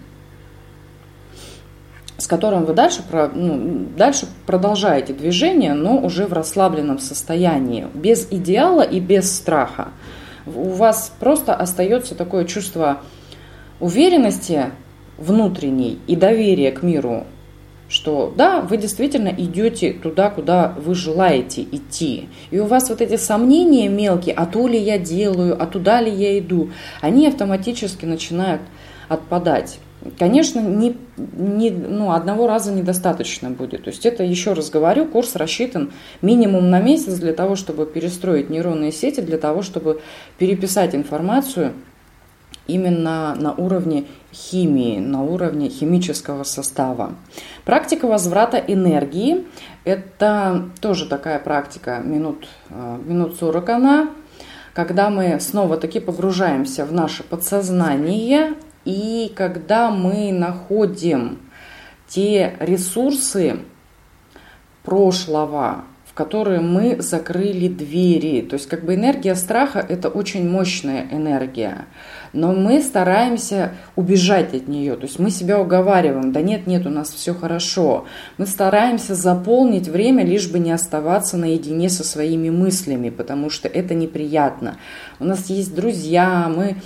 с 2.18 2.28
которым 2.28 2.64
вы 2.64 2.72
дальше, 2.72 3.02
ну, 3.34 3.86
дальше 3.96 4.28
продолжаете 4.46 5.12
движение, 5.12 5.74
но 5.74 5.98
уже 5.98 6.26
в 6.26 6.32
расслабленном 6.32 7.00
состоянии, 7.00 7.88
без 7.94 8.28
идеала 8.30 8.82
и 8.82 9.00
без 9.00 9.34
страха. 9.34 9.88
У 10.46 10.70
вас 10.70 11.12
просто 11.18 11.52
остается 11.52 12.14
такое 12.14 12.44
чувство 12.44 13.00
уверенности 13.80 14.66
внутренней 15.18 15.98
и 16.06 16.14
доверия 16.14 16.70
к 16.70 16.84
миру, 16.84 17.24
что 17.92 18.32
да, 18.34 18.62
вы 18.62 18.78
действительно 18.78 19.28
идете 19.28 19.92
туда, 19.92 20.30
куда 20.30 20.74
вы 20.78 20.94
желаете 20.94 21.62
идти. 21.62 22.28
И 22.50 22.58
у 22.58 22.64
вас 22.64 22.88
вот 22.88 23.02
эти 23.02 23.16
сомнения 23.16 23.88
мелкие, 23.88 24.34
а 24.34 24.46
то 24.46 24.66
ли 24.66 24.78
я 24.78 24.98
делаю, 24.98 25.62
а 25.62 25.66
туда 25.66 26.00
ли 26.00 26.10
я 26.10 26.38
иду, 26.38 26.70
они 27.02 27.26
автоматически 27.26 28.06
начинают 28.06 28.62
отпадать. 29.08 29.78
Конечно, 30.18 30.58
не, 30.58 30.96
не, 31.16 31.70
ну, 31.70 32.12
одного 32.12 32.48
раза 32.48 32.72
недостаточно 32.72 33.50
будет. 33.50 33.84
То 33.84 33.90
есть 33.90 34.06
это, 34.06 34.24
еще 34.24 34.54
раз 34.54 34.70
говорю, 34.70 35.06
курс 35.06 35.36
рассчитан 35.36 35.92
минимум 36.22 36.70
на 36.70 36.80
месяц 36.80 37.18
для 37.18 37.34
того, 37.34 37.56
чтобы 37.56 37.84
перестроить 37.84 38.48
нейронные 38.48 38.90
сети, 38.90 39.20
для 39.20 39.36
того, 39.36 39.60
чтобы 39.60 40.00
переписать 40.38 40.94
информацию 40.94 41.74
именно 42.66 43.34
на 43.34 43.52
уровне 43.52 44.06
химии, 44.32 44.98
на 44.98 45.22
уровне 45.22 45.68
химического 45.68 46.44
состава. 46.44 47.14
Практика 47.64 48.06
возврата 48.06 48.58
энергии– 48.58 49.46
это 49.84 50.70
тоже 50.80 51.06
такая 51.06 51.38
практика, 51.38 52.00
минут, 52.04 52.48
э, 52.70 52.98
минут 53.04 53.36
40 53.38 53.68
она, 53.68 54.10
когда 54.72 55.10
мы 55.10 55.38
снова 55.40 55.76
таки 55.76 56.00
погружаемся 56.00 56.84
в 56.84 56.92
наше 56.92 57.22
подсознание 57.22 58.54
и 58.84 59.32
когда 59.36 59.90
мы 59.90 60.32
находим 60.32 61.38
те 62.08 62.56
ресурсы 62.58 63.60
прошлого, 64.82 65.84
которые 66.14 66.60
мы 66.60 67.00
закрыли 67.00 67.68
двери. 67.68 68.42
То 68.42 68.54
есть 68.54 68.68
как 68.68 68.84
бы 68.84 68.94
энергия 68.94 69.34
страха– 69.34 69.84
это 69.88 70.08
очень 70.08 70.48
мощная 70.48 71.06
энергия. 71.10 71.86
Но 72.34 72.52
мы 72.52 72.82
стараемся 72.82 73.72
убежать 73.96 74.54
от 74.54 74.68
нее. 74.68 74.96
То 74.96 75.04
есть 75.04 75.18
мы 75.18 75.30
себя 75.30 75.58
уговариваем, 75.58 76.32
да 76.32 76.42
нет, 76.42 76.66
нет, 76.66 76.86
у 76.86 76.90
нас 76.90 77.10
все 77.10 77.34
хорошо. 77.34 78.06
Мы 78.36 78.46
стараемся 78.46 79.14
заполнить 79.14 79.88
время, 79.88 80.24
лишь 80.24 80.50
бы 80.50 80.58
не 80.58 80.72
оставаться 80.72 81.36
наедине 81.36 81.88
со 81.88 82.04
своими 82.04 82.50
мыслями, 82.50 83.10
потому 83.10 83.48
что 83.48 83.68
это 83.68 83.94
неприятно. 83.94 84.76
У 85.18 85.24
нас 85.24 85.48
есть 85.48 85.74
друзья, 85.74 86.50
мы 86.54 86.76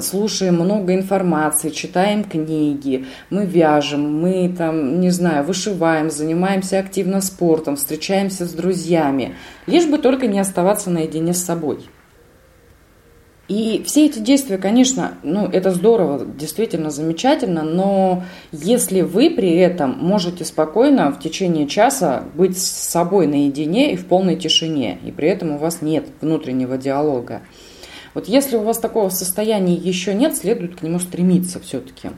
слушаем 0.00 0.54
много 0.54 0.94
информации, 0.94 1.70
читаем 1.70 2.24
книги, 2.24 3.06
мы 3.30 3.46
вяжем, 3.46 4.20
мы 4.20 4.52
там, 4.56 5.00
не 5.00 5.10
знаю, 5.10 5.44
вышиваем, 5.44 6.10
занимаемся 6.10 6.78
активно 6.78 7.20
спортом, 7.20 7.76
встречаемся 7.76 8.46
с 8.46 8.52
друзьями, 8.52 9.36
лишь 9.66 9.86
бы 9.86 9.98
только 9.98 10.26
не 10.26 10.40
оставаться 10.40 10.90
наедине 10.90 11.32
с 11.32 11.44
собой. 11.44 11.88
И 13.48 13.82
все 13.86 14.04
эти 14.04 14.18
действия, 14.18 14.58
конечно, 14.58 15.14
ну, 15.22 15.46
это 15.46 15.70
здорово, 15.70 16.26
действительно 16.26 16.90
замечательно, 16.90 17.62
но 17.62 18.24
если 18.52 19.00
вы 19.00 19.30
при 19.30 19.56
этом 19.56 19.96
можете 19.98 20.44
спокойно 20.44 21.10
в 21.10 21.18
течение 21.18 21.66
часа 21.66 22.24
быть 22.34 22.58
с 22.58 22.66
собой 22.66 23.26
наедине 23.26 23.94
и 23.94 23.96
в 23.96 24.04
полной 24.04 24.36
тишине, 24.36 24.98
и 25.02 25.10
при 25.10 25.28
этом 25.30 25.52
у 25.52 25.58
вас 25.58 25.80
нет 25.80 26.04
внутреннего 26.20 26.76
диалога, 26.76 27.40
вот 28.18 28.26
если 28.26 28.56
у 28.56 28.62
вас 28.62 28.78
такого 28.78 29.10
состояния 29.10 29.74
еще 29.74 30.12
нет, 30.12 30.36
следует 30.36 30.74
к 30.74 30.82
нему 30.82 30.98
стремиться 30.98 31.60
все-таки 31.60 32.10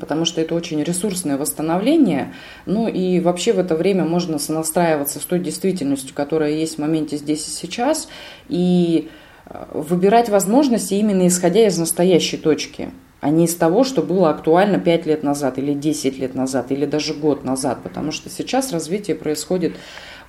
потому 0.00 0.24
что 0.24 0.40
это 0.40 0.56
очень 0.56 0.82
ресурсное 0.82 1.38
восстановление. 1.38 2.34
Ну 2.66 2.88
и 2.88 3.20
вообще 3.20 3.52
в 3.52 3.60
это 3.60 3.76
время 3.76 4.04
можно 4.04 4.40
сонастраиваться 4.40 5.20
с 5.20 5.22
той 5.22 5.38
действительностью, 5.38 6.16
которая 6.16 6.50
есть 6.50 6.78
в 6.78 6.80
моменте 6.80 7.16
здесь 7.16 7.46
и 7.46 7.50
сейчас, 7.52 8.08
и 8.48 9.08
э, 9.46 9.66
выбирать 9.72 10.30
возможности 10.30 10.94
именно 10.94 11.28
исходя 11.28 11.64
из 11.64 11.78
настоящей 11.78 12.38
точки, 12.38 12.90
а 13.20 13.30
не 13.30 13.44
из 13.44 13.54
того, 13.54 13.84
что 13.84 14.02
было 14.02 14.30
актуально 14.30 14.80
5 14.80 15.06
лет 15.06 15.22
назад 15.22 15.58
или 15.58 15.74
10 15.74 16.18
лет 16.18 16.34
назад 16.34 16.72
или 16.72 16.86
даже 16.86 17.14
год 17.14 17.44
назад, 17.44 17.84
потому 17.84 18.10
что 18.10 18.30
сейчас 18.30 18.72
развитие 18.72 19.14
происходит 19.14 19.76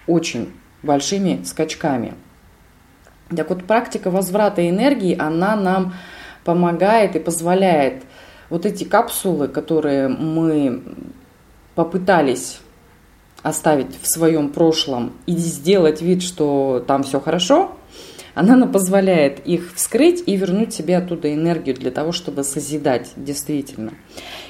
очень 0.05 0.51
большими 0.83 1.41
скачками. 1.43 2.13
Так 3.29 3.49
вот, 3.49 3.63
практика 3.65 4.11
возврата 4.11 4.67
энергии, 4.67 5.17
она 5.17 5.55
нам 5.55 5.95
помогает 6.43 7.15
и 7.15 7.19
позволяет 7.19 8.03
вот 8.49 8.65
эти 8.65 8.83
капсулы, 8.83 9.47
которые 9.47 10.07
мы 10.07 10.83
попытались 11.73 12.59
оставить 13.41 14.01
в 14.01 14.07
своем 14.07 14.49
прошлом 14.49 15.13
и 15.25 15.33
сделать 15.33 16.01
вид, 16.01 16.23
что 16.23 16.83
там 16.87 17.03
все 17.03 17.19
хорошо, 17.19 17.75
она 18.33 18.55
нам 18.55 18.71
позволяет 18.71 19.45
их 19.47 19.73
вскрыть 19.75 20.23
и 20.25 20.35
вернуть 20.35 20.73
себе 20.73 20.97
оттуда 20.97 21.33
энергию 21.33 21.75
для 21.75 21.89
того, 21.89 22.11
чтобы 22.11 22.43
созидать 22.43 23.11
действительно. 23.15 23.93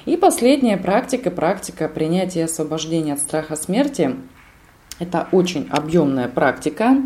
И 0.05 0.17
последняя 0.17 0.77
практика, 0.77 1.29
практика 1.29 1.87
принятия 1.87 2.45
освобождения 2.45 3.13
от 3.13 3.19
страха 3.19 3.55
смерти. 3.55 4.15
Это 4.99 5.27
очень 5.31 5.67
объемная 5.69 6.29
практика. 6.29 6.97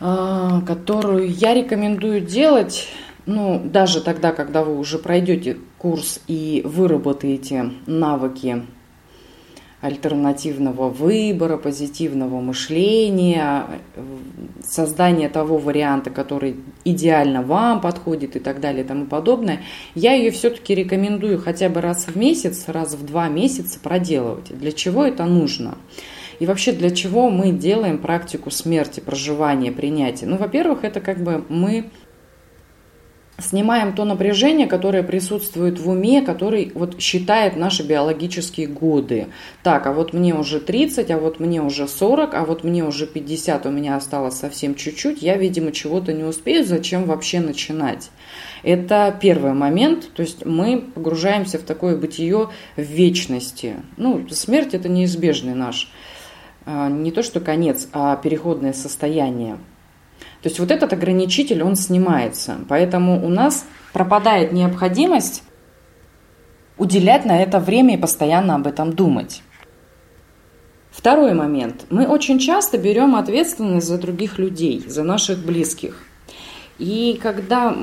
А, 0.00 0.60
которую 0.62 1.28
я 1.28 1.54
рекомендую 1.54 2.20
делать 2.20 2.88
ну, 3.26 3.60
даже 3.62 4.00
тогда, 4.00 4.32
когда 4.32 4.64
вы 4.64 4.78
уже 4.78 4.98
пройдете 4.98 5.58
курс 5.76 6.20
и 6.28 6.62
выработаете 6.64 7.72
навыки 7.86 8.62
альтернативного 9.80 10.88
выбора, 10.88 11.56
позитивного 11.56 12.40
мышления, 12.40 13.66
создания 14.62 15.28
того 15.28 15.58
варианта, 15.58 16.10
который 16.10 16.56
идеально 16.84 17.42
вам 17.42 17.80
подходит 17.80 18.34
и 18.34 18.40
так 18.40 18.60
далее 18.60 18.82
и 18.82 18.86
тому 18.86 19.06
подобное, 19.06 19.60
я 19.94 20.14
ее 20.14 20.30
все-таки 20.30 20.74
рекомендую 20.74 21.38
хотя 21.38 21.68
бы 21.68 21.80
раз 21.80 22.06
в 22.06 22.16
месяц, 22.16 22.64
раз 22.66 22.94
в 22.94 23.04
два 23.04 23.28
месяца 23.28 23.78
проделывать. 23.78 24.58
Для 24.58 24.72
чего 24.72 25.04
это 25.04 25.26
нужно? 25.26 25.76
И 26.38 26.46
вообще 26.46 26.72
для 26.72 26.90
чего 26.90 27.30
мы 27.30 27.52
делаем 27.52 27.98
практику 27.98 28.50
смерти, 28.50 29.00
проживания, 29.00 29.72
принятия? 29.72 30.26
Ну, 30.26 30.36
во-первых, 30.36 30.84
это 30.84 31.00
как 31.00 31.22
бы 31.22 31.44
мы 31.48 31.90
снимаем 33.40 33.94
то 33.94 34.04
напряжение, 34.04 34.66
которое 34.66 35.02
присутствует 35.02 35.78
в 35.78 35.88
уме, 35.88 36.22
который 36.22 36.72
вот 36.74 37.00
считает 37.00 37.56
наши 37.56 37.84
биологические 37.84 38.66
годы. 38.66 39.28
Так, 39.62 39.86
а 39.86 39.92
вот 39.92 40.12
мне 40.12 40.34
уже 40.34 40.58
30, 40.58 41.10
а 41.10 41.18
вот 41.18 41.38
мне 41.38 41.62
уже 41.62 41.86
40, 41.86 42.34
а 42.34 42.44
вот 42.44 42.64
мне 42.64 42.84
уже 42.84 43.06
50, 43.06 43.66
у 43.66 43.70
меня 43.70 43.96
осталось 43.96 44.34
совсем 44.34 44.74
чуть-чуть, 44.74 45.22
я, 45.22 45.36
видимо, 45.36 45.70
чего-то 45.72 46.12
не 46.12 46.24
успею, 46.24 46.64
зачем 46.64 47.04
вообще 47.04 47.40
начинать? 47.40 48.10
Это 48.64 49.16
первый 49.20 49.52
момент, 49.52 50.10
то 50.14 50.22
есть 50.22 50.44
мы 50.44 50.80
погружаемся 50.80 51.58
в 51.58 51.62
такое 51.62 51.96
бытие 51.96 52.48
в 52.76 52.82
вечности. 52.82 53.76
Ну, 53.96 54.26
смерть 54.30 54.74
это 54.74 54.88
неизбежный 54.88 55.54
наш, 55.54 55.88
не 56.68 57.10
то 57.12 57.22
что 57.22 57.40
конец, 57.40 57.88
а 57.92 58.16
переходное 58.16 58.72
состояние. 58.72 59.56
То 60.42 60.48
есть 60.48 60.60
вот 60.60 60.70
этот 60.70 60.92
ограничитель, 60.92 61.62
он 61.62 61.76
снимается. 61.76 62.58
Поэтому 62.68 63.24
у 63.24 63.28
нас 63.28 63.64
пропадает 63.92 64.52
необходимость 64.52 65.42
уделять 66.76 67.24
на 67.24 67.42
это 67.42 67.58
время 67.58 67.94
и 67.94 68.00
постоянно 68.00 68.54
об 68.54 68.66
этом 68.66 68.92
думать. 68.92 69.42
Второй 70.90 71.34
момент. 71.34 71.86
Мы 71.90 72.06
очень 72.06 72.38
часто 72.38 72.78
берем 72.78 73.14
ответственность 73.16 73.86
за 73.86 73.98
других 73.98 74.38
людей, 74.38 74.84
за 74.86 75.04
наших 75.04 75.38
близких. 75.38 76.07
И 76.78 77.18
когда 77.20 77.76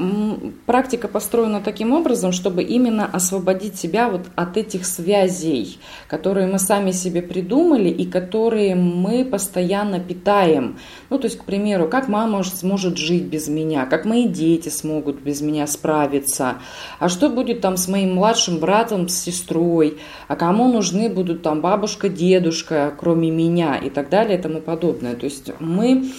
практика 0.65 1.09
построена 1.09 1.59
таким 1.59 1.91
образом, 1.91 2.31
чтобы 2.31 2.63
именно 2.63 3.05
освободить 3.05 3.75
себя 3.77 4.09
вот 4.09 4.21
от 4.35 4.55
этих 4.55 4.85
связей, 4.85 5.79
которые 6.07 6.47
мы 6.47 6.59
сами 6.59 6.91
себе 6.91 7.21
придумали 7.21 7.89
и 7.89 8.05
которые 8.05 8.75
мы 8.75 9.25
постоянно 9.25 9.99
питаем. 9.99 10.77
Ну, 11.09 11.19
то 11.19 11.25
есть, 11.25 11.37
к 11.37 11.43
примеру, 11.43 11.89
как 11.89 12.07
мама 12.07 12.41
сможет 12.43 12.97
жить 12.97 13.23
без 13.23 13.49
меня, 13.49 13.85
как 13.85 14.05
мои 14.05 14.27
дети 14.27 14.69
смогут 14.69 15.21
без 15.21 15.41
меня 15.41 15.67
справиться, 15.67 16.55
а 16.99 17.09
что 17.09 17.29
будет 17.29 17.59
там 17.59 17.75
с 17.75 17.89
моим 17.89 18.15
младшим 18.15 18.59
братом, 18.59 19.09
с 19.09 19.17
сестрой, 19.17 19.97
а 20.29 20.37
кому 20.37 20.71
нужны 20.71 21.09
будут 21.09 21.41
там 21.41 21.59
бабушка, 21.59 22.07
дедушка, 22.07 22.93
кроме 22.97 23.29
меня 23.29 23.75
и 23.75 23.89
так 23.89 24.09
далее 24.09 24.39
и 24.39 24.41
тому 24.41 24.61
подобное. 24.61 25.15
То 25.15 25.25
есть 25.25 25.51
мы 25.59 26.11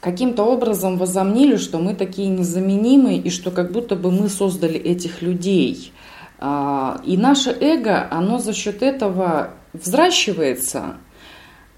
каким-то 0.00 0.44
образом 0.44 0.96
возомнили, 0.96 1.56
что 1.56 1.78
мы 1.78 1.94
такие 1.94 2.28
незаменимые 2.28 3.18
и 3.18 3.30
что 3.30 3.50
как 3.50 3.72
будто 3.72 3.96
бы 3.96 4.10
мы 4.10 4.28
создали 4.28 4.78
этих 4.78 5.22
людей. 5.22 5.92
А, 6.38 7.00
и 7.04 7.16
наше 7.16 7.50
эго, 7.50 8.06
оно 8.10 8.38
за 8.38 8.52
счет 8.52 8.82
этого 8.82 9.50
взращивается, 9.72 10.96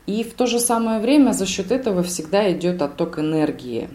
и 0.07 0.23
в 0.25 0.35
то 0.35 0.47
же 0.47 0.61
самое 0.61 1.01
время 1.01 1.33
за 1.33 1.47
счет 1.47 1.71
этого 1.71 2.03
всегда 2.03 2.51
идет 2.53 2.83
отток 2.83 3.19
энергии. 3.19 3.89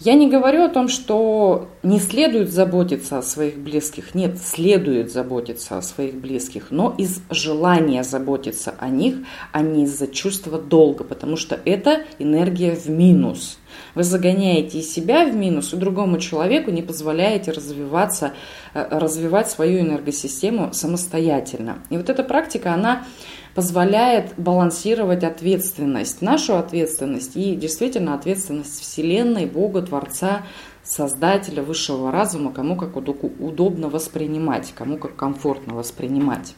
Я 0.00 0.14
не 0.14 0.30
говорю 0.30 0.62
о 0.62 0.68
том, 0.68 0.86
что 0.86 1.68
не 1.82 1.98
следует 1.98 2.52
заботиться 2.52 3.18
о 3.18 3.22
своих 3.22 3.58
близких. 3.58 4.14
Нет, 4.14 4.38
следует 4.40 5.10
заботиться 5.10 5.76
о 5.76 5.82
своих 5.82 6.14
близких, 6.14 6.70
но 6.70 6.94
из 6.96 7.20
желания 7.30 8.04
заботиться 8.04 8.74
о 8.78 8.90
них, 8.90 9.16
а 9.50 9.60
не 9.60 9.84
из-за 9.84 10.06
чувства 10.06 10.60
долга, 10.60 11.02
потому 11.02 11.36
что 11.36 11.58
это 11.64 12.04
энергия 12.20 12.76
в 12.76 12.88
минус. 12.88 13.58
Вы 13.98 14.04
загоняете 14.04 14.80
себя 14.80 15.24
в 15.24 15.34
минус, 15.34 15.72
и 15.72 15.76
другому 15.76 16.20
человеку 16.20 16.70
не 16.70 16.82
позволяете 16.82 17.50
развиваться, 17.50 18.32
э, 18.72 18.86
развивать 18.96 19.50
свою 19.50 19.80
энергосистему 19.80 20.72
самостоятельно. 20.72 21.80
И 21.90 21.96
вот 21.96 22.08
эта 22.08 22.22
практика, 22.22 22.74
она 22.74 23.02
позволяет 23.56 24.34
балансировать 24.36 25.24
ответственность, 25.24 26.22
нашу 26.22 26.58
ответственность 26.58 27.34
и 27.34 27.56
действительно 27.56 28.14
ответственность 28.14 28.80
Вселенной, 28.80 29.46
Бога, 29.46 29.82
Творца, 29.82 30.42
Создателя, 30.84 31.64
высшего 31.64 32.12
разума, 32.12 32.52
кому 32.52 32.76
как 32.76 32.96
удобно 32.96 33.88
воспринимать, 33.88 34.72
кому 34.76 34.98
как 34.98 35.16
комфортно 35.16 35.74
воспринимать. 35.74 36.54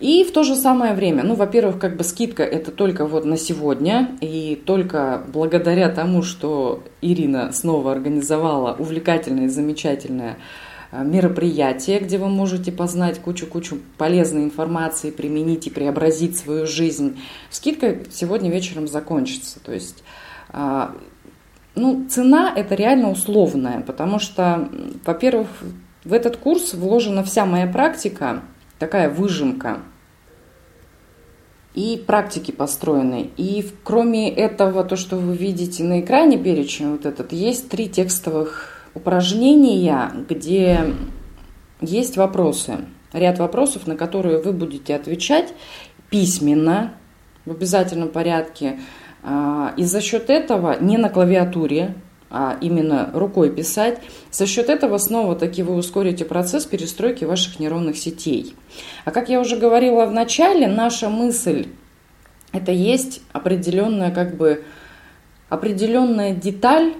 И 0.00 0.24
в 0.24 0.32
то 0.32 0.42
же 0.42 0.56
самое 0.56 0.94
время, 0.94 1.22
ну, 1.22 1.34
во-первых, 1.34 1.78
как 1.78 1.96
бы 1.96 2.02
скидка 2.02 2.42
это 2.42 2.72
только 2.72 3.06
вот 3.06 3.24
на 3.24 3.36
сегодня, 3.36 4.16
и 4.20 4.60
только 4.66 5.22
благодаря 5.32 5.88
тому, 5.90 6.22
что 6.22 6.82
Ирина 7.00 7.52
снова 7.52 7.92
организовала 7.92 8.74
увлекательное 8.76 9.44
и 9.44 9.48
замечательное 9.48 10.38
Э, 10.92 11.02
мероприятие, 11.02 12.00
где 12.00 12.18
вы 12.18 12.28
можете 12.28 12.70
познать 12.70 13.18
кучу-кучу 13.18 13.78
полезной 13.96 14.44
информации, 14.44 15.10
применить 15.10 15.66
и 15.66 15.70
преобразить 15.70 16.36
свою 16.36 16.66
жизнь. 16.66 17.18
Скидка 17.50 17.96
сегодня 18.10 18.50
вечером 18.50 18.86
закончится. 18.86 19.58
То 19.60 19.72
есть 19.72 20.04
э, 20.52 20.88
ну, 21.74 22.06
цена 22.10 22.52
это 22.54 22.74
реально 22.74 23.10
условная, 23.10 23.80
потому 23.80 24.18
что, 24.18 24.68
во-первых, 25.06 25.48
в 26.04 26.12
этот 26.12 26.36
курс 26.36 26.74
вложена 26.74 27.24
вся 27.24 27.46
моя 27.46 27.66
практика, 27.66 28.42
такая 28.82 29.08
выжимка, 29.08 29.78
и 31.72 32.02
практики 32.04 32.50
построены. 32.50 33.30
И 33.36 33.64
кроме 33.84 34.28
этого, 34.28 34.82
то, 34.82 34.96
что 34.96 35.18
вы 35.18 35.36
видите 35.36 35.84
на 35.84 36.00
экране 36.00 36.36
перечень 36.36 36.90
вот 36.90 37.06
этот, 37.06 37.32
есть 37.32 37.68
три 37.68 37.88
текстовых 37.88 38.82
упражнения, 38.94 40.10
где 40.28 40.80
есть 41.80 42.16
вопросы, 42.16 42.78
ряд 43.12 43.38
вопросов, 43.38 43.86
на 43.86 43.94
которые 43.94 44.42
вы 44.42 44.50
будете 44.50 44.96
отвечать 44.96 45.54
письменно, 46.10 46.94
в 47.44 47.52
обязательном 47.52 48.08
порядке. 48.08 48.80
А, 49.22 49.74
и 49.76 49.84
за 49.84 50.00
счет 50.00 50.28
этого 50.28 50.76
не 50.80 50.98
на 50.98 51.08
клавиатуре, 51.08 51.94
а 52.32 52.56
именно 52.60 53.10
рукой 53.12 53.50
писать. 53.50 54.00
За 54.30 54.46
счет 54.46 54.68
этого 54.68 54.98
снова-таки 54.98 55.62
вы 55.62 55.74
ускорите 55.76 56.24
процесс 56.24 56.64
перестройки 56.64 57.24
ваших 57.24 57.60
нейронных 57.60 57.96
сетей. 57.98 58.56
А 59.04 59.10
как 59.10 59.28
я 59.28 59.38
уже 59.38 59.56
говорила 59.56 60.06
в 60.06 60.12
начале, 60.12 60.66
наша 60.66 61.08
мысль– 61.08 61.68
это 62.52 62.72
есть 62.72 63.20
определенная, 63.32 64.10
как 64.10 64.36
бы, 64.36 64.64
определенная 65.48 66.34
деталь 66.34 66.94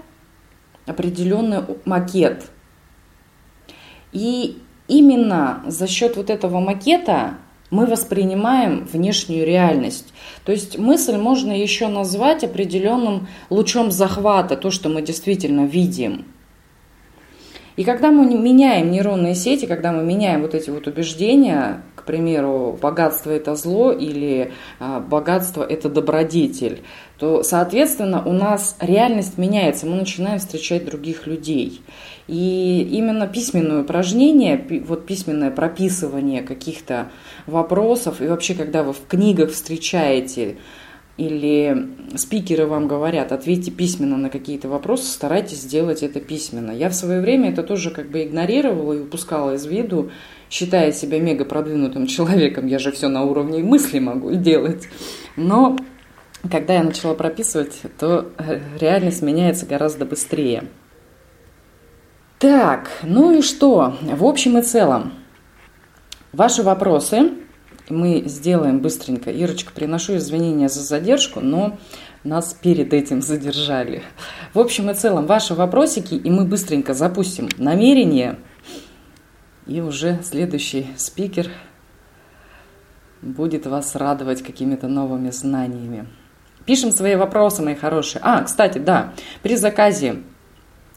определенный 0.85 1.63
макет. 1.85 2.45
И 4.11 4.61
именно 4.87 5.63
за 5.65 5.87
счет 5.87 6.17
вот 6.17 6.29
этого 6.29 6.59
макета 6.59 7.35
мы 7.73 7.87
воспринимаем 7.87 8.87
внешнюю 8.91 9.45
реальность. 9.47 10.13
То 10.45 10.51
есть 10.51 10.77
мысль 10.77 11.17
можно 11.17 11.51
еще 11.51 11.87
назвать 11.87 12.43
определенным 12.43 13.27
лучом 13.49 13.91
захвата, 13.91 14.55
то, 14.55 14.69
что 14.69 14.89
мы 14.89 15.01
действительно 15.01 15.65
видим. 15.65 16.25
И 17.75 17.83
когда 17.83 18.11
мы 18.11 18.25
меняем 18.37 18.91
нейронные 18.91 19.33
сети, 19.33 19.65
когда 19.65 19.91
мы 19.91 20.03
меняем 20.03 20.43
вот 20.43 20.53
эти 20.53 20.69
вот 20.69 20.85
убеждения, 20.85 21.81
к 21.95 22.03
примеру, 22.03 22.77
богатство 22.79 23.31
это 23.31 23.55
зло 23.55 23.91
или 23.91 24.51
а, 24.79 24.99
богатство 24.99 25.63
это 25.63 25.89
добродетель, 25.89 26.83
то, 27.17 27.41
соответственно, 27.41 28.23
у 28.23 28.33
нас 28.33 28.75
реальность 28.79 29.39
меняется, 29.39 29.87
мы 29.87 29.95
начинаем 29.95 30.37
встречать 30.37 30.85
других 30.85 31.25
людей. 31.25 31.81
И 32.27 32.87
именно 32.91 33.27
письменное 33.27 33.81
упражнение, 33.81 34.83
вот 34.85 35.05
письменное 35.05 35.51
прописывание 35.51 36.41
каких-то 36.41 37.11
вопросов, 37.47 38.21
и 38.21 38.27
вообще, 38.27 38.53
когда 38.53 38.83
вы 38.83 38.93
в 38.93 39.05
книгах 39.07 39.51
встречаете 39.51 40.57
или 41.17 41.89
спикеры 42.15 42.65
вам 42.65 42.87
говорят, 42.87 43.31
ответьте 43.31 43.71
письменно 43.71 44.17
на 44.17 44.29
какие-то 44.29 44.67
вопросы, 44.67 45.11
старайтесь 45.11 45.61
сделать 45.61 46.01
это 46.01 46.19
письменно. 46.19 46.71
Я 46.71 46.89
в 46.89 46.95
свое 46.95 47.21
время 47.21 47.51
это 47.51 47.61
тоже 47.61 47.91
как 47.91 48.09
бы 48.09 48.23
игнорировала 48.23 48.93
и 48.93 49.01
упускала 49.01 49.55
из 49.55 49.65
виду, 49.65 50.09
считая 50.49 50.91
себя 50.91 51.19
мега 51.19 51.45
продвинутым 51.45 52.07
человеком. 52.07 52.65
Я 52.67 52.79
же 52.79 52.91
все 52.91 53.09
на 53.09 53.23
уровне 53.23 53.61
мысли 53.61 53.99
могу 53.99 54.33
делать. 54.33 54.87
Но 55.35 55.77
когда 56.49 56.75
я 56.75 56.83
начала 56.83 57.13
прописывать, 57.13 57.81
то 57.99 58.31
э, 58.37 58.59
реальность 58.79 59.21
меняется 59.21 59.65
гораздо 59.65 60.05
быстрее. 60.05 60.63
Так, 62.43 62.89
ну 63.03 63.31
и 63.31 63.41
что? 63.41 63.95
В 64.01 64.25
общем 64.25 64.57
и 64.57 64.61
целом, 64.63 65.13
ваши 66.33 66.61
вопросы 66.61 67.35
мы 67.87 68.23
сделаем 68.25 68.79
быстренько. 68.79 69.31
Ирочка, 69.31 69.71
приношу 69.71 70.17
извинения 70.17 70.67
за 70.67 70.81
задержку, 70.81 71.39
но 71.39 71.77
нас 72.25 72.53
перед 72.53 72.93
этим 72.93 73.21
задержали. 73.21 74.03
В 74.53 74.59
общем 74.59 74.91
и 74.91 74.93
целом, 74.93 75.25
ваши 75.25 75.53
вопросики, 75.53 76.15
и 76.15 76.29
мы 76.29 76.43
быстренько 76.43 76.93
запустим 76.93 77.47
намерение. 77.57 78.37
И 79.65 79.79
уже 79.79 80.19
следующий 80.21 80.87
спикер 80.97 81.47
будет 83.21 83.67
вас 83.67 83.95
радовать 83.95 84.43
какими-то 84.43 84.89
новыми 84.89 85.29
знаниями. 85.29 86.07
Пишем 86.65 86.91
свои 86.91 87.15
вопросы, 87.15 87.61
мои 87.61 87.75
хорошие. 87.75 88.21
А, 88.21 88.43
кстати, 88.43 88.79
да, 88.79 89.13
при 89.43 89.55
заказе 89.55 90.23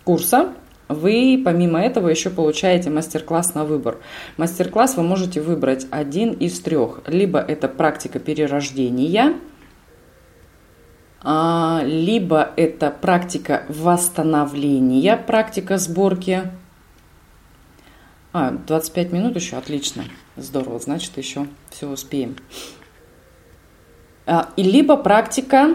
курса 0.02 0.52
вы 0.88 1.40
помимо 1.44 1.80
этого 1.80 2.08
еще 2.08 2.30
получаете 2.30 2.90
мастер-класс 2.90 3.54
на 3.54 3.64
выбор. 3.64 3.98
Мастер-класс 4.36 4.96
вы 4.96 5.02
можете 5.02 5.40
выбрать 5.40 5.86
один 5.90 6.32
из 6.32 6.60
трех. 6.60 7.00
Либо 7.06 7.40
это 7.40 7.68
практика 7.68 8.18
перерождения, 8.20 9.34
а, 11.22 11.82
либо 11.84 12.52
это 12.56 12.90
практика 12.90 13.64
восстановления, 13.68 15.16
практика 15.16 15.76
сборки. 15.76 16.52
А, 18.32 18.52
25 18.52 19.12
минут 19.12 19.34
еще, 19.34 19.56
отлично, 19.56 20.04
здорово, 20.36 20.78
значит 20.78 21.16
еще 21.16 21.48
все 21.70 21.88
успеем. 21.88 22.36
А, 24.24 24.50
и 24.56 24.62
либо 24.62 24.96
практика 24.96 25.74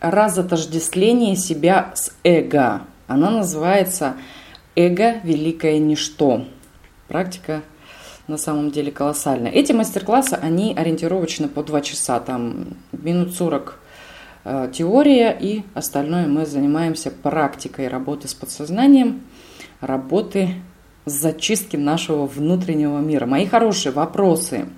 разотождествления 0.00 1.34
себя 1.34 1.92
с 1.96 2.14
эго. 2.22 2.82
Она 3.06 3.30
называется 3.30 4.16
«Эго– 4.74 5.20
великое 5.24 5.78
ничто». 5.78 6.44
Практика 7.08 7.62
на 8.26 8.36
самом 8.36 8.70
деле 8.72 8.90
колоссальная. 8.90 9.52
Эти 9.52 9.72
мастер-классы, 9.72 10.34
они 10.34 10.74
ориентировочно 10.74 11.46
по 11.46 11.62
2 11.62 11.80
часа, 11.82 12.18
там 12.18 12.76
минут 12.92 13.34
40 13.34 13.78
э, 14.44 14.70
теория, 14.74 15.36
и 15.38 15.62
остальное 15.74 16.26
мы 16.26 16.46
занимаемся 16.46 17.10
практикой 17.10 17.86
работы 17.88 18.26
с 18.26 18.34
подсознанием, 18.34 19.22
работы 19.80 20.54
с 21.04 21.12
зачистки 21.12 21.76
нашего 21.76 22.26
внутреннего 22.26 22.98
мира. 22.98 23.26
Мои 23.26 23.46
хорошие 23.46 23.92
вопросы– 23.92 24.66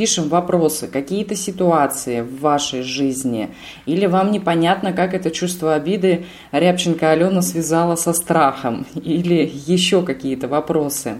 пишем 0.00 0.30
вопросы, 0.30 0.88
какие-то 0.88 1.36
ситуации 1.36 2.22
в 2.22 2.40
вашей 2.40 2.80
жизни, 2.80 3.50
или 3.84 4.06
вам 4.06 4.32
непонятно, 4.32 4.94
как 4.94 5.12
это 5.12 5.30
чувство 5.30 5.74
обиды 5.74 6.24
Рябченко 6.52 7.10
Алена 7.10 7.42
связала 7.42 7.96
со 7.96 8.14
страхом, 8.14 8.86
или 8.94 9.44
еще 9.44 10.02
какие-то 10.02 10.48
вопросы. 10.48 11.18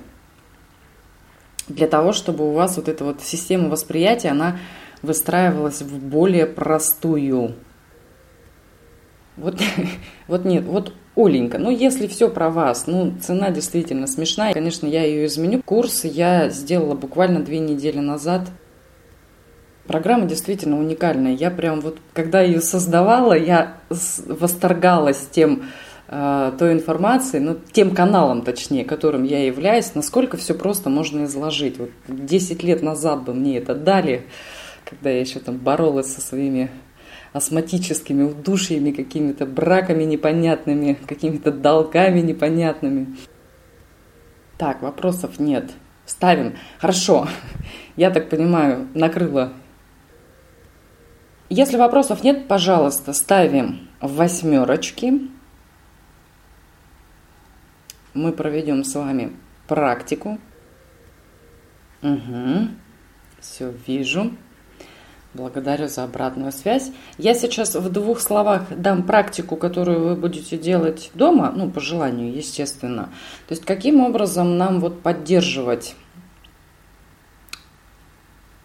Для 1.69 1.89
того, 1.89 2.15
чтобы 2.15 2.49
у 2.49 2.53
вас 2.53 2.79
вот 2.79 2.89
эта 2.89 3.05
вот 3.05 3.21
система 3.21 3.69
восприятия, 3.69 4.31
она 4.31 4.57
выстраивалась 5.03 5.83
в 5.83 6.03
более 6.03 6.47
простую. 6.47 7.57
Вот, 9.37 9.61
вот 10.27 10.47
нет, 10.47 10.65
вот 10.65 10.95
Оленька, 11.17 11.59
ну 11.59 11.71
если 11.71 12.07
все 12.07 12.31
про 12.31 12.49
вас, 12.49 12.87
ну 12.87 13.13
цена 13.21 13.51
действительно 13.51 14.07
смешная, 14.07 14.55
конечно, 14.55 14.87
я 14.87 15.05
ее 15.05 15.27
изменю. 15.27 15.61
Курс 15.63 16.05
я 16.05 16.49
сделала 16.49 16.95
буквально 16.95 17.41
две 17.41 17.59
недели 17.59 17.99
назад. 17.99 18.49
Программа 19.91 20.27
действительно 20.27 20.79
уникальная. 20.79 21.33
Я 21.33 21.51
прям 21.51 21.81
вот, 21.81 21.99
когда 22.13 22.41
ее 22.43 22.61
создавала, 22.61 23.37
я 23.37 23.79
восторгалась 23.89 25.27
тем, 25.33 25.65
э, 26.07 26.53
той 26.57 26.75
информацией, 26.75 27.43
ну, 27.43 27.59
тем 27.73 27.93
каналом, 27.93 28.43
точнее, 28.43 28.85
которым 28.85 29.25
я 29.25 29.45
являюсь, 29.45 29.97
насколько 29.97 30.37
все 30.37 30.55
просто 30.55 30.91
можно 30.91 31.25
изложить. 31.25 31.81
Вот 31.81 31.91
10 32.07 32.63
лет 32.63 32.83
назад 32.83 33.25
бы 33.25 33.35
мне 33.35 33.59
это 33.59 33.75
дали, 33.75 34.29
когда 34.85 35.11
я 35.11 35.19
еще 35.19 35.41
там 35.41 35.57
боролась 35.57 36.15
со 36.15 36.21
своими 36.21 36.71
астматическими 37.33 38.23
удушьями, 38.23 38.93
какими-то 38.93 39.45
браками 39.45 40.05
непонятными, 40.05 40.99
какими-то 41.05 41.51
долгами 41.51 42.21
непонятными. 42.21 43.17
Так, 44.57 44.83
вопросов 44.83 45.41
нет. 45.41 45.73
Ставим. 46.07 46.55
Хорошо. 46.79 47.27
Я 47.97 48.11
так 48.11 48.29
понимаю, 48.29 48.87
накрыла. 48.95 49.53
Если 51.51 51.77
вопросов 51.77 52.23
нет, 52.23 52.47
пожалуйста, 52.47 53.13
ставим 53.13 53.89
восьмерочки. 54.01 55.29
Мы 58.15 58.33
проведем 58.33 58.85
с 58.85 58.95
вами 58.95 59.37
практику. 59.67 60.39
Угу. 62.03 62.69
Все 63.41 63.75
вижу. 63.85 64.31
Благодарю 65.35 65.89
за 65.89 66.05
обратную 66.05 66.53
связь. 66.53 66.93
Я 67.19 67.35
сейчас 67.35 67.75
в 67.75 67.91
двух 67.91 68.21
словах 68.21 68.67
дам 68.71 69.03
практику, 69.03 69.57
которую 69.57 70.05
вы 70.05 70.15
будете 70.15 70.57
делать 70.57 71.11
дома, 71.15 71.53
ну, 71.55 71.69
по 71.69 71.81
желанию, 71.81 72.33
естественно. 72.33 73.11
То 73.49 73.55
есть, 73.55 73.65
каким 73.65 74.01
образом 74.01 74.57
нам 74.57 74.79
вот 74.79 75.03
поддерживать 75.03 75.97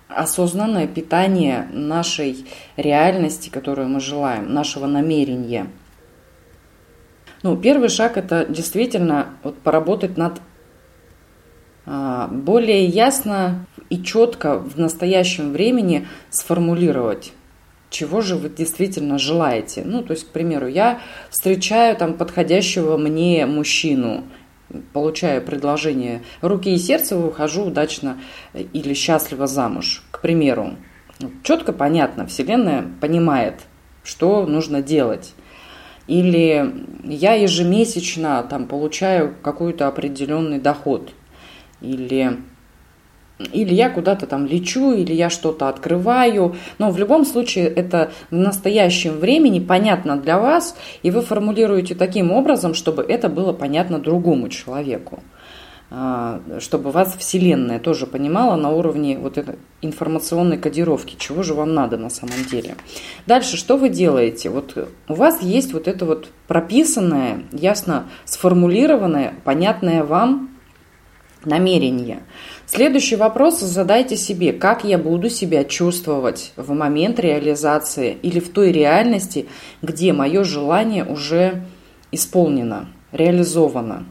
осознанное 0.08 0.88
питание 0.88 1.68
нашей 1.72 2.46
реальности, 2.78 3.50
которую 3.50 3.90
мы 3.90 4.00
желаем, 4.00 4.54
нашего 4.54 4.86
намерения. 4.86 5.68
Ну, 7.44 7.58
первый 7.58 7.90
шаг– 7.90 8.18
это 8.18 8.46
действительно 8.46 9.30
вот 9.44 9.58
поработать 9.60 10.18
над 10.18 10.42
а, 11.86 12.28
более 12.28 12.86
ясно 12.86 13.66
и 13.90 14.02
четко 14.02 14.58
в 14.58 14.80
настоящем 14.80 15.52
времени 15.52 16.08
сформулировать, 16.32 17.34
чего 17.92 18.22
же 18.22 18.36
вы 18.36 18.50
действительно 18.50 19.20
желаете. 19.20 19.84
Ну, 19.86 20.02
то 20.02 20.14
есть, 20.14 20.28
к 20.28 20.32
примеру, 20.32 20.68
я 20.68 21.00
встречаю 21.30 21.96
там 21.96 22.16
подходящего 22.16 22.98
мне 22.98 23.46
мужчину, 23.46 24.24
получаю 24.94 25.42
предложение 25.42 26.24
руки 26.42 26.74
и 26.74 26.78
сердца, 26.78 27.18
выхожу 27.18 27.66
удачно 27.66 28.18
или 28.54 28.94
счастливо 28.94 29.48
замуж, 29.48 30.04
к 30.12 30.22
примеру. 30.22 30.76
Четко 31.44 31.72
понятно, 31.72 32.26
Вселенная 32.28 32.86
понимает, 33.00 33.62
что 34.04 34.46
нужно 34.46 34.82
делать. 34.82 35.34
Или 36.08 36.86
я 37.04 37.34
ежемесячно 37.34 38.44
там, 38.44 38.68
получаю 38.68 39.36
какой-то 39.42 39.88
определенный 39.88 40.60
доход. 40.60 41.12
Или 41.82 42.38
или 43.38 43.74
я 43.74 43.90
куда-то 43.90 44.28
там 44.28 44.46
лечу, 44.46 44.94
или 44.94 45.14
я 45.14 45.30
что-то 45.30 45.68
открываю. 45.68 46.56
Но 46.78 46.92
в 46.92 46.98
любом 46.98 47.26
случае 47.26 47.68
это 47.68 48.12
в 48.32 48.36
настоящем 48.36 49.20
времени 49.20 49.60
понятно 49.60 50.18
для 50.18 50.40
вас, 50.40 50.76
и 51.04 51.12
вы 51.12 51.22
формулируете 51.22 51.96
таким 51.96 52.32
образом, 52.32 52.74
чтобы 52.74 53.04
это 53.04 53.30
было 53.30 53.54
понятно 53.54 54.00
другому 54.00 54.50
человеку 54.50 55.20
а, 55.92 56.42
чтобы 56.60 56.92
вас 56.92 57.16
Вселенная 57.20 57.80
тоже 57.80 58.08
понимала 58.08 58.56
на 58.56 58.72
уровне 58.72 59.18
вот 59.18 59.38
этой 59.38 59.58
информационной 59.82 60.58
кодировки, 60.58 61.16
чего 61.20 61.44
же 61.44 61.54
вам 61.54 61.74
надо 61.74 61.98
на 61.98 62.10
самом 62.10 62.44
деле. 62.50 62.76
Дальше, 63.28 63.56
что 63.56 63.78
вы 63.78 63.90
делаете? 63.90 64.50
Вот 64.50 64.90
у 65.08 65.14
вас 65.14 65.42
есть 65.42 65.74
вот 65.74 65.88
это 65.88 66.06
вот 66.06 66.30
прописанное, 66.48 67.44
ясно 67.52 68.06
сформулированное, 68.26 69.36
понятное 69.44 70.04
вам 70.04 70.50
намерение– 71.44 72.24
Следующий 72.68 73.16
вопрос 73.16 73.60
задайте 73.60 74.18
себе, 74.18 74.52
как 74.52 74.84
я 74.84 74.98
буду 74.98 75.30
себя 75.30 75.64
чувствовать 75.64 76.52
в 76.56 76.74
момент 76.74 77.20
реализации 77.20 78.18
или 78.24 78.40
в 78.40 78.50
той 78.52 78.72
реальности, 78.72 79.46
где 79.84 80.14
мое 80.14 80.44
желание 80.44 81.06
уже 81.06 81.64
исполнено, 82.12 82.88
реализовано. 83.12 84.06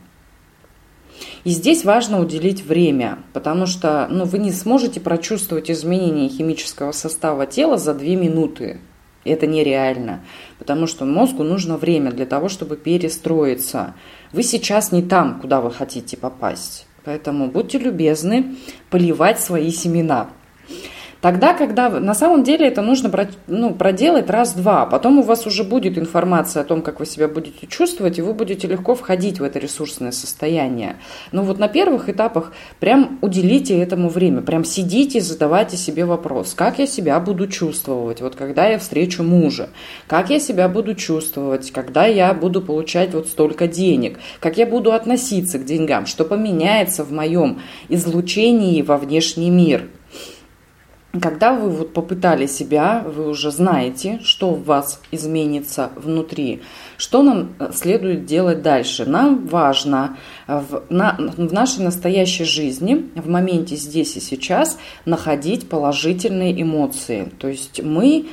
И 1.42 1.50
здесь 1.50 1.84
важно 1.84 2.20
уделить 2.20 2.64
время, 2.64 3.18
потому 3.32 3.66
что 3.66 4.07
ну, 4.09 4.24
вы 4.24 4.38
не 4.38 4.52
сможете 4.52 5.00
прочувствовать 5.00 5.70
изменения 5.70 6.28
химического 6.28 6.92
состава 6.92 7.46
тела 7.46 7.76
за 7.76 7.92
две 7.92 8.14
минуты. 8.14 8.80
Это 9.24 9.46
нереально, 9.46 10.20
потому 10.59 10.86
что 10.86 11.05
мозгу 11.05 11.42
нужно 11.42 11.76
время 11.76 12.12
для 12.12 12.26
того, 12.26 12.48
чтобы 12.48 12.76
перестроиться. 12.76 13.94
Вы 14.32 14.42
сейчас 14.42 14.92
не 14.92 15.02
там, 15.02 15.40
куда 15.40 15.61
вы 15.61 15.70
хотите 15.70 16.16
попасть. 16.16 16.86
Поэтому 17.05 17.50
будьте 17.50 17.78
любезны 17.78 18.57
поливать 18.90 19.40
свои 19.40 19.70
семена. 19.70 20.30
Тогда, 21.25 21.55
когда 21.55 21.89
на 21.89 22.12
самом 22.12 22.45
деле 22.45 22.68
это 22.68 22.83
нужно 22.83 23.11
ну, 23.47 23.75
проделать 23.75 24.29
раз-два, 24.29 24.85
потом 24.85 25.20
у 25.20 25.22
вас 25.22 25.47
уже 25.47 25.64
будет 25.64 25.97
информация 25.97 26.61
о 26.61 26.66
том, 26.66 26.83
как 26.83 27.01
вы 27.01 27.07
себя 27.07 27.29
будете 27.29 27.66
чувствовать, 27.66 28.18
и 28.18 28.20
вы 28.20 28.35
будете 28.35 28.68
легко 28.68 28.95
входить 28.95 29.41
в 29.41 29.43
это 29.43 29.59
ресурсное 29.59 30.12
состояние. 30.12 30.97
Но 31.33 31.43
вот 31.43 31.59
на 31.59 31.68
первых 31.68 32.11
этапах 32.11 32.53
прям 32.79 33.18
уделите 33.22 33.81
этому 33.81 34.11
время, 34.11 34.43
прям 34.43 34.64
сидите, 34.64 35.22
задавайте 35.22 35.79
себе 35.79 36.05
вопрос, 36.05 36.53
как 36.53 36.79
я 36.79 36.87
себя 36.87 37.18
буду 37.20 37.47
чувствовать, 37.49 38.20
вот 38.20 38.35
когда 38.35 38.66
я 38.66 38.79
встречу 38.79 39.22
мужа, 39.22 39.70
как 40.07 40.29
я 40.29 40.39
себя 40.39 40.68
буду 40.68 40.95
чувствовать, 40.95 41.70
когда 41.70 42.05
я 42.05 42.35
буду 42.35 42.61
получать 42.61 43.14
вот 43.14 43.29
столько 43.29 43.66
денег, 43.66 44.18
как 44.41 44.59
я 44.59 44.66
буду 44.66 44.93
относиться 44.93 45.59
к 45.59 45.64
деньгам, 45.64 46.05
что 46.05 46.27
поменяется 46.27 47.03
в 47.03 47.12
моем 47.12 47.62
излучении 47.89 48.83
во 48.83 48.99
внешний 48.99 49.49
мир– 49.49 49.89
когда 51.21 51.53
вы 51.53 51.71
вот 51.71 51.93
попытали 51.93 52.47
себя, 52.47 53.05
вы 53.07 53.29
уже 53.29 53.51
знаете, 53.51 54.21
что 54.23 54.51
в 54.51 54.65
вас 54.65 55.01
изменится 55.12 55.91
внутри, 55.97 56.62
что 56.97 57.23
нам 57.23 57.55
э, 57.59 57.71
следует 57.73 58.27
делать 58.27 58.62
дальше. 58.62 59.05
Нам 59.05 59.47
важно 59.47 60.17
в, 60.47 60.83
на, 60.91 61.17
в 61.19 61.53
нашей 61.53 61.85
настоящей 61.85 62.45
жизни, 62.45 63.07
в 63.15 63.29
моменте 63.29 63.77
здесь 63.77 64.17
и 64.17 64.21
сейчас, 64.21 64.79
находить 65.05 65.69
положительные 65.69 66.61
эмоции. 66.61 67.33
То 67.39 67.49
есть 67.49 67.83
мы 67.83 68.27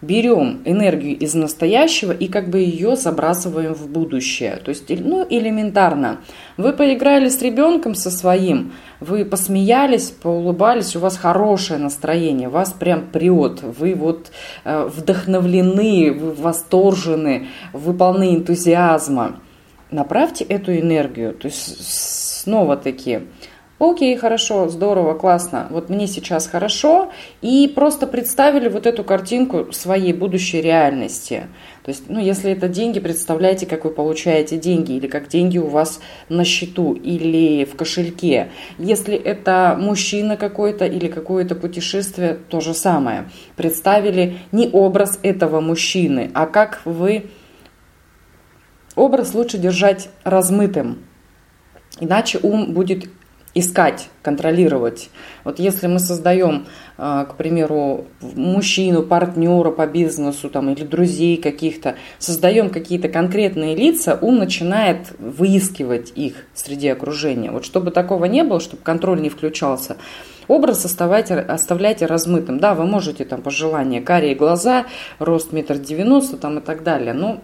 берем 0.00 0.60
энергию 0.64 1.18
из 1.18 1.34
настоящего 1.34 2.12
и 2.12 2.28
как 2.28 2.50
бы 2.50 2.60
ее 2.60 2.96
забрасываем 2.96 3.74
в 3.74 3.88
будущее. 3.88 4.56
То 4.56 4.68
есть, 4.70 4.88
ну, 4.88 5.26
элементарно. 5.28 6.18
Вы 6.56 6.72
поиграли 6.72 7.28
с 7.28 7.42
ребенком 7.42 7.94
со 7.94 8.10
своим, 8.10 8.72
вы 9.00 9.24
посмеялись, 9.24 10.10
поулыбались, 10.10 10.96
у 10.96 11.00
вас 11.00 11.16
хорошее 11.16 11.80
настроение, 11.80 12.48
вас 12.48 12.72
прям 12.72 13.06
прет, 13.06 13.62
вы 13.62 13.94
вот 13.94 14.30
э, 14.64 14.88
вдохновлены, 14.94 16.12
вы 16.12 16.32
восторжены, 16.32 17.48
вы 17.72 17.94
полны 17.94 18.36
энтузиазма. 18.36 19.40
Направьте 19.90 20.44
эту 20.44 20.76
энергию, 20.76 21.32
то 21.32 21.46
есть 21.46 22.42
снова-таки 22.42 23.20
Окей, 23.78 24.16
хорошо, 24.16 24.68
здорово, 24.68 25.14
классно. 25.14 25.68
Вот 25.70 25.88
мне 25.88 26.08
сейчас 26.08 26.48
хорошо. 26.48 27.12
И 27.42 27.70
просто 27.72 28.08
представили 28.08 28.68
вот 28.68 28.86
эту 28.86 29.04
картинку 29.04 29.72
своей 29.72 30.12
будущей 30.12 30.60
реальности. 30.60 31.46
То 31.84 31.90
есть, 31.90 32.08
ну, 32.08 32.18
если 32.18 32.50
это 32.50 32.68
деньги, 32.68 32.98
представляйте, 32.98 33.66
как 33.66 33.84
вы 33.84 33.90
получаете 33.90 34.58
деньги, 34.58 34.92
или 34.94 35.06
как 35.06 35.28
деньги 35.28 35.58
у 35.58 35.68
вас 35.68 36.00
на 36.28 36.44
счету, 36.44 36.92
или 36.92 37.64
в 37.64 37.76
кошельке. 37.76 38.50
Если 38.78 39.14
это 39.14 39.76
мужчина 39.78 40.36
какой-то 40.36 40.84
или 40.84 41.06
какое-то 41.06 41.54
путешествие, 41.54 42.36
то 42.48 42.60
же 42.60 42.74
самое. 42.74 43.30
Представили 43.54 44.38
не 44.50 44.68
образ 44.72 45.20
этого 45.22 45.60
мужчины, 45.60 46.32
а 46.34 46.46
как 46.46 46.80
вы... 46.84 47.26
Образ 48.96 49.32
лучше 49.34 49.58
держать 49.58 50.08
размытым, 50.24 51.04
Иначе 52.00 52.38
ум 52.42 52.72
будет 52.74 53.08
искать, 53.54 54.08
контролировать. 54.22 55.10
Вот 55.44 55.58
если 55.58 55.86
мы 55.86 55.98
создаем, 55.98 56.66
а, 56.96 57.24
к 57.24 57.36
примеру, 57.36 58.06
мужчину, 58.20 59.02
партнера 59.02 59.70
по 59.70 59.86
бизнесу 59.86 60.50
там, 60.50 60.70
или 60.70 60.84
друзей 60.84 61.36
каких-то, 61.36 61.96
создаем 62.18 62.70
какие-то 62.70 63.08
конкретные 63.08 63.74
лица, 63.74 64.18
ум 64.20 64.38
начинает 64.38 65.12
выискивать 65.18 66.12
их 66.14 66.46
среди 66.54 66.88
окружения. 66.88 67.50
Вот 67.50 67.64
чтобы 67.64 67.90
такого 67.90 68.26
не 68.26 68.44
было, 68.44 68.60
чтобы 68.60 68.82
контроль 68.82 69.20
не 69.20 69.30
включался, 69.30 69.96
образ 70.46 70.84
оставайте, 70.84 71.34
оставляйте 71.34 72.06
размытым. 72.06 72.60
Да, 72.60 72.74
вы 72.74 72.86
можете 72.86 73.24
там 73.24 73.42
по 73.42 73.50
желанию 73.50 74.04
карие 74.04 74.34
глаза, 74.34 74.86
рост 75.18 75.52
метр 75.52 75.78
девяносто 75.78 76.36
там 76.36 76.58
и 76.58 76.62
так 76.62 76.82
далее, 76.82 77.12
но 77.12 77.40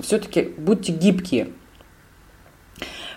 все-таки 0.00 0.52
будьте 0.56 0.92
гибкие, 0.92 1.48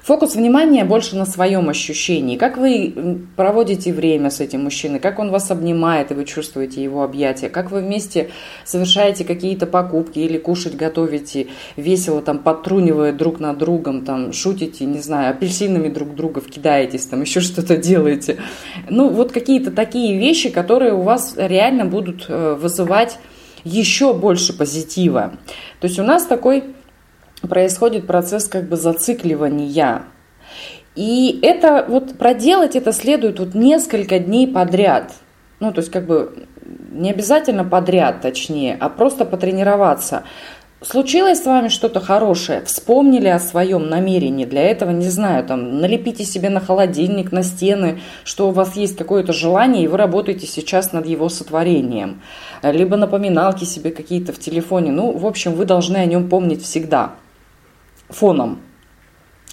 Фокус 0.06 0.36
внимания 0.36 0.86
больше 0.86 1.16
на 1.16 1.26
своем 1.26 1.68
ощущении. 1.68 2.38
Как 2.38 2.58
вы 2.58 2.94
проводите 3.36 3.92
время 3.92 4.30
с 4.30 4.40
этим 4.40 4.66
мужчиной, 4.66 5.00
как 5.00 5.18
он 5.18 5.32
вас 5.32 5.50
обнимает, 5.50 6.12
и 6.12 6.14
вы 6.14 6.26
чувствуете 6.26 6.84
его 6.84 7.02
объятия, 7.02 7.50
как 7.50 7.72
вы 7.72 7.82
вместе 7.82 8.30
совершаете 8.66 9.24
какие-то 9.24 9.66
покупки 9.66 10.20
или 10.20 10.38
кушать 10.38 10.76
готовите, 10.76 11.48
весело 11.76 12.22
там 12.22 12.38
подтрунивая 12.38 13.14
друг 13.14 13.40
над 13.40 13.58
другом, 13.58 14.06
там 14.06 14.32
шутите, 14.32 14.86
не 14.86 15.00
знаю, 15.00 15.32
апельсинами 15.32 15.90
друг 15.90 16.14
друга 16.14 16.40
вкидаетесь, 16.40 17.08
там 17.08 17.22
еще 17.22 17.40
что-то 17.40 17.76
делаете. 17.76 18.38
Ну, 18.88 19.10
вот 19.10 19.32
какие-то 19.32 19.72
такие 19.72 20.20
вещи, 20.20 20.52
которые 20.52 20.94
у 20.94 21.02
вас 21.02 21.34
реально 21.36 21.86
будут 21.86 22.28
э, 22.30 22.56
вызывать 22.62 23.18
еще 23.64 24.14
больше 24.14 24.56
позитива. 24.56 25.34
То 25.82 25.88
есть 25.88 25.98
у 25.98 26.04
нас 26.04 26.28
такой 26.28 26.76
происходит 27.48 28.08
процесс 28.08 28.48
как 28.48 28.68
бы 28.68 28.76
зацикливания. 28.76 30.04
И 30.96 31.40
это 31.42 31.86
вот 31.88 32.18
проделать 32.18 32.76
это 32.76 32.94
следует 32.94 33.40
вот 33.40 33.54
несколько 33.54 34.20
дней 34.20 34.48
подряд. 34.48 35.12
Ну, 35.60 35.72
то 35.72 35.80
есть 35.80 35.92
как 35.92 36.06
бы 36.06 36.48
не 36.92 37.12
обязательно 37.12 37.64
подряд, 37.64 38.22
точнее, 38.22 38.78
а 38.80 38.90
просто 38.90 39.26
потренироваться. 39.26 40.24
Случилось 40.82 41.42
с 41.42 41.46
вами 41.46 41.70
что-то 41.70 42.00
хорошее, 42.00 42.62
вспомнили 42.66 43.28
о 43.28 43.40
своем 43.40 43.90
намерении, 43.90 44.46
для 44.46 44.62
этого, 44.62 44.92
не 44.92 45.10
знаю, 45.10 45.44
там, 45.44 45.80
налепите 45.80 46.26
себе 46.26 46.50
на 46.50 46.60
холодильник, 46.60 47.32
на 47.32 47.44
стены, 47.44 48.02
что 48.24 48.50
у 48.50 48.52
вас 48.52 48.76
есть 48.76 48.96
какое-то 48.96 49.34
желание, 49.34 49.86
и 49.86 49.88
вы 49.88 49.98
работаете 49.98 50.46
сейчас 50.46 50.92
над 50.94 51.08
его 51.08 51.28
сотворением. 51.30 52.22
Либо 52.62 52.98
напоминалки 52.98 53.64
себе 53.64 53.92
какие-то 53.92 54.32
в 54.32 54.40
телефоне. 54.40 54.92
Ну, 54.92 55.12
в 55.12 55.26
общем, 55.26 55.54
вы 55.54 55.66
должны 55.66 55.98
о 55.98 56.06
нем 56.06 56.30
помнить 56.30 56.64
всегда 56.64 57.14
фоном, 58.10 58.62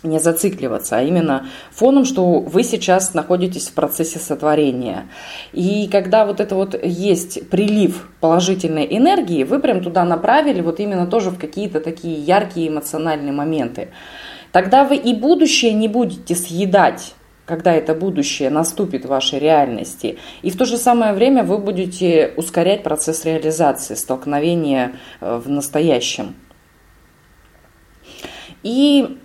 не 0.03 0.19
зацикливаться, 0.19 0.99
а 0.99 1.03
именно 1.03 1.47
фоном, 1.71 2.05
что 2.05 2.41
вы 2.41 2.65
сейчас 2.65 3.15
находитесь 3.15 3.69
в 3.69 3.75
процессе 3.75 4.19
сотворения. 4.19 5.09
И 5.53 5.89
когда 5.91 6.27
вот 6.27 6.41
это 6.41 6.55
вот 6.55 6.79
есть 6.83 7.49
прилив 7.49 8.09
положительной 8.21 8.87
энергии, 8.91 9.45
вы 9.45 9.61
прям 9.61 9.83
туда 9.83 10.05
направили 10.05 10.61
вот 10.61 10.81
именно 10.81 11.07
тоже 11.07 11.31
в 11.31 11.39
какие-то 11.39 11.81
такие 11.81 12.21
яркие 12.21 12.69
эмоциональные 12.69 13.33
моменты. 13.33 13.91
Тогда 14.51 14.85
вы 14.85 14.97
и 14.97 15.15
будущее 15.15 15.73
не 15.73 15.89
будете 15.89 16.35
съедать 16.35 17.15
когда 17.45 17.75
это 17.75 17.95
будущее 17.95 18.51
наступит 18.51 19.05
в 19.05 19.09
вашей 19.09 19.39
реальности. 19.41 20.17
И 20.43 20.51
в 20.51 20.57
то 20.57 20.65
же 20.65 20.79
самое 20.79 21.13
время 21.13 21.43
вы 21.43 21.59
будете 21.59 22.33
ускорять 22.37 22.83
процесс 22.85 23.25
реализации, 23.25 23.95
столкновения 23.95 24.93
э, 25.21 25.37
в 25.37 25.51
настоящем. 25.51 26.37
И 28.63 29.19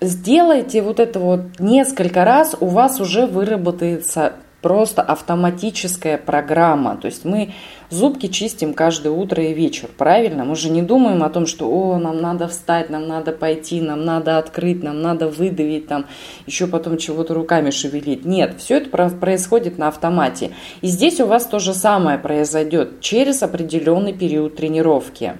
сделайте 0.00 0.82
вот 0.82 1.00
это 1.00 1.18
вот 1.18 1.58
несколько 1.58 2.24
раз, 2.24 2.56
у 2.60 2.66
вас 2.66 3.00
уже 3.00 3.26
выработается 3.26 4.34
просто 4.62 5.02
автоматическая 5.02 6.16
программа. 6.16 6.96
То 6.96 7.06
есть 7.06 7.24
мы 7.24 7.52
зубки 7.90 8.28
чистим 8.28 8.72
каждое 8.72 9.10
утро 9.10 9.42
и 9.44 9.52
вечер, 9.52 9.88
правильно? 9.98 10.44
Мы 10.44 10.56
же 10.56 10.70
не 10.70 10.82
думаем 10.82 11.22
о 11.24 11.30
том, 11.30 11.46
что 11.46 11.68
о, 11.68 11.98
нам 11.98 12.22
надо 12.22 12.48
встать, 12.48 12.88
нам 12.88 13.06
надо 13.08 13.32
пойти, 13.32 13.80
нам 13.80 14.04
надо 14.04 14.38
открыть, 14.38 14.82
нам 14.82 15.02
надо 15.02 15.28
выдавить, 15.28 15.88
там 15.88 16.06
еще 16.46 16.68
потом 16.68 16.96
чего-то 16.96 17.34
руками 17.34 17.70
шевелить. 17.70 18.24
Нет, 18.24 18.54
все 18.58 18.78
это 18.78 18.88
происходит 19.10 19.78
на 19.78 19.88
автомате. 19.88 20.52
И 20.80 20.86
здесь 20.86 21.20
у 21.20 21.26
вас 21.26 21.44
то 21.44 21.58
же 21.58 21.74
самое 21.74 22.16
произойдет 22.18 23.00
через 23.00 23.42
определенный 23.42 24.12
период 24.12 24.56
тренировки. 24.56 25.34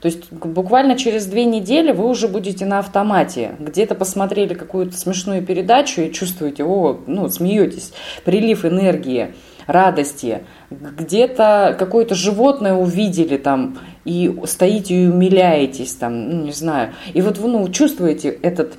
То 0.00 0.06
есть 0.06 0.32
буквально 0.32 0.96
через 0.96 1.26
две 1.26 1.44
недели 1.44 1.92
вы 1.92 2.08
уже 2.08 2.28
будете 2.28 2.64
на 2.66 2.78
автомате. 2.78 3.56
Где-то 3.58 3.94
посмотрели 3.94 4.54
какую-то 4.54 4.96
смешную 4.96 5.44
передачу 5.44 6.02
и 6.02 6.12
чувствуете, 6.12 6.64
о, 6.64 7.00
ну, 7.06 7.28
смеетесь, 7.28 7.92
прилив 8.24 8.64
энергии, 8.64 9.34
радости. 9.66 10.44
Где-то 10.70 11.76
какое-то 11.78 12.14
животное 12.14 12.74
увидели 12.74 13.36
там 13.36 13.78
и 14.04 14.34
стоите 14.44 15.04
и 15.04 15.06
умиляетесь 15.08 15.94
там, 15.94 16.30
ну, 16.30 16.44
не 16.44 16.52
знаю. 16.52 16.94
И 17.12 17.20
вот 17.20 17.38
вы, 17.38 17.48
ну, 17.48 17.68
чувствуете 17.68 18.28
этот 18.28 18.74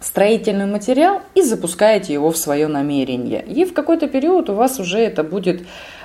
строительный 0.00 0.66
материал 0.66 1.20
и 1.34 1.42
запускаете 1.42 2.14
его 2.14 2.30
в 2.30 2.36
свое 2.38 2.66
намерение. 2.66 3.44
И 3.44 3.64
в 3.66 3.74
какой-то 3.74 4.08
период 4.08 4.48
у 4.48 4.54
вас 4.54 4.80
уже 4.80 4.98
это 4.98 5.22
будет 5.22 5.62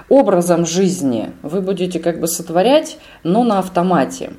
образом 0.09 0.65
жизни. 0.65 1.31
Вы 1.41 1.61
будете 1.61 1.99
как 1.99 2.19
бы 2.19 2.27
сотворять, 2.27 2.97
но 3.23 3.43
на 3.43 3.59
автомате. 3.59 4.33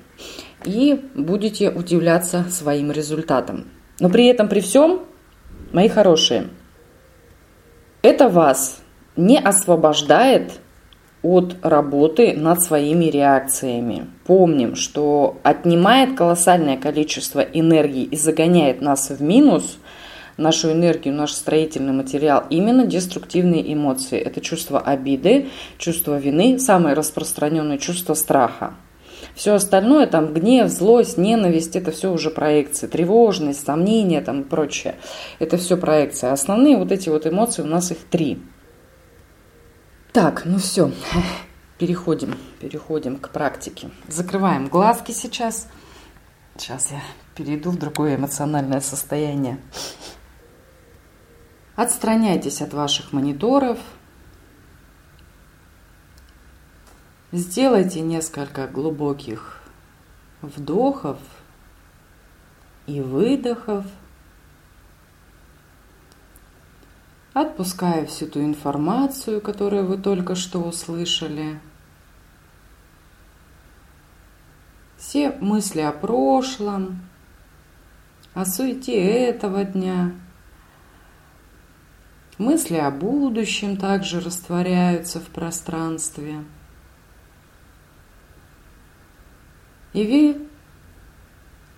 И 0.64 1.00
будете 1.14 1.70
удивляться 1.70 2.44
своим 2.50 2.90
результатам. 2.90 3.66
Но 4.00 4.08
при 4.10 4.26
этом, 4.26 4.48
при 4.48 4.60
всем, 4.60 5.02
мои 5.72 5.88
хорошие, 5.88 6.48
это 8.02 8.28
вас 8.28 8.80
не 9.16 9.38
освобождает 9.38 10.60
от 11.22 11.56
работы 11.62 12.34
над 12.36 12.62
своими 12.62 13.06
реакциями. 13.06 14.06
Помним, 14.26 14.76
что 14.76 15.38
отнимает 15.42 16.16
колоссальное 16.16 16.76
количество 16.76 17.40
энергии 17.40 18.04
и 18.04 18.16
загоняет 18.16 18.80
нас 18.80 19.10
в 19.10 19.20
минус, 19.20 19.78
нашу 20.36 20.72
энергию, 20.72 21.14
наш 21.14 21.32
строительный 21.32 21.92
материал, 21.92 22.44
именно 22.50 22.86
деструктивные 22.86 23.72
эмоции. 23.72 24.18
Это 24.18 24.40
чувство 24.40 24.80
обиды, 24.80 25.48
чувство 25.78 26.18
вины, 26.18 26.58
самое 26.58 26.94
распространенное 26.94 27.78
чувство 27.78 28.14
страха. 28.14 28.74
Все 29.34 29.54
остальное, 29.54 30.06
там 30.06 30.32
гнев, 30.32 30.70
злость, 30.70 31.18
ненависть, 31.18 31.76
это 31.76 31.90
все 31.90 32.12
уже 32.12 32.30
проекции, 32.30 32.86
тревожность, 32.86 33.64
сомнения 33.64 34.20
там 34.20 34.42
и 34.42 34.44
прочее. 34.44 34.96
Это 35.38 35.56
все 35.58 35.76
проекции. 35.76 36.28
Основные 36.28 36.76
вот 36.76 36.92
эти 36.92 37.08
вот 37.08 37.26
эмоции, 37.26 37.62
у 37.62 37.66
нас 37.66 37.90
их 37.90 37.98
три. 38.10 38.38
Так, 40.12 40.46
ну 40.46 40.58
все, 40.58 40.90
переходим, 41.78 42.34
переходим 42.60 43.18
к 43.18 43.28
практике. 43.28 43.90
Закрываем 44.08 44.68
глазки 44.68 45.12
сейчас. 45.12 45.68
Сейчас 46.56 46.90
я 46.90 47.02
перейду 47.34 47.70
в 47.70 47.78
другое 47.78 48.16
эмоциональное 48.16 48.80
состояние. 48.80 49.58
Отстраняйтесь 51.76 52.62
от 52.62 52.72
ваших 52.72 53.12
мониторов, 53.12 53.78
Сделайте 57.32 58.00
несколько 58.00 58.68
глубоких 58.68 59.60
вдохов 60.40 61.18
и 62.86 63.00
выдохов, 63.00 63.84
отпуская 67.34 68.06
всю 68.06 68.28
ту 68.28 68.40
информацию, 68.40 69.40
которую 69.40 69.86
вы 69.86 69.98
только 69.98 70.36
что 70.36 70.60
услышали. 70.60 71.60
Все 74.96 75.32
мысли 75.32 75.80
о 75.80 75.92
прошлом, 75.92 77.00
о 78.34 78.46
суете 78.46 78.98
этого 78.98 79.64
дня, 79.64 80.12
мысли 82.38 82.76
о 82.76 82.90
будущем 82.90 83.76
также 83.76 84.20
растворяются 84.20 85.20
в 85.20 85.26
пространстве– 85.26 86.44
И 89.96 90.04
вы 90.04 90.46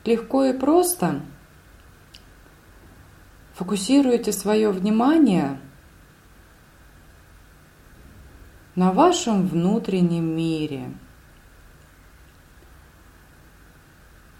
легко 0.04 0.44
и 0.46 0.52
просто 0.52 1.20
фокусируете 3.54 4.32
свое 4.32 4.72
внимание 4.72 5.60
на 8.74 8.90
вашем 8.90 9.46
внутреннем 9.46 10.34
мире. 10.36 10.90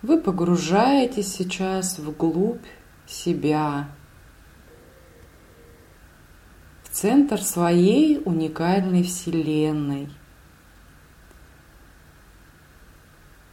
Вы 0.02 0.20
погружаетесь 0.20 1.32
сейчас 1.32 2.00
вглубь 2.00 2.66
себя, 3.06 3.88
в 6.82 6.87
центр 7.00 7.42
своей 7.42 8.20
уникальной 8.24 9.02
Вселенной– 9.02 10.08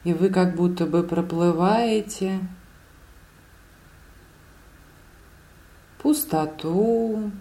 и 0.05 0.13
вы 0.13 0.29
как 0.29 0.55
будто 0.55 0.85
бы 0.85 1.03
проплываете 1.03 2.39
пустоту, 5.97 7.31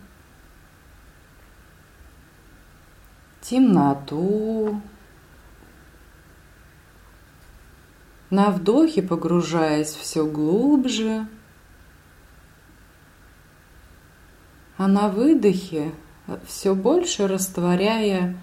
темноту. 3.43 4.81
На 8.31 8.51
вдохе 8.51 9.03
погружаясь 9.03 9.93
все 9.93 10.27
глубже, 10.27 11.29
а 14.77 14.89
на 14.89 15.09
выдохе 15.09 15.93
все 16.47 16.75
больше 16.75 17.27
растворяя 17.27 18.37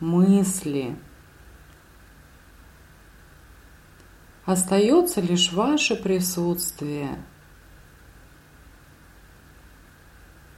мысли– 0.00 0.96
Остается 4.50 5.20
лишь 5.20 5.52
ваше 5.52 5.94
присутствие. 5.94 7.22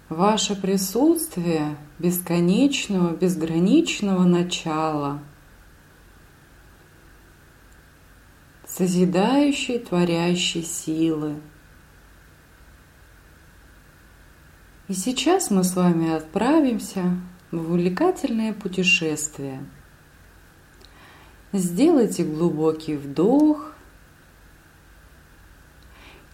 Ваше 0.08 0.56
присутствие 0.56 1.76
бесконечного, 1.98 3.14
безграничного 3.14 4.22
начала, 4.24 5.20
созидающей, 8.66 9.78
творящей 9.78 10.62
силы. 10.62 11.34
И 14.92 14.94
сейчас 14.94 15.50
мы 15.50 15.64
с 15.64 15.74
вами 15.74 16.12
отправимся 16.12 17.16
в 17.50 17.56
увлекательное 17.56 18.52
путешествие. 18.52 19.64
Сделайте 21.54 22.24
глубокий 22.24 22.96
вдох 22.96 23.72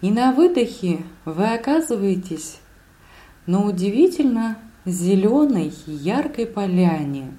и 0.01 0.11
на 0.11 0.33
выдохе 0.33 1.05
вы 1.25 1.55
оказываетесь 1.55 2.59
на 3.47 3.65
удивительно 3.65 4.59
зеленой 4.85 5.73
яркой 5.87 6.47
поляне. 6.47 7.33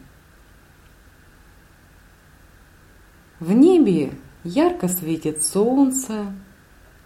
В 3.42 3.52
небе 3.52 4.14
ярко 4.46 4.88
светит 4.88 5.44
солнце, 5.44 6.34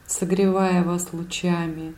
согревая 0.05 0.83
вас 0.83 1.11
лучами. 1.13 1.95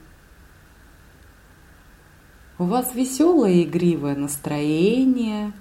У 2.58 2.64
вас 2.64 2.96
веселое 2.96 3.64
игривое 3.64 4.16
настроение. 4.16 5.52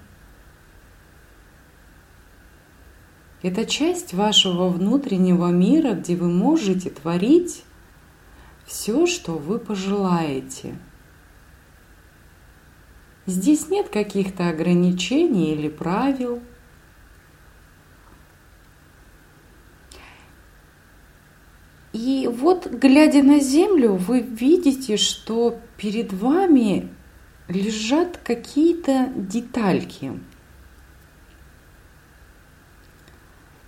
Это 3.41 3.65
часть 3.65 4.13
вашего 4.13 4.69
внутреннего 4.69 5.49
мира, 5.49 5.93
где 5.93 6.15
вы 6.15 6.29
можете 6.29 6.89
творить 6.89 7.63
все, 8.65 9.05
что 9.07 9.33
вы 9.33 9.59
пожелаете. 9.59 10.77
Здесь 13.25 13.69
нет 13.69 13.89
каких-то 13.89 14.49
ограничений 14.49 15.53
или 15.53 15.67
правил. 15.67 16.41
И 21.95 22.27
вот, 22.27 22.67
глядя 22.67 23.23
на 23.23 23.39
землю, 23.39 23.93
вы 23.93 24.19
видите, 24.19 24.97
что 24.97 25.61
перед 25.77 26.11
вами 26.11 26.89
лежат 27.47 28.17
какие-то 28.17 29.13
детальки. 29.15 30.19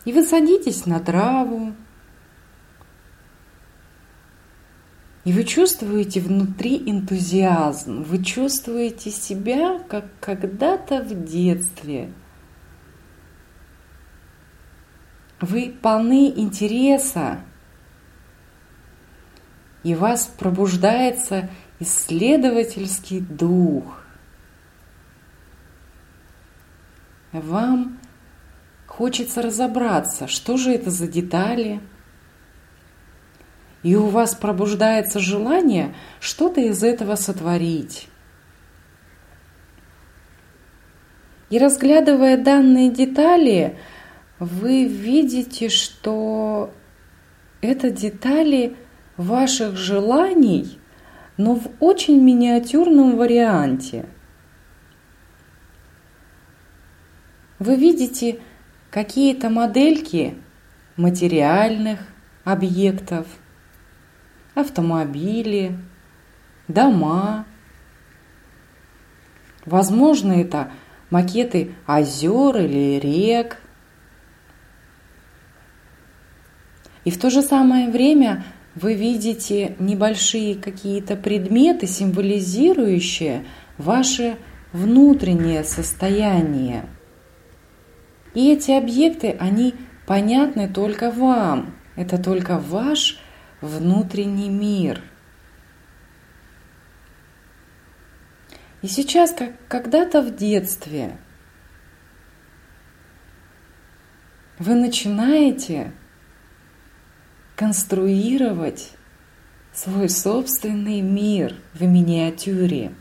И 0.04 0.12
вы 0.12 0.26
садитесь 0.26 0.86
на 0.86 1.00
траву, 1.00 1.72
И 5.24 5.34
вы 5.34 5.44
чувствуете 5.44 6.22
внутри 6.22 6.78
энтузиазм, 6.90 8.04
вы 8.04 8.24
чувствуете 8.24 9.12
себя, 9.12 9.80
как 9.90 10.06
когда-то 10.22 11.02
в 11.02 11.26
детстве. 11.26 12.14
Вы 15.42 15.76
полны 15.82 16.30
интереса, 16.30 17.42
и 19.88 19.96
у 19.96 20.00
вас 20.00 20.28
пробуждается 20.38 21.50
исследовательский 21.80 23.22
дух. 23.22 24.04
Вам 27.32 27.98
хочется 28.86 29.42
разобраться, 29.42 30.28
что 30.28 30.58
же 30.58 30.72
это 30.72 30.92
за 30.92 31.08
детали– 31.08 31.80
и 33.84 33.96
у 33.96 34.08
вас 34.08 34.36
пробуждается 34.36 35.20
желание 35.20 35.96
что-то 36.20 36.60
из 36.60 36.84
этого 36.84 37.16
сотворить. 37.16 38.10
И 41.50 41.58
разглядывая 41.58 42.36
данные 42.38 42.92
детали, 42.92 43.78
вы 44.40 44.86
видите, 44.86 45.70
что 45.70 46.74
это 47.62 47.90
детали 47.90 48.76
ваших 49.18 49.76
желаний, 49.76 50.80
но 51.38 51.56
в 51.56 51.68
очень 51.80 52.22
миниатюрном 52.22 53.18
варианте. 53.18 54.06
Вы 57.60 57.76
видите 57.76 58.40
какие-то 58.92 59.50
модельки 59.50 60.36
материальных 60.96 62.00
объектов– 62.44 63.28
автомобили, 64.58 65.78
дома. 66.68 67.46
Возможно, 69.66 70.34
это 70.34 70.72
макеты 71.10 71.76
озер 71.86 72.58
или 72.58 73.00
рек. 73.00 73.58
И 77.06 77.12
в 77.12 77.20
то 77.20 77.30
же 77.30 77.42
самое 77.42 77.90
время 77.90 78.44
вы 78.80 78.94
видите 78.94 79.76
небольшие 79.80 80.54
какие-то 80.54 81.16
предметы, 81.16 81.88
символизирующие 81.88 83.44
ваше 83.80 84.38
внутреннее 84.72 85.64
состояние. 85.64 86.86
И 88.36 88.54
эти 88.54 88.70
объекты, 88.70 89.36
они 89.40 89.74
понятны 90.06 90.70
только 90.70 91.10
вам. 91.10 91.74
Это 91.96 92.22
только 92.22 92.60
ваш 92.60 93.20
внутренний 93.62 94.50
мир. 94.50 95.02
И 98.84 98.88
сейчас, 98.88 99.32
как 99.32 99.54
когда-то 99.68 100.22
в 100.22 100.36
детстве, 100.36 101.18
вы 104.60 104.76
начинаете 104.76 105.94
конструировать 107.58 108.92
свой 109.74 110.10
собственный 110.10 111.02
мир 111.02 111.56
в 111.74 111.82
миниатюре. 111.82 112.94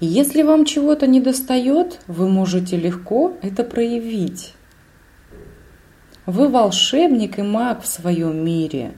Если 0.00 0.42
вам 0.42 0.64
чего-то 0.64 1.08
не 1.08 1.20
достает, 1.20 2.00
вы 2.06 2.28
можете 2.28 2.76
легко 2.76 3.36
это 3.42 3.64
проявить. 3.64 4.54
Вы 6.24 6.48
волшебник 6.48 7.40
и 7.40 7.42
маг 7.42 7.82
в 7.82 7.88
своем 7.88 8.44
мире. 8.44 8.94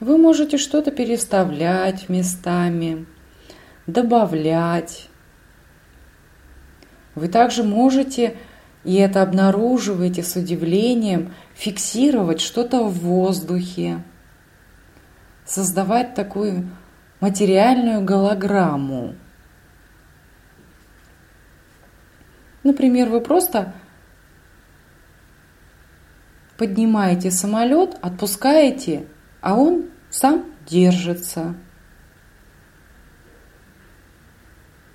Вы 0.00 0.18
можете 0.18 0.58
что-то 0.58 0.90
переставлять 0.90 2.10
местами, 2.10 3.06
добавлять. 3.86 5.08
Вы 7.14 7.28
также 7.28 7.62
можете 7.62 8.36
и 8.86 8.94
это 8.94 9.22
обнаруживаете 9.22 10.22
с 10.22 10.36
удивлением, 10.36 11.34
фиксировать 11.54 12.40
что-то 12.40 12.84
в 12.84 13.00
воздухе, 13.00 14.04
создавать 15.44 16.14
такую 16.14 16.70
материальную 17.18 18.04
голограмму. 18.04 19.16
Например, 22.62 23.08
вы 23.08 23.20
просто 23.20 23.74
поднимаете 26.56 27.32
самолет, 27.32 27.98
отпускаете, 28.02 29.08
а 29.40 29.56
он 29.56 29.86
сам 30.10 30.44
держится. 30.64 31.56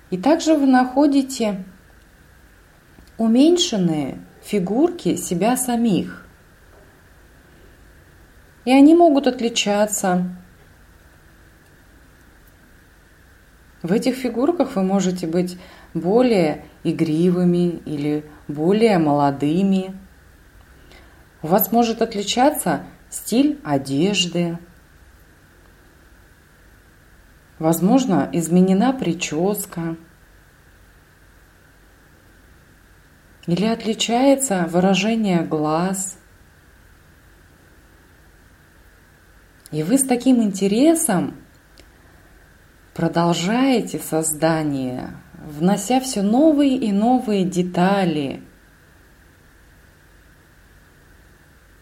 И 0.08 0.16
также 0.16 0.54
вы 0.54 0.66
находите 0.66 1.62
уменьшенные 3.22 4.18
фигурки 4.42 5.14
себя 5.14 5.56
самих. 5.56 6.26
И 8.64 8.72
они 8.72 8.96
могут 8.96 9.28
отличаться. 9.28 10.36
В 13.80 13.92
этих 13.92 14.16
фигурках 14.16 14.74
вы 14.74 14.82
можете 14.82 15.28
быть 15.28 15.56
более 15.94 16.64
игривыми 16.82 17.80
или 17.84 18.24
более 18.48 18.98
молодыми. 18.98 19.96
У 21.42 21.46
вас 21.46 21.70
может 21.70 22.02
отличаться 22.02 22.84
стиль 23.08 23.60
одежды. 23.62 24.58
Возможно, 27.60 28.28
изменена 28.32 28.92
прическа. 28.92 29.96
Или 33.46 33.66
отличается 33.66 34.66
выражение 34.68 35.42
глаз? 35.42 36.16
И 39.72 39.82
вы 39.82 39.98
с 39.98 40.04
таким 40.04 40.42
интересом 40.42 41.34
продолжаете 42.94 43.98
создание, 43.98 45.16
внося 45.34 45.98
все 45.98 46.22
новые 46.22 46.76
и 46.76 46.92
новые 46.92 47.44
детали. 47.44 48.42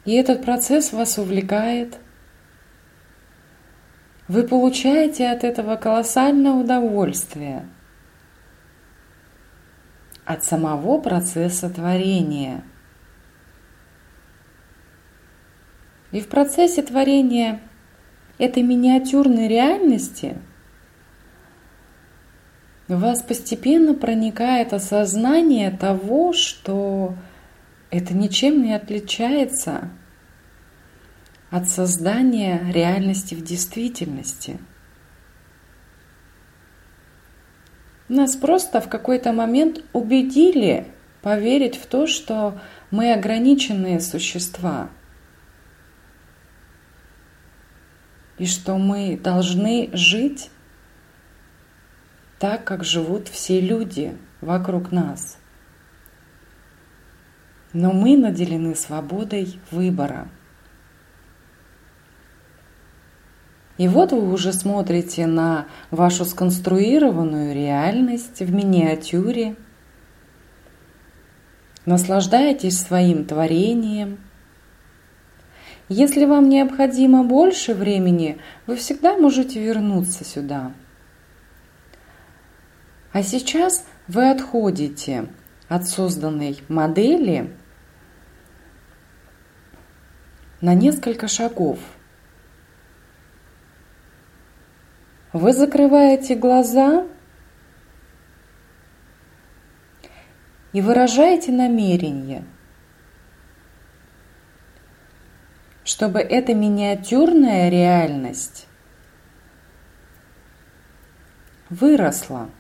И 0.07 0.15
этот 0.15 0.43
процесс 0.43 0.93
вас 0.93 1.19
увлекает. 1.19 1.99
Вы 4.29 4.45
получаете 4.45 5.29
от 5.29 5.45
этого 5.45 5.77
колоссальное 5.77 6.53
удовольствие– 6.53 7.69
от 10.25 10.45
самого 10.45 10.99
процесса 11.01 11.71
творения. 11.71 12.63
И 16.13 16.21
в 16.21 16.29
процессе 16.29 16.83
творения 16.83 17.61
этой 18.39 18.63
миниатюрной 18.63 19.49
реальности 19.49 20.37
у 22.89 22.95
вас 22.95 23.23
постепенно 23.23 23.95
проникает 23.95 24.73
осознание 24.73 25.71
того, 25.71 26.33
что 26.33 27.15
это 27.91 28.15
ничем 28.15 28.63
не 28.63 28.75
отличается 28.75 29.91
от 31.51 31.69
создания 31.69 32.61
реальности 32.73 33.35
в 33.35 33.43
действительности– 33.43 34.59
Нас 38.11 38.35
просто 38.35 38.81
в 38.81 38.89
какой-то 38.89 39.33
момент 39.33 39.85
убедили 39.93 40.89
поверить 41.23 41.77
в 41.77 41.87
то, 41.87 42.09
что 42.09 42.61
мы 42.91 43.13
ограниченные 43.13 44.01
существа. 44.01 44.91
И 48.37 48.47
что 48.47 48.79
мы 48.79 49.17
должны 49.17 49.91
жить 49.93 50.51
так, 52.41 52.65
как 52.65 52.83
живут 52.83 53.29
все 53.29 53.61
люди 53.61 54.17
вокруг 54.41 54.91
нас. 54.91 55.39
Но 57.73 57.93
мы 57.93 58.17
наделены 58.17 58.75
свободой 58.75 59.61
выбора– 59.71 60.27
И 63.81 63.89
вот 63.89 64.13
вы 64.13 64.31
уже 64.31 64.53
смотрите 64.53 65.27
на 65.27 65.67
вашу 65.91 66.27
сконструированную 66.27 67.55
реальность 67.55 68.41
в 68.41 68.53
миниатюре, 68.53 69.57
наслаждаетесь 71.87 72.79
своим 72.79 73.25
творением. 73.25 74.19
Если 75.89 76.27
вам 76.27 76.51
необходимо 76.51 77.25
больше 77.25 77.73
времени, 77.73 78.37
вы 78.67 78.77
всегда 78.77 79.17
можете 79.17 79.65
вернуться 79.65 80.27
сюда. 80.27 80.75
А 83.15 83.23
сейчас 83.23 83.87
вы 84.09 84.31
отходите 84.31 85.27
от 85.71 85.89
созданной 85.89 86.63
модели 86.69 87.51
на 90.61 90.75
несколько 90.75 91.29
шагов– 91.29 91.79
Вы 95.33 95.53
закрываете 95.53 96.35
глаза 96.35 97.07
и 100.73 100.81
выражаете 100.81 101.53
намерение, 101.53 102.45
чтобы 105.85 106.19
эта 106.19 106.53
миниатюрная 106.53 107.69
реальность 107.69 108.67
выросла 111.69 112.51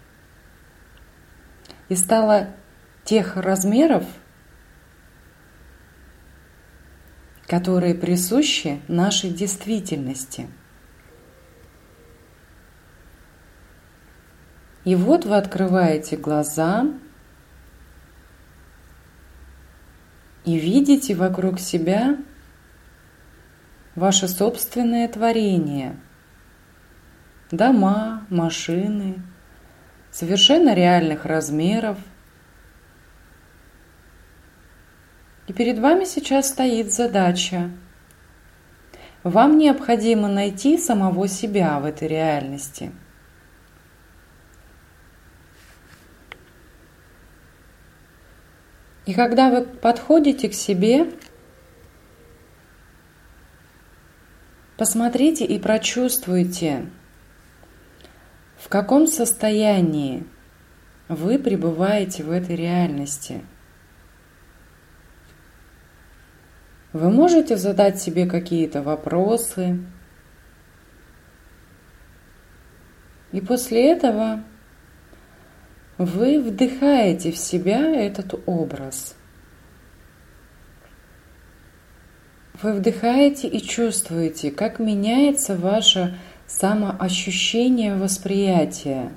и 1.88 1.96
стала 1.96 2.50
тех 3.02 3.36
размеров, 3.36 4.04
которые 7.48 7.96
присущи 7.96 8.80
нашей 8.86 9.30
действительности– 9.30 10.48
И 14.90 14.96
вот 14.96 15.24
вы 15.24 15.36
открываете 15.36 16.16
глаза 16.16 16.84
и 20.44 20.58
видите 20.58 21.14
вокруг 21.14 21.60
себя 21.60 22.16
ваше 23.94 24.26
собственное 24.26 25.06
творение. 25.06 25.94
Дома, 27.52 28.26
машины, 28.30 29.22
совершенно 30.10 30.74
реальных 30.74 31.24
размеров. 31.24 31.96
И 35.46 35.52
перед 35.52 35.78
вами 35.78 36.04
сейчас 36.04 36.48
стоит 36.48 36.92
задача. 36.92 37.70
Вам 39.22 39.56
необходимо 39.56 40.26
найти 40.26 40.78
самого 40.78 41.28
себя 41.28 41.78
в 41.78 41.84
этой 41.84 42.08
реальности– 42.08 42.90
И 49.10 49.12
когда 49.12 49.50
вы 49.50 49.62
подходите 49.62 50.48
к 50.48 50.54
себе, 50.54 51.10
посмотрите 54.76 55.44
и 55.44 55.58
прочувствуйте, 55.58 56.88
в 58.56 58.68
каком 58.68 59.08
состоянии 59.08 60.24
вы 61.08 61.40
пребываете 61.40 62.22
в 62.22 62.30
этой 62.30 62.54
реальности. 62.54 63.40
Вы 66.92 67.10
можете 67.10 67.56
задать 67.56 68.00
себе 68.00 68.26
какие-то 68.26 68.80
вопросы, 68.80 69.80
и 73.32 73.40
после 73.40 73.90
этого 73.90 74.44
вы 76.00 76.40
вдыхаете 76.40 77.30
в 77.30 77.36
себя 77.36 77.94
этот 77.94 78.34
образ. 78.46 79.14
Вы 82.62 82.72
вдыхаете 82.72 83.48
и 83.48 83.60
чувствуете, 83.60 84.50
как 84.50 84.78
меняется 84.78 85.56
ваше 85.56 86.18
самоощущение 86.46 87.96
восприятия. 87.96 89.12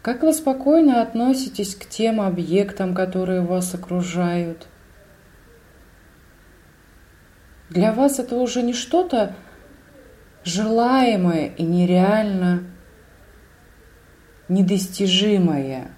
Как 0.00 0.22
вы 0.22 0.32
спокойно 0.32 1.02
относитесь 1.02 1.74
к 1.74 1.86
тем 1.86 2.22
объектам, 2.22 2.94
которые 2.94 3.42
вас 3.42 3.74
окружают? 3.74 4.68
Для 7.68 7.92
вас 7.92 8.18
это 8.18 8.36
уже 8.36 8.62
не 8.62 8.72
что-то 8.72 9.34
желаемое 10.44 11.48
и 11.48 11.62
нереально 11.62 12.62
недостижимое. 14.48 15.88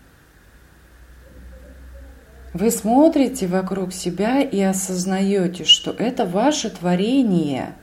Вы 2.52 2.70
смотрите 2.70 3.46
вокруг 3.46 3.92
себя 3.92 4.40
и 4.42 4.60
осознаете, 4.60 5.64
что 5.64 5.92
это 5.92 6.26
ваше 6.26 6.70
творение. 6.70 7.74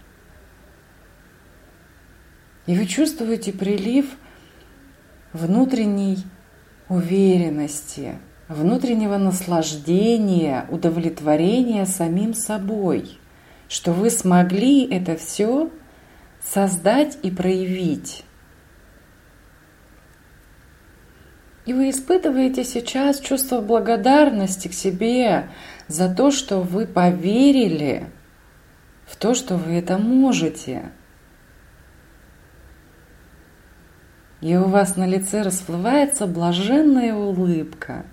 И 2.65 2.77
вы 2.77 2.85
чувствуете 2.85 3.53
прилив 3.53 4.05
внутренней 5.31 6.17
уверенности, 6.89 8.19
внутреннего 8.49 9.17
наслаждения, 9.17 10.65
удовлетворения 10.69 11.85
самим 11.85 12.33
собой, 12.33 13.19
что 13.69 13.93
вы 13.93 14.09
смогли 14.09 14.85
это 14.85 15.15
все 15.15 15.71
создать 16.43 17.17
и 17.23 17.31
проявить. 17.31 18.25
И 21.67 21.73
вы 21.73 21.89
испытываете 21.89 22.63
сейчас 22.63 23.19
чувство 23.19 23.59
благодарности 23.59 24.69
к 24.69 24.73
себе 24.73 25.49
за 25.89 26.07
то, 26.07 26.31
что 26.31 26.61
вы 26.61 26.87
поверили 26.87 28.07
в 29.05 29.17
то, 29.17 29.33
что 29.33 29.57
вы 29.57 29.73
это 29.73 29.97
можете. 29.97 30.93
И 34.39 34.55
у 34.55 34.63
вас 34.63 34.95
на 34.95 35.05
лице 35.05 35.41
расплывается 35.41 36.25
блаженная 36.25 37.13
улыбка 37.13 38.05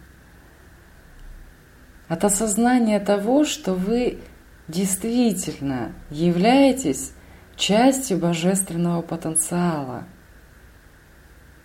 от 2.09 2.25
осознания 2.25 2.99
того, 2.99 3.45
что 3.45 3.75
вы 3.75 4.19
действительно 4.67 5.93
являетесь 6.11 7.13
частью 7.55 8.19
божественного 8.19 9.03
потенциала. 9.03 10.09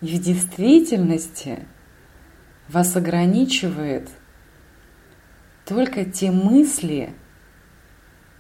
И 0.02 0.16
в 0.16 0.22
действительности– 0.22 1.66
вас 2.70 2.96
ограничивает 2.96 4.10
только 5.66 6.06
те 6.06 6.32
мысли, 6.32 7.14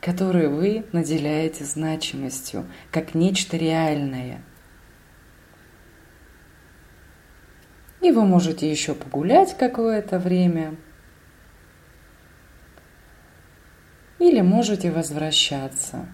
которые 0.01 0.49
вы 0.49 0.85
наделяете 0.91 1.65
значимостью, 1.65 2.65
как 2.91 3.15
нечто 3.15 3.57
реальное. 3.57 4.41
И 8.01 8.11
вы 8.11 8.25
можете 8.25 8.69
еще 8.69 8.93
погулять 8.93 9.57
какое-то 9.57 10.19
время. 10.19 10.75
Или 14.19 14.41
можете 14.41 14.91
возвращаться. 14.91 16.07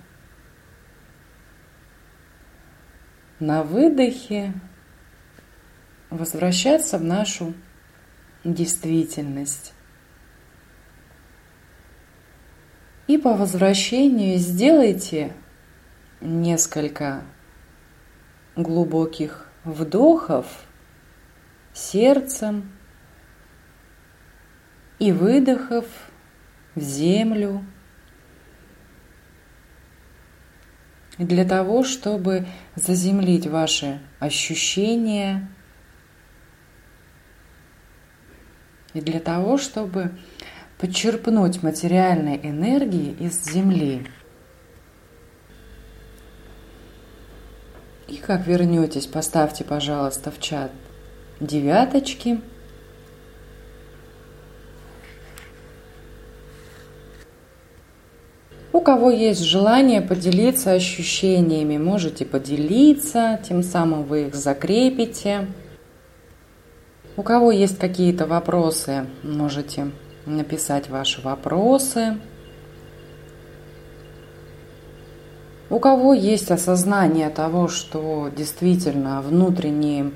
На 3.40 3.64
выдохе 3.64 4.54
возвращаться 6.10 6.98
в 6.98 7.04
нашу 7.04 7.54
действительность. 8.46 9.74
И 13.08 13.18
по 13.18 13.34
возвращению 13.34 14.38
сделайте 14.38 15.34
несколько 16.22 17.24
глубоких 18.56 19.48
вдохов 19.64 20.46
сердцем 21.74 22.72
и 24.98 25.12
выдохов 25.12 25.86
в 26.74 26.80
землю 26.80 27.66
для 31.18 31.46
того, 31.46 31.84
чтобы 31.84 32.48
заземлить 32.76 33.48
ваши 33.48 34.02
ощущения, 34.20 35.50
и 38.96 39.02
для 39.02 39.20
того, 39.20 39.58
чтобы 39.58 40.12
подчерпнуть 40.80 41.62
материальной 41.62 42.40
энергии 42.42 43.16
из 43.20 43.44
Земли. 43.44 44.08
И 48.08 48.18
как 48.18 48.48
вернетесь, 48.48 49.06
поставьте, 49.06 49.64
пожалуйста, 49.64 50.32
в 50.32 50.40
чат 50.40 50.72
девяточки. 51.40 52.40
У 58.72 58.80
кого 58.80 59.10
есть 59.10 59.42
желание 59.42 60.02
поделиться 60.02 60.72
ощущениями, 60.72 61.78
можете 61.78 62.26
поделиться, 62.26 63.40
тем 63.48 63.64
самым 63.64 64.04
вы 64.04 64.28
их 64.28 64.36
закрепите. 64.36 65.48
У 67.18 67.24
кого 67.24 67.52
есть 67.52 67.78
какие-то 67.78 68.26
вопросы, 68.26 69.06
можете 69.24 69.92
написать 70.26 70.90
ваши 70.90 71.22
вопросы. 71.22 72.18
У 75.70 75.80
кого 75.80 76.14
есть 76.14 76.52
осознание 76.52 77.30
того, 77.30 77.70
что 77.70 78.30
действительно 78.36 79.22
внутренние 79.22 80.12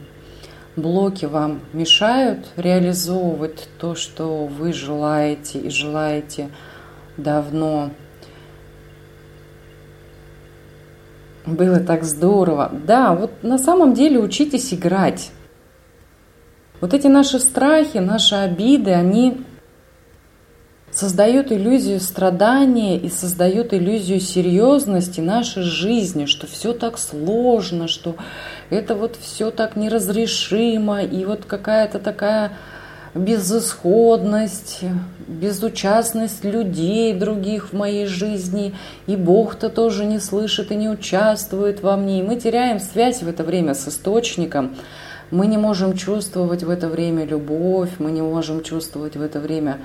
блоки 0.76 1.24
вам 1.24 1.62
мешают 1.72 2.48
реализовывать 2.58 3.70
то, 3.80 3.96
что 3.96 4.46
вы 4.46 4.74
желаете 4.74 5.60
и 5.60 5.70
желаете 5.70 6.50
давно. 7.16 7.92
Было 11.46 11.80
так 11.80 12.04
здорово. 12.04 12.70
Да, 12.86 13.16
вот 13.16 13.42
на 13.42 13.58
самом 13.58 13.94
деле 13.94 14.20
учитесь 14.20 14.74
играть. 14.74 15.32
Вот 16.82 16.94
эти 16.94 17.08
наши 17.08 17.40
страхи, 17.40 17.98
наши 17.98 18.36
обиды, 18.36 18.92
они 18.92 19.42
создают 20.92 21.52
иллюзию 21.52 22.00
страдания 22.00 22.98
и 22.98 23.10
создают 23.10 23.74
иллюзию 23.74 24.20
серьезности 24.20 25.20
нашей 25.20 25.64
жизни, 25.64 26.26
что 26.26 26.48
все 26.48 26.74
так 26.74 26.98
сложно, 26.98 27.88
что 27.88 28.16
это 28.70 28.96
вот 28.96 29.18
все 29.22 29.52
так 29.52 29.76
неразрешимо, 29.76 31.04
и 31.04 31.26
вот 31.26 31.46
какая-то 31.46 32.00
такая 32.00 32.54
безысходность, 33.14 34.82
безучастность 35.28 36.44
людей 36.44 37.14
других 37.14 37.72
в 37.72 37.74
моей 37.74 38.06
жизни, 38.06 38.76
и 39.08 39.16
Бог-то 39.16 39.70
тоже 39.70 40.06
не 40.06 40.20
слышит 40.20 40.72
и 40.72 40.76
не 40.76 40.90
участвует 40.90 41.82
во 41.82 41.98
мне, 41.98 42.20
и 42.20 42.24
мы 42.24 42.40
теряем 42.40 42.80
связь 42.80 43.22
в 43.22 43.28
это 43.28 43.44
время 43.44 43.74
с 43.74 43.88
источником, 43.88 44.76
мы 45.32 45.48
не 45.48 45.58
можем 45.58 45.96
чувствовать 45.96 46.64
в 46.64 46.70
это 46.70 46.88
время 46.88 47.26
любовь, 47.26 47.92
мы 48.00 48.12
не 48.12 48.22
можем 48.22 48.64
чувствовать 48.64 49.16
в 49.16 49.22
это 49.22 49.40
время 49.40 49.80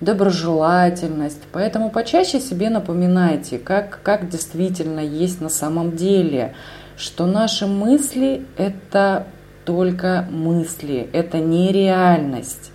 доброжелательность. 0.00 1.42
Поэтому 1.52 1.90
почаще 1.90 2.40
себе 2.40 2.70
напоминайте, 2.70 3.58
как, 3.58 4.00
как 4.02 4.28
действительно 4.28 5.00
есть 5.00 5.40
на 5.40 5.48
самом 5.48 5.96
деле, 5.96 6.54
что 6.96 7.26
наши 7.26 7.66
мысли– 7.66 8.46
это 8.56 9.26
только 9.64 10.26
мысли, 10.30 11.08
это 11.12 11.38
не 11.38 11.72
реальность. 11.72 12.72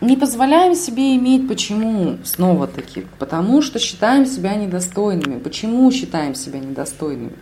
Не 0.00 0.16
позволяем 0.16 0.74
себе 0.74 1.16
иметь 1.16 1.48
почему? 1.48 2.18
Снова 2.22 2.66
таки, 2.66 3.06
потому 3.18 3.62
что 3.62 3.78
считаем 3.78 4.26
себя 4.26 4.54
недостойными. 4.54 5.38
Почему 5.38 5.90
считаем 5.90 6.34
себя 6.34 6.58
недостойными? 6.58 7.32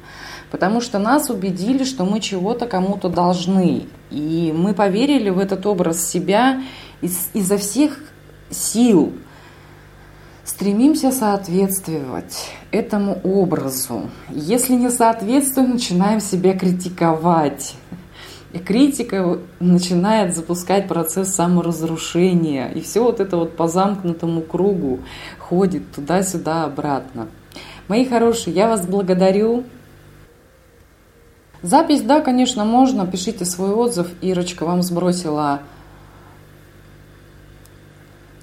Потому 0.55 0.81
что 0.81 1.01
нас 1.01 1.31
убедили, 1.31 1.83
что 1.83 2.05
мы 2.05 2.21
чего-то 2.21 2.67
кому-то 2.67 3.09
должны. 3.09 3.89
И 4.13 4.55
мы 4.57 4.73
поверили 4.73 5.29
в 5.29 5.41
этот 5.41 5.67
образ 5.67 6.09
себя 6.09 6.63
из, 7.01 7.29
изо 7.35 7.59
всех 7.59 7.99
сил. 8.51 9.13
Стремимся 10.45 11.11
соответствовать 11.11 12.53
этому 12.71 13.19
образу. 13.25 14.03
Если 14.31 14.75
не 14.75 14.91
соответствуем, 14.91 15.71
начинаем 15.71 16.21
себя 16.21 16.57
критиковать. 16.57 17.75
И 18.53 18.59
критика 18.59 19.41
начинает 19.59 20.37
запускать 20.37 20.87
процесс 20.87 21.35
саморазрушения. 21.35 22.69
И 22.69 22.81
все 22.81 23.03
вот 23.03 23.19
это 23.19 23.39
вот 23.39 23.57
по 23.57 23.67
замкнутому 23.67 24.43
кругу 24.43 25.01
ходит 25.41 25.91
туда-сюда, 25.91 26.63
обратно. 26.63 27.27
Мои 27.89 28.05
хорошие, 28.05 28.55
я 28.55 28.69
вас 28.69 28.87
благодарю. 28.87 29.65
Запись, 31.65 32.03
да, 32.03 32.21
конечно, 32.21 32.65
можно. 32.65 33.07
Пишите 33.07 33.45
свой 33.47 33.71
отзыв. 33.71 34.09
Ирочка 34.21 34.67
вам 34.67 34.83
сбросила 34.83 35.63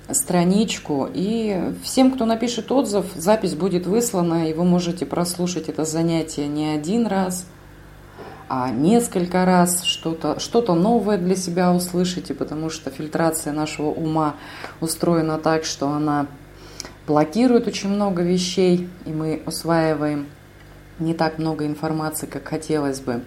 страничку. 0.10 1.08
И 1.14 1.76
всем, 1.84 2.12
кто 2.12 2.26
напишет 2.26 2.72
отзыв, 2.72 3.06
запись 3.16 3.54
будет 3.54 3.86
выслана, 3.86 4.50
и 4.50 4.54
вы 4.54 4.66
можете 4.66 5.06
прослушать 5.06 5.70
это 5.70 5.86
занятие 5.86 6.48
не 6.48 6.70
один 6.70 7.08
раз– 7.08 7.46
а 8.54 8.70
несколько 8.70 9.46
раз 9.46 9.84
что-то 9.84 10.38
что 10.42 10.76
новое 10.76 11.18
для 11.18 11.38
себя 11.38 11.72
услышите, 11.72 12.34
потому 12.34 12.70
что 12.70 12.90
фильтрация 12.90 13.54
нашего 13.54 13.92
ума 13.92 14.36
устроена 14.82 15.38
так, 15.38 15.64
что 15.64 15.88
она 15.88 16.28
блокирует 17.08 17.68
очень 17.68 17.88
много 17.88 18.24
вещей, 18.24 18.90
и 19.06 19.12
мы 19.12 19.42
усваиваем 19.46 20.28
не 21.02 21.14
так 21.14 21.40
много 21.40 21.66
информации, 21.66 22.28
как 22.28 22.48
хотелось 22.48 23.02
бы. 23.02 23.22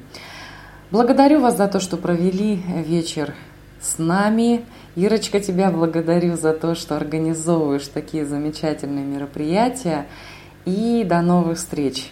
Благодарю 0.90 1.40
вас 1.40 1.56
за 1.56 1.68
то, 1.68 1.80
что 1.80 1.96
провели 1.96 2.54
вечер 2.54 3.34
с 3.80 3.98
нами. 3.98 4.64
Ирочка, 4.96 5.40
тебя 5.40 5.70
благодарю 5.70 6.36
за 6.36 6.52
то, 6.52 6.74
что 6.74 6.96
организовываешь 6.96 7.88
такие 7.88 8.24
замечательные 8.24 9.04
мероприятия. 9.04 10.06
И 10.64 11.04
до 11.04 11.20
новых 11.20 11.58
встреч! 11.58 12.10